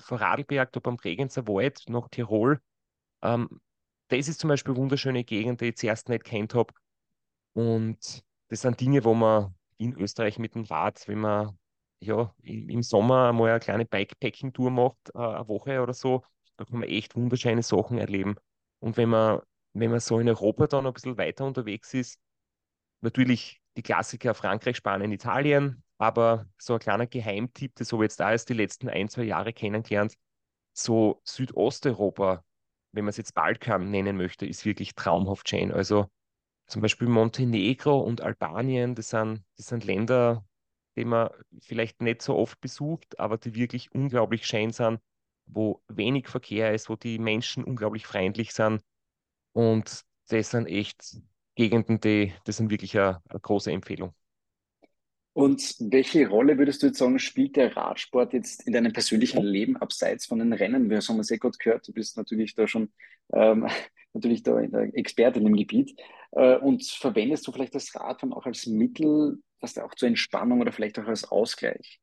vor 0.00 0.20
Radlberg, 0.20 0.72
da 0.72 0.80
beim 0.80 0.96
Bregenzer 0.96 1.46
Wald 1.48 1.84
nach 1.88 2.08
Tirol. 2.08 2.60
Ähm, 3.22 3.60
das 4.10 4.28
ist 4.28 4.40
zum 4.40 4.48
Beispiel 4.48 4.72
eine 4.74 4.80
wunderschöne 4.80 5.24
Gegend, 5.24 5.60
die 5.60 5.66
ich 5.66 5.76
zuerst 5.76 6.08
nicht 6.08 6.24
kennt 6.24 6.54
habe. 6.54 6.72
Und 7.54 8.22
das 8.48 8.60
sind 8.62 8.80
Dinge, 8.80 9.04
wo 9.04 9.14
man 9.14 9.54
in 9.78 9.96
Österreich 9.96 10.38
mit 10.38 10.54
dem 10.54 10.64
Rad, 10.64 11.06
wenn 11.08 11.20
man 11.20 11.58
ja, 12.00 12.34
im, 12.42 12.82
Sommer 12.82 13.32
mal 13.32 13.50
eine 13.50 13.60
kleine 13.60 13.84
Bikepacking-Tour 13.84 14.70
macht, 14.70 15.10
äh, 15.14 15.18
eine 15.18 15.48
Woche 15.48 15.82
oder 15.82 15.94
so, 15.94 16.22
da 16.56 16.64
kann 16.64 16.80
man 16.80 16.88
echt 16.88 17.14
wunderschöne 17.16 17.62
Sachen 17.62 17.98
erleben. 17.98 18.36
Und 18.80 18.96
wenn 18.96 19.10
man, 19.10 19.40
wenn 19.74 19.90
man 19.90 20.00
so 20.00 20.18
in 20.18 20.28
Europa 20.28 20.66
dann 20.66 20.86
ein 20.86 20.92
bisschen 20.92 21.18
weiter 21.18 21.44
unterwegs 21.46 21.94
ist, 21.94 22.18
natürlich 23.02 23.60
die 23.76 23.82
Klassiker 23.82 24.34
Frankreich, 24.34 24.76
Spanien, 24.76 25.12
Italien, 25.12 25.82
aber 25.98 26.46
so 26.58 26.74
ein 26.74 26.80
kleiner 26.80 27.06
Geheimtipp, 27.06 27.74
das 27.76 27.92
habe 27.92 28.04
ich 28.04 28.10
jetzt 28.10 28.22
auch 28.22 28.30
erst 28.30 28.48
die 28.48 28.54
letzten 28.54 28.88
ein, 28.88 29.08
zwei 29.08 29.24
Jahre 29.24 29.52
kennengelernt, 29.52 30.14
so 30.72 31.20
Südosteuropa, 31.24 32.44
wenn 32.92 33.04
man 33.04 33.10
es 33.10 33.16
jetzt 33.16 33.34
Balkan 33.34 33.90
nennen 33.90 34.16
möchte, 34.16 34.46
ist 34.46 34.64
wirklich 34.64 34.94
traumhaft 34.94 35.48
schön. 35.48 35.72
Also 35.72 36.08
zum 36.66 36.82
Beispiel 36.82 37.08
Montenegro 37.08 38.00
und 38.00 38.20
Albanien, 38.20 38.94
das 38.94 39.10
sind, 39.10 39.44
das 39.56 39.66
sind 39.66 39.84
Länder, 39.84 40.44
die 40.96 41.04
man 41.04 41.30
vielleicht 41.60 42.00
nicht 42.02 42.22
so 42.22 42.36
oft 42.36 42.60
besucht, 42.60 43.18
aber 43.18 43.38
die 43.38 43.54
wirklich 43.54 43.92
unglaublich 43.92 44.46
schön 44.46 44.72
sind, 44.72 45.00
wo 45.46 45.82
wenig 45.88 46.28
Verkehr 46.28 46.74
ist, 46.74 46.88
wo 46.88 46.96
die 46.96 47.18
Menschen 47.18 47.64
unglaublich 47.64 48.06
freundlich 48.06 48.52
sind. 48.52 48.82
Und 49.52 50.04
das 50.28 50.50
sind 50.50 50.66
echt 50.66 51.16
Gegenden, 51.56 52.00
die, 52.00 52.34
das 52.44 52.56
sind 52.58 52.70
wirklich 52.70 52.96
eine, 52.98 53.22
eine 53.28 53.40
große 53.40 53.72
Empfehlung. 53.72 54.14
Und 55.40 55.76
welche 55.78 56.28
Rolle 56.28 56.58
würdest 56.58 56.82
du 56.82 56.88
jetzt 56.88 56.98
sagen, 56.98 57.18
spielt 57.18 57.56
der 57.56 57.74
Radsport 57.74 58.34
jetzt 58.34 58.66
in 58.66 58.74
deinem 58.74 58.92
persönlichen 58.92 59.42
Leben 59.42 59.78
abseits 59.78 60.26
von 60.26 60.38
den 60.38 60.52
Rennen? 60.52 60.90
Wir 60.90 61.00
haben 61.00 61.18
es 61.18 61.28
sehr 61.28 61.38
gut 61.38 61.58
gehört, 61.58 61.88
du 61.88 61.94
bist 61.94 62.18
natürlich 62.18 62.54
da 62.54 62.68
schon 62.68 62.92
ähm, 63.32 63.66
natürlich 64.12 64.42
da 64.42 64.60
der 64.60 64.94
Experte 64.94 65.38
in 65.38 65.46
dem 65.46 65.56
Gebiet. 65.56 65.98
Äh, 66.32 66.58
und 66.58 66.84
verwendest 66.84 67.46
du 67.46 67.52
vielleicht 67.52 67.74
das 67.74 67.94
Radfahren 67.94 68.34
auch 68.34 68.44
als 68.44 68.66
Mittel, 68.66 69.38
was 69.60 69.72
da 69.72 69.86
auch 69.86 69.94
zur 69.94 70.08
Entspannung 70.08 70.60
oder 70.60 70.72
vielleicht 70.72 70.98
auch 70.98 71.06
als 71.06 71.24
Ausgleich? 71.24 72.02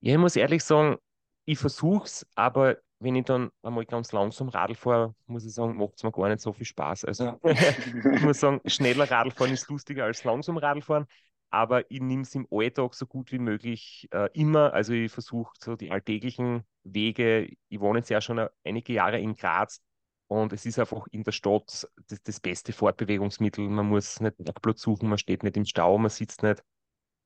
Ja, 0.00 0.14
ich 0.14 0.18
muss 0.18 0.34
ehrlich 0.34 0.64
sagen, 0.64 0.96
ich 1.44 1.60
versuche 1.60 2.06
es, 2.06 2.26
aber 2.34 2.78
wenn 2.98 3.14
ich 3.14 3.24
dann 3.24 3.52
einmal 3.62 3.84
ganz 3.84 4.10
langsam 4.10 4.48
Radl 4.48 4.74
fahre, 4.74 5.14
muss 5.26 5.44
ich 5.44 5.54
sagen, 5.54 5.76
macht 5.76 5.94
es 5.94 6.02
mir 6.02 6.10
gar 6.10 6.28
nicht 6.28 6.40
so 6.40 6.52
viel 6.52 6.66
Spaß. 6.66 7.04
Also 7.04 7.38
ich 7.44 8.22
muss 8.22 8.40
sagen, 8.40 8.60
schneller 8.66 9.08
Radlfahren 9.08 9.52
ist 9.52 9.68
lustiger 9.68 10.06
als 10.06 10.24
langsam 10.24 10.56
Radlfahren, 10.56 11.06
aber 11.50 11.90
ich 11.90 12.00
nehme 12.00 12.22
es 12.22 12.34
im 12.34 12.46
Alltag 12.50 12.94
so 12.94 13.06
gut 13.06 13.32
wie 13.32 13.38
möglich 13.38 14.08
äh, 14.12 14.28
immer. 14.32 14.72
Also 14.72 14.92
ich 14.92 15.12
versuche 15.12 15.52
so 15.62 15.76
die 15.76 15.90
alltäglichen 15.90 16.64
Wege. 16.84 17.48
Ich 17.68 17.80
wohne 17.80 18.00
jetzt 18.00 18.10
ja 18.10 18.20
schon 18.20 18.46
einige 18.64 18.92
Jahre 18.92 19.18
in 19.20 19.34
Graz 19.34 19.80
und 20.28 20.52
es 20.52 20.66
ist 20.66 20.78
einfach 20.78 21.06
in 21.08 21.22
der 21.22 21.32
Stadt 21.32 21.88
das, 22.08 22.22
das 22.22 22.40
beste 22.40 22.72
Fortbewegungsmittel. 22.72 23.68
Man 23.68 23.88
muss 23.88 24.20
nicht 24.20 24.36
Parkplatz 24.44 24.82
suchen, 24.82 25.08
man 25.08 25.18
steht 25.18 25.42
nicht 25.42 25.56
im 25.56 25.64
Stau, 25.64 25.96
man 25.98 26.10
sitzt 26.10 26.42
nicht 26.42 26.62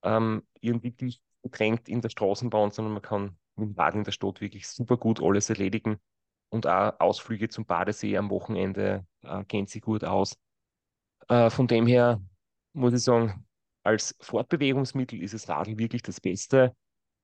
ähm, 0.02 0.46
irgendwie 0.60 1.18
gedrängt 1.42 1.88
in 1.88 2.00
der 2.00 2.10
Straßenbahn, 2.10 2.70
sondern 2.70 2.92
man 2.94 3.02
kann 3.02 3.38
mit 3.56 3.70
dem 3.70 3.74
Rad 3.74 3.94
in 3.94 4.04
der 4.04 4.12
Stadt 4.12 4.40
wirklich 4.40 4.68
super 4.68 4.96
gut 4.96 5.22
alles 5.22 5.48
erledigen. 5.48 5.98
Und 6.50 6.66
auch 6.66 6.98
Ausflüge 6.98 7.48
zum 7.48 7.64
Badesee 7.64 8.16
am 8.16 8.28
Wochenende 8.28 9.06
äh, 9.22 9.44
kennt 9.44 9.70
sich 9.70 9.82
gut 9.82 10.04
aus. 10.04 10.36
Äh, 11.28 11.48
von 11.48 11.68
dem 11.68 11.86
her 11.86 12.20
muss 12.72 12.92
ich 12.92 13.02
sagen, 13.02 13.46
als 13.82 14.14
Fortbewegungsmittel 14.20 15.22
ist 15.22 15.34
das 15.34 15.48
Radl 15.48 15.78
wirklich 15.78 16.02
das 16.02 16.20
Beste. 16.20 16.74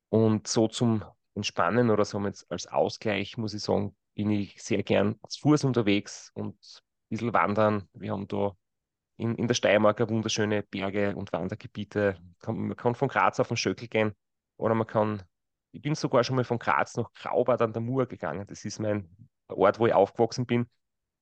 Und 0.09 0.47
so 0.47 0.69
zum 0.69 1.05
Entspannen 1.35 1.91
oder 1.91 2.05
so 2.05 2.19
als 2.49 2.67
Ausgleich, 2.67 3.37
muss 3.37 3.55
ich 3.55 3.63
sagen, 3.63 3.95
bin 4.15 4.31
ich 4.31 4.63
sehr 4.63 4.83
gern 4.83 5.17
zu 5.29 5.41
Fuß 5.41 5.65
unterwegs 5.65 6.31
und 6.35 6.55
ein 6.55 7.11
bisschen 7.11 7.33
wandern. 7.35 7.89
Wir 7.93 8.13
haben 8.13 8.27
da 8.27 8.57
in, 9.19 9.35
in 9.35 9.47
der 9.47 9.55
Steiermark 9.55 10.09
wunderschöne 10.09 10.63
Berge 10.63 11.15
und 11.15 11.33
Wandergebiete. 11.33 12.19
Man 12.47 12.77
kann 12.77 12.95
von 12.95 13.09
Graz 13.09 13.41
auf 13.41 13.49
den 13.49 13.57
Schöckel 13.57 13.89
gehen 13.89 14.13
oder 14.57 14.75
man 14.75 14.87
kann, 14.87 15.23
ich 15.73 15.83
bin 15.83 15.95
sogar 15.95 16.25
schon 16.25 16.37
mal 16.37 16.45
von 16.45 16.59
Graz 16.59 16.97
nach 16.97 17.13
Graubad 17.13 17.61
an 17.61 17.73
der 17.73 17.83
Mur 17.83 18.07
gegangen. 18.07 18.47
Das 18.47 18.65
ist 18.65 18.79
mein 18.79 19.09
Ort, 19.49 19.79
wo 19.79 19.87
ich 19.87 19.93
aufgewachsen 19.93 20.47
bin. 20.47 20.67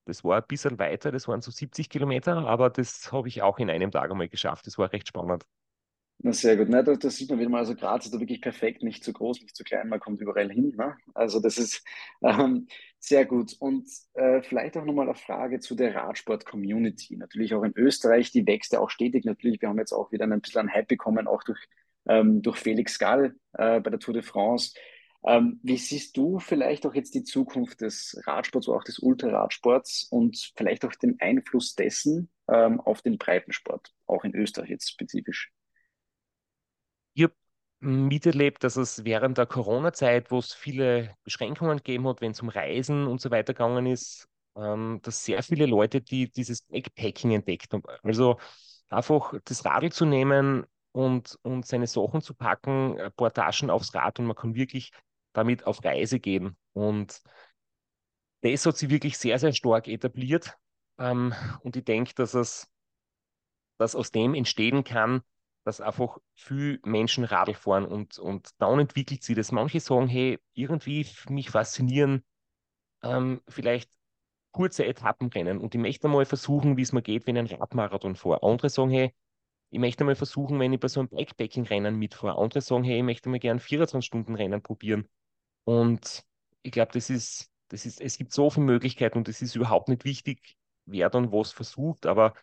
Das 0.06 0.22
war 0.22 0.36
ein 0.36 0.46
bisschen 0.46 0.78
weiter, 0.78 1.10
das 1.10 1.28
waren 1.28 1.40
so 1.40 1.50
70 1.50 1.88
Kilometer, 1.88 2.36
aber 2.46 2.70
das 2.70 3.10
habe 3.12 3.28
ich 3.28 3.42
auch 3.42 3.58
in 3.58 3.70
einem 3.70 3.90
Tag 3.90 4.10
einmal 4.10 4.28
geschafft. 4.28 4.66
Das 4.66 4.76
war 4.78 4.92
recht 4.92 5.08
spannend. 5.08 5.44
Na, 6.18 6.32
sehr 6.32 6.56
gut. 6.56 6.68
Ne, 6.68 6.82
da, 6.84 6.94
das 6.94 7.16
sieht 7.16 7.28
man 7.28 7.38
wieder 7.38 7.50
mal. 7.50 7.58
Also 7.58 7.74
Graz 7.74 8.04
ist 8.06 8.14
da 8.14 8.20
wirklich 8.20 8.40
perfekt, 8.40 8.82
nicht 8.82 9.04
zu 9.04 9.12
groß, 9.12 9.42
nicht 9.42 9.56
zu 9.56 9.64
klein, 9.64 9.88
man 9.88 10.00
kommt 10.00 10.20
überall 10.20 10.50
hin. 10.50 10.72
Ne? 10.76 10.96
Also 11.14 11.40
das 11.40 11.58
ist 11.58 11.84
ähm, 12.22 12.66
sehr 12.98 13.26
gut. 13.26 13.54
Und 13.58 13.88
äh, 14.14 14.42
vielleicht 14.42 14.76
auch 14.76 14.84
nochmal 14.84 15.06
eine 15.06 15.16
Frage 15.16 15.60
zu 15.60 15.74
der 15.74 15.94
Radsport-Community. 15.94 17.16
Natürlich 17.16 17.54
auch 17.54 17.62
in 17.62 17.72
Österreich, 17.76 18.30
die 18.30 18.46
wächst 18.46 18.72
ja 18.72 18.80
auch 18.80 18.90
stetig. 18.90 19.24
Natürlich, 19.24 19.60
wir 19.60 19.68
haben 19.68 19.78
jetzt 19.78 19.92
auch 19.92 20.12
wieder 20.12 20.24
ein 20.24 20.40
bisschen 20.40 20.60
einen 20.60 20.72
Hype 20.72 20.88
bekommen, 20.88 21.26
auch 21.26 21.42
durch, 21.42 21.60
ähm, 22.06 22.42
durch 22.42 22.58
Felix 22.58 22.98
Gall 22.98 23.34
äh, 23.54 23.80
bei 23.80 23.90
der 23.90 23.98
Tour 23.98 24.14
de 24.14 24.22
France. 24.22 24.74
Ähm, 25.26 25.58
wie 25.62 25.78
siehst 25.78 26.16
du 26.18 26.38
vielleicht 26.38 26.84
auch 26.84 26.94
jetzt 26.94 27.14
die 27.14 27.24
Zukunft 27.24 27.80
des 27.80 28.20
Radsports, 28.26 28.68
oder 28.68 28.78
auch 28.78 28.84
des 28.84 28.98
Ultraradsports 28.98 30.04
und 30.10 30.52
vielleicht 30.54 30.84
auch 30.84 30.94
den 30.94 31.18
Einfluss 31.18 31.74
dessen 31.74 32.30
ähm, 32.48 32.80
auf 32.80 33.00
den 33.00 33.16
Breitensport, 33.16 33.94
auch 34.06 34.24
in 34.24 34.34
Österreich 34.34 34.68
jetzt 34.68 34.90
spezifisch? 34.90 35.50
Ich 37.14 37.22
habe 37.22 37.34
miterlebt, 37.80 38.64
dass 38.64 38.76
es 38.76 39.04
während 39.06 39.38
der 39.38 39.46
Corona-Zeit, 39.46 40.30
wo 40.30 40.38
es 40.38 40.52
viele 40.52 41.16
Beschränkungen 41.24 41.78
gegeben 41.78 42.06
hat, 42.06 42.20
wenn 42.20 42.32
es 42.32 42.42
um 42.42 42.50
Reisen 42.50 43.06
und 43.06 43.20
so 43.20 43.30
weiter 43.30 43.54
gegangen 43.54 43.86
ist, 43.86 44.28
ähm, 44.56 45.00
dass 45.02 45.24
sehr 45.24 45.42
viele 45.42 45.64
Leute, 45.64 46.02
die 46.02 46.30
dieses 46.30 46.62
Backpacking 46.62 47.30
entdeckt 47.30 47.72
haben. 47.72 47.82
Also 48.02 48.38
einfach 48.90 49.32
das 49.46 49.64
Radl 49.64 49.90
zu 49.90 50.04
nehmen 50.04 50.66
und, 50.92 51.38
und 51.42 51.66
seine 51.66 51.86
Sachen 51.86 52.20
zu 52.20 52.34
packen, 52.34 53.00
ein 53.00 53.12
paar 53.12 53.32
Taschen 53.32 53.70
aufs 53.70 53.94
Rad 53.94 54.18
und 54.18 54.26
man 54.26 54.36
kann 54.36 54.54
wirklich 54.54 54.92
damit 55.34 55.66
auf 55.66 55.84
Reise 55.84 56.18
gehen. 56.18 56.56
Und 56.72 57.22
das 58.40 58.64
hat 58.64 58.76
sich 58.76 58.88
wirklich 58.88 59.18
sehr, 59.18 59.38
sehr 59.38 59.52
stark 59.52 59.88
etabliert. 59.88 60.56
Ähm, 60.98 61.34
und 61.60 61.76
ich 61.76 61.84
denke, 61.84 62.14
dass 62.14 62.34
es, 62.34 62.70
dass 63.78 63.94
aus 63.94 64.10
dem 64.10 64.34
entstehen 64.34 64.84
kann, 64.84 65.22
dass 65.64 65.80
einfach 65.80 66.18
viele 66.34 66.78
Menschen 66.84 67.24
Radl 67.24 67.54
fahren 67.54 67.86
und, 67.86 68.18
und 68.18 68.50
dann 68.58 68.80
entwickelt 68.80 69.22
sich 69.22 69.36
das. 69.36 69.52
Manche 69.52 69.80
sagen, 69.80 70.08
hey, 70.08 70.38
irgendwie 70.52 71.06
mich 71.28 71.50
faszinieren 71.50 72.24
ähm, 73.02 73.42
vielleicht 73.48 73.90
kurze 74.52 74.86
Etappenrennen 74.86 75.58
und 75.58 75.74
ich 75.74 75.80
möchte 75.80 76.08
mal 76.08 76.24
versuchen, 76.24 76.76
wie 76.76 76.82
es 76.82 76.92
mir 76.92 77.02
geht, 77.02 77.26
wenn 77.26 77.36
ich 77.36 77.52
einen 77.52 77.60
Radmarathon 77.60 78.14
fahre. 78.16 78.42
Andere 78.42 78.70
sagen, 78.70 78.90
hey, 78.90 79.12
ich 79.70 79.80
möchte 79.80 80.04
mal 80.04 80.14
versuchen, 80.14 80.60
wenn 80.60 80.72
ich 80.72 80.80
bei 80.80 80.88
so 80.88 81.00
einem 81.00 81.08
Backpacking-Rennen 81.08 81.96
mitfahre. 81.96 82.38
Andere 82.38 82.60
sagen, 82.60 82.84
hey, 82.84 82.98
ich 82.98 83.02
möchte 83.02 83.28
mal 83.28 83.40
gerne 83.40 83.60
24-Stunden-Rennen 83.60 84.62
probieren. 84.62 85.08
Und 85.64 86.24
ich 86.62 86.72
glaube, 86.72 86.92
das 86.92 87.10
ist, 87.10 87.50
das 87.68 87.86
ist, 87.86 88.00
es 88.00 88.18
gibt 88.18 88.32
so 88.32 88.50
viele 88.50 88.66
Möglichkeiten 88.66 89.18
und 89.18 89.28
es 89.28 89.42
ist 89.42 89.56
überhaupt 89.56 89.88
nicht 89.88 90.04
wichtig, 90.04 90.56
wer 90.86 91.10
dann 91.10 91.32
was 91.32 91.52
versucht, 91.52 92.06
aber 92.06 92.34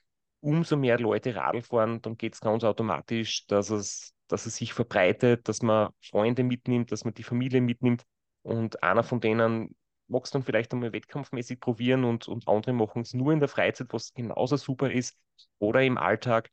umso 0.42 0.76
mehr 0.76 1.00
Leute 1.00 1.36
Radl 1.36 1.62
fahren, 1.62 2.02
dann 2.02 2.18
geht 2.18 2.34
es 2.34 2.42
ganz 2.42 2.64
automatisch, 2.64 3.46
dass 3.48 3.70
es, 3.70 4.14
dass 4.28 4.46
es 4.46 4.56
sich 4.56 4.74
verbreitet, 4.74 5.48
dass 5.48 5.62
man 5.62 5.92
Freunde 6.02 6.44
mitnimmt, 6.44 6.92
dass 6.92 7.06
man 7.06 7.14
die 7.14 7.24
Familie 7.24 7.62
mitnimmt 7.62 8.04
und 8.42 8.82
einer 8.84 9.04
von 9.04 9.20
denen 9.20 9.76
mag 10.08 10.26
es 10.26 10.32
dann 10.32 10.44
vielleicht 10.44 10.74
einmal 10.74 10.92
wettkampfmäßig 10.94 11.60
probieren 11.60 12.04
und, 12.04 12.28
und 12.28 12.48
andere 12.48 12.74
machen 12.74 13.04
es 13.04 13.14
nur 13.14 13.32
in 13.32 13.40
der 13.40 13.48
Freizeit, 13.48 13.88
was 13.94 14.14
genauso 14.14 14.58
super 14.58 14.92
ist 14.92 15.18
oder 15.60 15.84
im 15.84 15.98
Alltag. 15.98 16.52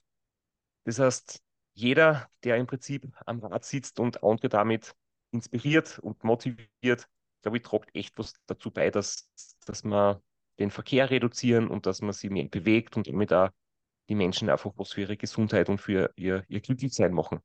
Das 0.84 0.98
heißt, 0.98 1.42
jeder, 1.74 2.28
der 2.44 2.56
im 2.56 2.66
Prinzip 2.66 3.06
am 3.26 3.40
Rad 3.40 3.64
sitzt 3.64 4.00
und 4.00 4.22
andere 4.22 4.48
damit 4.48 4.94
inspiriert 5.30 5.98
und 5.98 6.22
motiviert, 6.24 7.08
glaube 7.42 7.58
ich, 7.58 7.62
trägt 7.62 7.94
echt 7.94 8.18
was 8.18 8.34
dazu 8.46 8.70
bei, 8.70 8.90
dass, 8.90 9.28
dass 9.66 9.84
man 9.84 10.20
den 10.58 10.70
Verkehr 10.70 11.10
reduzieren 11.10 11.68
und 11.68 11.86
dass 11.86 12.02
man 12.02 12.12
sich 12.12 12.30
mehr 12.30 12.48
bewegt 12.48 12.96
und 12.96 13.06
damit 13.06 13.32
auch 13.32 13.50
die 14.08 14.14
Menschen 14.14 14.48
einfach 14.48 14.72
was 14.76 14.92
für 14.92 15.02
ihre 15.02 15.16
Gesundheit 15.16 15.68
und 15.68 15.78
für 15.80 16.12
ihr, 16.16 16.44
ihr 16.48 16.60
Glücklichsein 16.60 17.12
machen. 17.12 17.40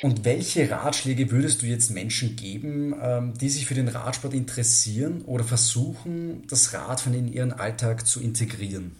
Und 0.00 0.24
welche 0.24 0.70
Ratschläge 0.70 1.30
würdest 1.30 1.60
du 1.60 1.66
jetzt 1.66 1.90
Menschen 1.90 2.34
geben, 2.34 2.94
ähm, 3.00 3.34
die 3.36 3.50
sich 3.50 3.66
für 3.66 3.74
den 3.74 3.88
Radsport 3.88 4.32
interessieren 4.32 5.22
oder 5.22 5.44
versuchen, 5.44 6.46
das 6.46 6.72
Radfahren 6.72 7.18
in 7.18 7.28
ihren 7.30 7.52
Alltag 7.52 8.06
zu 8.06 8.20
integrieren? 8.20 8.96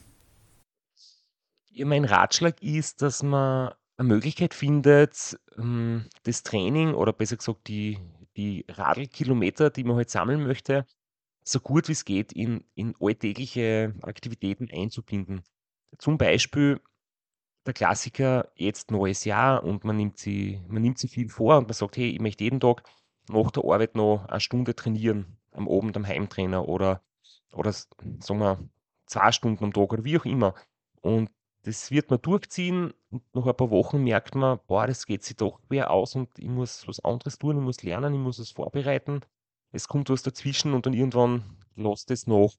Ja, 1.70 1.86
mein 1.86 2.04
Ratschlag 2.04 2.62
ist, 2.62 3.00
dass 3.00 3.22
man 3.22 3.72
eine 3.96 4.08
Möglichkeit 4.08 4.54
findet, 4.54 5.38
ähm, 5.58 6.08
das 6.24 6.42
Training 6.42 6.94
oder 6.94 7.12
besser 7.12 7.36
gesagt 7.36 7.68
die, 7.68 7.98
die 8.36 8.64
Radlkilometer, 8.68 9.70
die 9.70 9.84
man 9.84 9.96
halt 9.96 10.10
sammeln 10.10 10.42
möchte, 10.44 10.86
so 11.44 11.60
gut 11.60 11.88
wie 11.88 11.92
es 11.92 12.04
geht 12.04 12.32
in, 12.32 12.64
in 12.74 12.94
alltägliche 13.00 13.94
Aktivitäten 14.02 14.68
einzubinden. 14.72 15.42
Zum 15.98 16.18
Beispiel 16.18 16.80
der 17.66 17.74
Klassiker, 17.74 18.50
jetzt 18.56 18.90
neues 18.90 19.24
Jahr 19.24 19.62
und 19.62 19.84
man 19.84 19.96
nimmt 19.96 20.18
sie, 20.18 20.60
man 20.68 20.82
nimmt 20.82 20.98
sie 20.98 21.08
viel 21.08 21.28
vor 21.28 21.58
und 21.58 21.68
man 21.68 21.74
sagt, 21.74 21.96
hey, 21.96 22.10
ich 22.10 22.20
möchte 22.20 22.44
jeden 22.44 22.60
Tag 22.60 22.82
nach 23.28 23.50
der 23.50 23.64
Arbeit 23.64 23.94
noch 23.94 24.26
eine 24.26 24.40
Stunde 24.40 24.74
trainieren, 24.74 25.38
am 25.52 25.68
Abend 25.68 25.96
am 25.96 26.06
Heimtrainer 26.06 26.68
oder, 26.68 27.02
oder 27.52 27.72
sagen 27.72 28.40
wir 28.40 28.68
zwei 29.06 29.30
Stunden 29.32 29.64
am 29.64 29.72
Tag 29.72 29.92
oder 29.92 30.04
wie 30.04 30.18
auch 30.18 30.24
immer. 30.24 30.54
Und 31.02 31.30
das 31.62 31.90
wird 31.90 32.10
man 32.10 32.20
durchziehen 32.20 32.92
und 33.10 33.22
nach 33.34 33.46
ein 33.46 33.56
paar 33.56 33.70
Wochen 33.70 34.02
merkt 34.02 34.34
man, 34.34 34.58
boah, 34.66 34.86
das 34.86 35.06
geht 35.06 35.22
sich 35.22 35.36
doch 35.36 35.60
schwer 35.66 35.90
aus 35.90 36.14
und 36.16 36.28
ich 36.38 36.48
muss 36.48 36.86
was 36.88 37.00
anderes 37.00 37.38
tun, 37.38 37.56
ich 37.58 37.62
muss 37.62 37.82
lernen, 37.82 38.14
ich 38.14 38.20
muss 38.20 38.38
es 38.38 38.50
vorbereiten. 38.50 39.20
Es 39.70 39.88
kommt 39.88 40.10
was 40.10 40.22
dazwischen 40.22 40.74
und 40.74 40.86
dann 40.86 40.92
irgendwann 40.92 41.56
lässt 41.76 42.10
es 42.10 42.26
noch. 42.26 42.54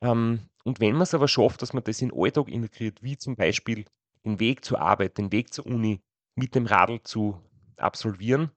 Ähm, 0.00 0.48
und 0.64 0.80
wenn 0.80 0.94
man 0.94 1.02
es 1.02 1.14
aber 1.14 1.28
schafft, 1.28 1.62
dass 1.62 1.72
man 1.72 1.84
das 1.84 2.02
in 2.02 2.08
den 2.08 2.18
Alltag 2.18 2.48
integriert, 2.48 3.02
wie 3.02 3.16
zum 3.16 3.36
Beispiel 3.36 3.84
den 4.24 4.40
Weg 4.40 4.64
zur 4.64 4.80
Arbeit, 4.80 5.18
den 5.18 5.30
Weg 5.30 5.52
zur 5.52 5.66
Uni 5.66 6.00
mit 6.34 6.54
dem 6.54 6.66
Radl 6.66 7.02
zu 7.02 7.40
absolvieren, 7.76 8.50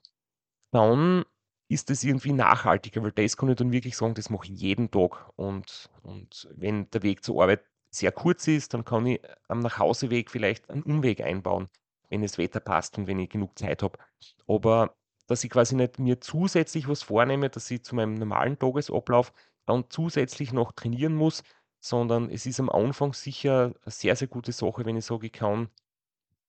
dann 0.71 1.25
ist 1.67 1.89
das 1.89 2.03
irgendwie 2.03 2.33
nachhaltiger, 2.33 3.01
weil 3.03 3.11
das 3.13 3.37
kann 3.37 3.49
ich 3.49 3.55
dann 3.55 3.71
wirklich 3.71 3.95
sagen, 3.95 4.13
das 4.13 4.29
mache 4.29 4.45
ich 4.51 4.59
jeden 4.59 4.91
Tag. 4.91 5.29
Und, 5.37 5.89
und 6.03 6.49
wenn 6.55 6.89
der 6.91 7.03
Weg 7.03 7.23
zur 7.23 7.41
Arbeit 7.41 7.63
sehr 7.91 8.11
kurz 8.11 8.47
ist, 8.47 8.73
dann 8.73 8.85
kann 8.85 9.05
ich 9.05 9.21
am 9.47 9.59
Nachhauseweg 9.59 10.31
vielleicht 10.31 10.69
einen 10.69 10.83
Umweg 10.83 11.21
einbauen, 11.21 11.69
wenn 12.09 12.21
das 12.21 12.37
Wetter 12.37 12.59
passt 12.59 12.97
und 12.97 13.07
wenn 13.07 13.19
ich 13.19 13.29
genug 13.29 13.57
Zeit 13.59 13.83
habe. 13.83 13.99
Aber 14.47 14.95
dass 15.27 15.43
ich 15.43 15.49
quasi 15.49 15.75
nicht 15.75 15.99
mir 15.99 16.19
zusätzlich 16.19 16.87
was 16.87 17.03
vornehme, 17.03 17.49
dass 17.49 17.69
ich 17.71 17.83
zu 17.83 17.95
meinem 17.95 18.15
normalen 18.15 18.57
Tagesablauf 18.57 19.33
dann 19.65 19.85
zusätzlich 19.89 20.51
noch 20.53 20.71
trainieren 20.71 21.15
muss, 21.15 21.43
sondern 21.79 22.29
es 22.29 22.45
ist 22.45 22.59
am 22.59 22.69
Anfang 22.69 23.13
sicher 23.13 23.73
eine 23.83 23.91
sehr, 23.91 24.15
sehr 24.15 24.27
gute 24.27 24.51
Sache, 24.51 24.85
wenn 24.85 24.97
ich 24.97 25.05
sage, 25.05 25.27
ich 25.27 25.33
kann 25.33 25.69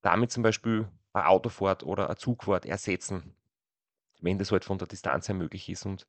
damit 0.02 0.30
zum 0.30 0.42
Beispiel 0.42 0.88
eine 1.12 1.28
Autofahrt 1.28 1.82
oder 1.82 2.06
eine 2.06 2.16
Zugfahrt 2.16 2.66
ersetzen, 2.66 3.34
wenn 4.20 4.38
das 4.38 4.52
halt 4.52 4.64
von 4.64 4.78
der 4.78 4.88
Distanz 4.88 5.28
her 5.28 5.34
möglich 5.34 5.68
ist. 5.68 5.86
Und 5.86 6.06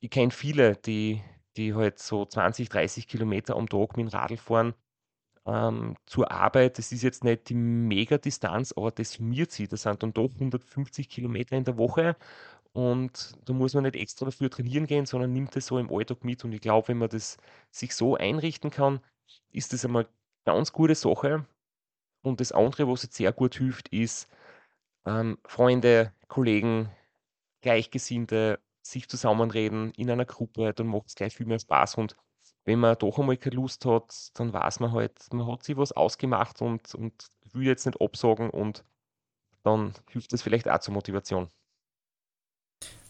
ich 0.00 0.10
kenne 0.10 0.30
viele, 0.30 0.76
die, 0.76 1.22
die 1.56 1.74
halt 1.74 1.98
so 1.98 2.24
20, 2.24 2.68
30 2.68 3.08
Kilometer 3.08 3.56
am 3.56 3.68
Tag 3.68 3.96
mit 3.96 4.06
dem 4.06 4.08
Radl 4.08 4.36
fahren 4.36 4.74
ähm, 5.46 5.96
zur 6.06 6.30
Arbeit. 6.30 6.78
Das 6.78 6.92
ist 6.92 7.02
jetzt 7.02 7.24
nicht 7.24 7.48
die 7.48 7.54
Mega-Distanz, 7.54 8.72
aber 8.76 8.90
das 8.90 9.12
summiert 9.12 9.50
sich. 9.52 9.68
Das 9.68 9.82
sind 9.82 10.02
dann 10.02 10.12
doch 10.12 10.30
150 10.34 11.08
Kilometer 11.08 11.56
in 11.56 11.64
der 11.64 11.78
Woche 11.78 12.16
und 12.72 13.32
da 13.46 13.52
muss 13.52 13.74
man 13.74 13.84
nicht 13.84 13.96
extra 13.96 14.26
dafür 14.26 14.50
trainieren 14.50 14.86
gehen, 14.86 15.06
sondern 15.06 15.32
nimmt 15.32 15.56
es 15.56 15.66
so 15.66 15.78
im 15.78 15.92
Alltag 15.92 16.24
mit. 16.24 16.44
Und 16.44 16.52
ich 16.52 16.60
glaube, 16.60 16.88
wenn 16.88 16.98
man 16.98 17.08
das 17.08 17.36
sich 17.70 17.94
so 17.94 18.16
einrichten 18.16 18.70
kann, 18.70 19.00
ist 19.50 19.72
das 19.72 19.84
einmal 19.84 20.04
eine 20.04 20.12
ganz 20.44 20.72
gute 20.72 20.94
Sache. 20.94 21.46
Und 22.22 22.40
das 22.40 22.52
andere, 22.52 22.88
was 22.88 23.02
jetzt 23.02 23.16
sehr 23.16 23.32
gut 23.32 23.56
hilft, 23.56 23.88
ist 23.88 24.28
ähm, 25.06 25.38
Freunde, 25.44 26.12
Kollegen, 26.28 26.90
Gleichgesinnte, 27.62 28.60
sich 28.82 29.08
zusammenreden 29.08 29.92
in 29.92 30.10
einer 30.10 30.24
Gruppe, 30.24 30.72
dann 30.74 30.86
macht 30.86 31.08
es 31.08 31.14
gleich 31.14 31.36
viel 31.36 31.46
mehr 31.46 31.58
Spaß. 31.58 31.96
Und 31.96 32.16
wenn 32.64 32.78
man 32.78 32.96
doch 32.98 33.18
einmal 33.18 33.36
keine 33.36 33.56
Lust 33.56 33.84
hat, 33.84 34.30
dann 34.34 34.52
weiß 34.52 34.80
man 34.80 34.92
halt, 34.92 35.12
man 35.32 35.46
hat 35.46 35.64
sich 35.64 35.76
was 35.76 35.92
ausgemacht 35.92 36.62
und, 36.62 36.94
und 36.94 37.26
will 37.52 37.66
jetzt 37.66 37.86
nicht 37.86 38.00
absagen 38.00 38.50
und 38.50 38.84
dann 39.62 39.94
hilft 40.10 40.32
das 40.32 40.42
vielleicht 40.42 40.68
auch 40.68 40.78
zur 40.80 40.94
Motivation. 40.94 41.48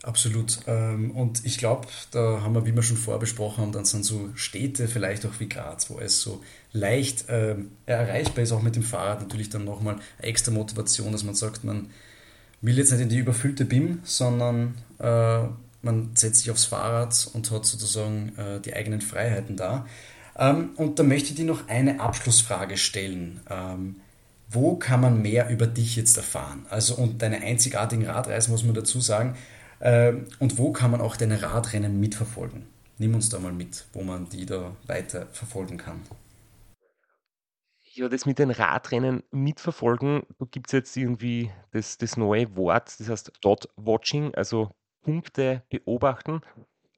Absolut. 0.03 0.61
Ähm, 0.66 1.11
und 1.11 1.45
ich 1.45 1.59
glaube, 1.59 1.87
da 2.11 2.41
haben 2.41 2.55
wir, 2.55 2.64
wie 2.64 2.75
wir 2.75 2.83
schon 2.83 2.97
vorbesprochen 2.97 3.62
haben, 3.62 3.73
dann 3.73 3.85
sind 3.85 4.05
so 4.05 4.31
Städte, 4.35 4.89
vielleicht 4.89 5.27
auch 5.27 5.39
wie 5.41 5.49
Graz, 5.49 5.91
wo 5.91 5.99
es 6.01 6.23
so 6.23 6.43
leicht 6.73 7.27
ähm, 7.29 7.73
erreichbar 7.85 8.43
ist, 8.43 8.53
auch 8.53 8.62
mit 8.62 8.77
dem 8.77 8.83
Fahrrad 8.83 9.21
natürlich 9.21 9.51
dann 9.51 9.64
nochmal 9.64 10.01
extra 10.18 10.53
Motivation, 10.53 11.12
dass 11.12 11.23
man 11.23 11.35
sagt, 11.35 11.64
man 11.64 11.91
will 12.61 12.79
jetzt 12.79 12.91
nicht 12.93 13.01
in 13.01 13.09
die 13.09 13.19
überfüllte 13.19 13.65
BIM, 13.65 14.01
sondern 14.05 14.75
äh, 14.99 15.43
man 15.83 16.11
setzt 16.15 16.41
sich 16.41 16.51
aufs 16.51 16.67
Fahrrad 16.67 17.31
und 17.33 17.51
hat 17.51 17.65
sozusagen 17.65 18.33
äh, 18.37 18.61
die 18.61 18.75
eigenen 18.75 19.01
Freiheiten 19.01 19.57
da. 19.57 19.87
Ähm, 20.39 20.71
und 20.77 20.99
da 20.99 21.03
möchte 21.03 21.31
ich 21.31 21.37
dir 21.37 21.47
noch 21.47 21.69
eine 21.69 22.01
Abschlussfrage 22.01 22.77
stellen. 22.77 23.41
wo 24.53 24.75
kann 24.75 25.01
man 25.01 25.23
mehr 25.23 25.49
über 25.49 25.69
dich 25.69 25.95
jetzt 25.95 26.17
erfahren? 26.17 26.67
Also 26.71 26.97
und 26.97 27.23
deine 27.23 27.41
einzigartigen 27.41 28.07
Radreisen 28.07 28.51
muss 28.51 28.65
man 28.65 28.75
dazu 28.75 29.01
sagen. 29.01 29.37
Ähm, 29.81 30.27
und 30.39 30.59
wo 30.59 30.73
kann 30.73 30.91
man 30.91 31.01
auch 31.01 31.17
deine 31.17 31.43
Radrennen 31.43 32.01
mitverfolgen? 32.01 32.65
Nimm 32.99 33.15
uns 33.15 33.31
da 33.31 33.39
mal 33.39 33.53
mit, 33.53 33.87
wo 33.93 34.03
man 34.03 34.29
die 34.29 34.45
da 34.45 34.77
weiter 34.87 35.27
verfolgen 35.33 35.79
kann. 35.79 36.03
Ja, 37.93 38.09
das 38.09 38.24
mit 38.24 38.38
den 38.38 38.51
Radrennen 38.53 39.24
mitverfolgen, 39.32 40.22
da 40.38 40.47
gibt 40.49 40.68
es 40.68 40.72
jetzt 40.72 40.97
irgendwie 40.97 41.51
das, 41.72 41.99
das 41.99 42.16
neue 42.16 42.55
Wort, 42.55 43.01
das 43.01 43.09
heißt 43.09 43.32
Dot 43.41 43.68
Watching, 43.76 44.32
also 44.36 44.70
Punkte 45.03 45.64
beobachten. 45.70 46.41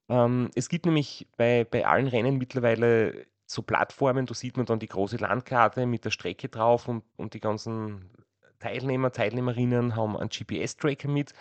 Ähm, 0.09 0.51
es 0.55 0.69
gibt 0.69 0.85
nämlich 0.87 1.29
bei, 1.39 1.65
bei 1.65 1.87
allen 1.87 2.09
Rennen 2.09 2.37
mittlerweile 2.37 3.27
so 3.47 3.63
Plattformen, 3.63 4.27
da 4.27 4.35
sieht 4.35 4.57
man 4.59 4.67
dann 4.67 4.81
die 4.81 4.89
große 4.89 5.17
Landkarte 5.17 5.87
mit 5.87 6.05
der 6.05 6.11
Strecke 6.11 6.49
drauf 6.49 6.89
und, 6.89 7.05
und 7.17 7.35
die 7.35 7.41
ganzen 7.41 8.11
Teilnehmer, 8.59 9.13
Teilnehmerinnen 9.13 9.97
haben 9.97 10.17
einen 10.17 10.31
GPS-Tracker 10.31 11.09
mit 11.09 11.33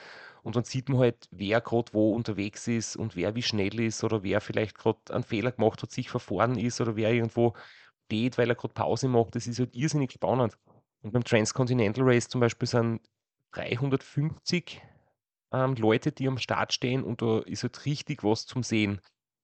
und 0.44 0.56
dann 0.56 0.64
sieht 0.64 0.90
man 0.90 1.00
halt, 1.00 1.28
wer 1.32 1.62
gerade 1.62 1.94
wo 1.94 2.14
unterwegs 2.16 2.68
ist 2.68 2.96
und 2.96 3.16
wer 3.18 3.36
wie 3.36 3.44
schnell 3.44 3.80
ist 3.82 4.04
oder 4.04 4.24
wer 4.24 4.42
vielleicht 4.42 4.78
gerade 4.78 5.00
einen 5.10 5.24
Fehler 5.24 5.52
gemacht 5.52 5.84
hat, 5.84 5.92
sich 5.92 6.10
verfahren 6.10 6.58
ist 6.58 6.80
oder 6.82 6.96
wer 6.96 7.12
irgendwo 7.12 7.54
steht, 8.12 8.38
weil 8.38 8.50
er 8.50 8.56
gerade 8.56 8.74
Pause 8.74 9.08
macht. 9.08 9.36
Das 9.36 9.48
ist 9.48 9.60
halt 9.60 9.76
irrsinnig 9.76 10.12
spannend. 10.12 10.58
Und 11.02 11.14
beim 11.14 11.24
Transcontinental 11.24 12.04
Race 12.04 12.28
zum 12.28 12.42
Beispiel 12.42 12.68
sind 12.68 13.02
350 13.54 14.82
ähm, 15.54 15.76
Leute, 15.76 16.12
die 16.12 16.28
am 16.28 16.38
Start 16.38 16.74
stehen 16.74 17.04
und 17.04 17.22
da 17.22 17.40
ist 17.40 17.64
halt 17.64 17.86
richtig 17.86 18.24
was 18.24 18.46
zum 18.46 18.64
Sehen. 18.64 19.02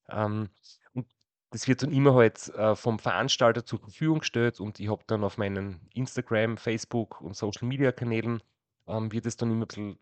Ähm, 0.09 0.49
und 0.93 1.07
das 1.51 1.68
wird 1.68 1.84
dann 1.84 1.93
immer 1.93 2.13
halt 2.13 2.49
äh, 2.49 2.76
vom 2.76 2.99
Veranstalter 2.99 3.65
zur 3.65 3.80
Verfügung 3.80 4.20
gestellt 4.20 4.59
und 4.59 4.80
ich 4.80 4.89
habe 4.89 5.03
dann 5.07 5.24
auf 5.24 5.38
meinen 5.38 5.82
Instagram, 5.93 6.57
Facebook 6.57 7.22
und 7.22 7.36
Social 7.36 7.68
Media 7.68 7.91
Kanälen 7.91 8.43
ähm, 8.88 9.11
wird 9.11 9.26
es 9.26 9.38
dann 9.38 9.49
immer 9.49 9.65
ein 9.65 9.68
bisschen 9.68 9.99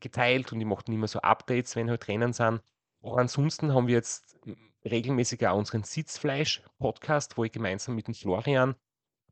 geteilt 0.00 0.52
und 0.52 0.60
ich 0.60 0.66
mache 0.66 0.84
dann 0.86 0.94
immer 0.94 1.08
so 1.08 1.20
Updates, 1.20 1.76
wenn 1.76 1.90
halt 1.90 2.08
Rennen 2.08 2.32
sind. 2.32 2.62
Aber 3.02 3.18
ansonsten 3.18 3.72
haben 3.72 3.86
wir 3.86 3.94
jetzt 3.94 4.36
regelmäßig 4.84 5.46
auch 5.46 5.56
unseren 5.56 5.84
Sitzfleisch-Podcast, 5.84 7.36
wo 7.36 7.44
ich 7.44 7.52
gemeinsam 7.52 7.94
mit 7.94 8.06
dem 8.06 8.14
Florian, 8.14 8.74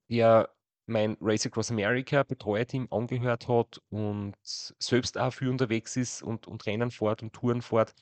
der 0.08 0.50
mein 0.86 1.16
Race 1.20 1.46
Across 1.46 1.70
America 1.70 2.22
Betreuerteam 2.22 2.88
angehört 2.90 3.46
hat 3.46 3.80
und 3.90 4.34
selbst 4.42 5.18
auch 5.18 5.32
für 5.32 5.50
unterwegs 5.50 5.96
ist 5.96 6.22
und, 6.22 6.46
und 6.46 6.64
Rennen 6.66 6.90
fährt 6.90 7.22
und 7.22 7.34
Touren 7.34 7.60
fährt. 7.60 7.94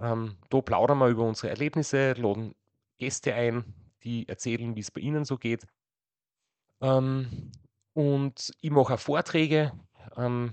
Ähm, 0.00 0.36
da 0.50 0.60
plaudern 0.60 0.98
wir 0.98 1.08
über 1.08 1.24
unsere 1.24 1.48
Erlebnisse, 1.48 2.12
laden 2.12 2.54
Gäste 2.98 3.34
ein, 3.34 3.64
die 4.04 4.28
erzählen, 4.28 4.76
wie 4.76 4.80
es 4.80 4.90
bei 4.90 5.00
ihnen 5.00 5.24
so 5.24 5.38
geht. 5.38 5.66
Ähm, 6.82 7.52
und 7.94 8.52
ich 8.60 8.70
mache 8.70 8.94
auch 8.94 9.00
Vorträge. 9.00 9.72
Ähm, 10.16 10.52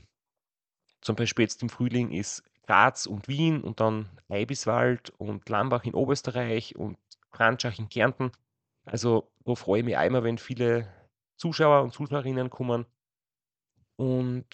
zum 1.01 1.17
Beispiel 1.17 1.43
jetzt 1.43 1.61
im 1.61 1.69
Frühling 1.69 2.11
ist 2.11 2.43
Graz 2.63 3.05
und 3.05 3.27
Wien 3.27 3.61
und 3.61 3.79
dann 3.79 4.09
Eibiswald 4.29 5.11
und 5.17 5.47
Lambach 5.49 5.83
in 5.83 5.93
Oberösterreich 5.93 6.75
und 6.75 6.97
Franschach 7.29 7.77
in 7.77 7.89
Kärnten. 7.89 8.31
Also 8.85 9.31
da 9.45 9.55
freue 9.55 9.79
ich 9.79 9.85
mich 9.85 9.97
einmal, 9.97 10.23
wenn 10.23 10.37
viele 10.37 10.87
Zuschauer 11.37 11.83
und 11.83 11.93
Zuschauerinnen 11.93 12.49
kommen. 12.49 12.85
Und 13.95 14.47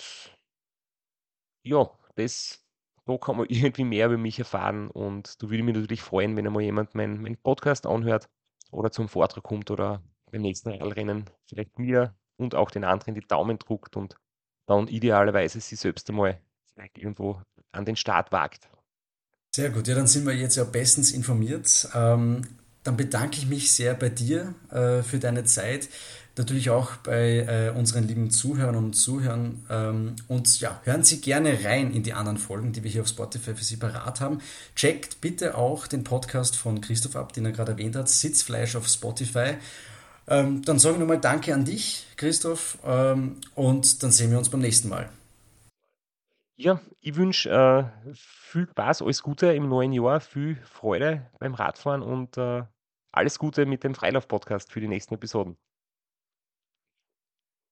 ja, 1.64 1.90
das, 2.16 2.66
da 3.06 3.18
kann 3.18 3.38
man 3.38 3.46
irgendwie 3.50 3.84
mehr 3.84 4.08
über 4.08 4.18
mich 4.18 4.40
erfahren. 4.40 4.90
Und 4.90 5.42
da 5.42 5.48
würde 5.48 5.58
ich 5.58 5.64
mich 5.64 5.76
natürlich 5.76 6.02
freuen, 6.02 6.36
wenn 6.36 6.48
einmal 6.48 6.64
jemand 6.64 6.96
meinen 6.96 7.22
mein 7.22 7.38
Podcast 7.38 7.86
anhört 7.86 8.30
oder 8.72 8.92
zum 8.92 9.08
Vortrag 9.08 9.44
kommt 9.44 9.72
oder 9.72 10.02
beim 10.32 10.42
nächsten 10.42 10.70
Radrennen 10.70 11.30
vielleicht 11.46 11.78
mir 11.80 12.16
und 12.38 12.56
auch 12.56 12.72
den 12.72 12.84
anderen 12.84 13.16
die 13.16 13.22
Daumen 13.22 13.58
druckt 13.60 13.96
und 13.96 14.16
dann 14.68 14.88
idealerweise 14.88 15.60
sie 15.60 15.76
selbst 15.76 16.10
einmal 16.10 16.40
vielleicht 16.74 16.98
irgendwo 16.98 17.42
an 17.72 17.86
den 17.86 17.96
Start 17.96 18.32
wagt. 18.32 18.70
Sehr 19.56 19.72
gut, 19.72 19.88
ja, 19.88 19.96
dann 19.96 20.08
sind 20.08 20.26
wir 20.26 20.34
jetzt 20.34 20.56
ja 20.56 20.64
bestens 20.64 21.12
informiert. 21.12 21.90
Ähm, 21.96 22.44
dann 22.84 22.98
bedanke 22.98 23.38
ich 23.38 23.48
mich 23.48 23.72
sehr 23.72 23.94
bei 23.94 24.10
dir 24.10 24.54
äh, 24.72 25.04
für 25.04 25.20
deine 25.20 25.44
Zeit, 25.44 25.90
natürlich 26.38 26.70
auch 26.70 26.96
bei 26.98 27.40
äh, 27.40 27.78
unseren 27.78 28.08
lieben 28.08 28.32
Zuhörern 28.32 28.76
und 28.76 28.94
Zuhörern. 28.94 29.66
Ähm, 29.70 30.16
und 30.28 30.60
ja, 30.62 30.80
hören 30.84 31.04
Sie 31.04 31.20
gerne 31.20 31.66
rein 31.66 31.92
in 31.94 32.04
die 32.04 32.14
anderen 32.14 32.38
Folgen, 32.38 32.72
die 32.72 32.84
wir 32.84 32.92
hier 32.92 33.02
auf 33.02 33.10
Spotify 33.10 33.54
für 33.54 33.64
Sie 33.64 33.76
parat 33.76 34.22
haben. 34.22 34.40
Checkt 34.76 35.20
bitte 35.20 35.56
auch 35.56 35.88
den 35.88 36.04
Podcast 36.04 36.56
von 36.56 36.80
Christoph 36.80 37.16
ab, 37.16 37.34
den 37.34 37.46
er 37.46 37.52
gerade 37.52 37.74
erwähnt 37.74 37.96
hat, 37.96 38.08
Sitzfleisch 38.08 38.76
auf 38.76 38.88
Spotify. 38.88 39.56
Ähm, 40.28 40.62
dann 40.62 40.80
sage 40.80 40.96
ich 40.96 41.00
nochmal 41.00 41.20
Danke 41.20 41.54
an 41.54 41.66
dich, 41.66 42.06
Christoph, 42.16 42.78
ähm, 42.86 43.38
und 43.56 44.04
dann 44.04 44.12
sehen 44.12 44.32
wir 44.32 44.38
uns 44.38 44.50
beim 44.50 44.62
nächsten 44.62 44.88
Mal. 44.88 45.10
Ja, 46.62 46.82
ich 47.00 47.16
wünsche 47.16 47.50
äh, 47.50 48.14
viel 48.14 48.68
Spaß, 48.70 49.02
alles 49.02 49.24
Gute 49.24 49.54
im 49.54 49.70
neuen 49.70 49.94
Jahr, 49.94 50.20
viel 50.20 50.58
Freude 50.66 51.32
beim 51.40 51.54
Radfahren 51.54 52.02
und 52.02 52.38
äh, 52.38 52.64
alles 53.14 53.40
Gute 53.40 53.66
mit 53.66 53.86
dem 53.86 53.96
Freilauf-Podcast 53.96 54.70
für 54.70 54.82
die 54.82 54.90
nächsten 54.90 55.14
Episoden. 55.14 55.58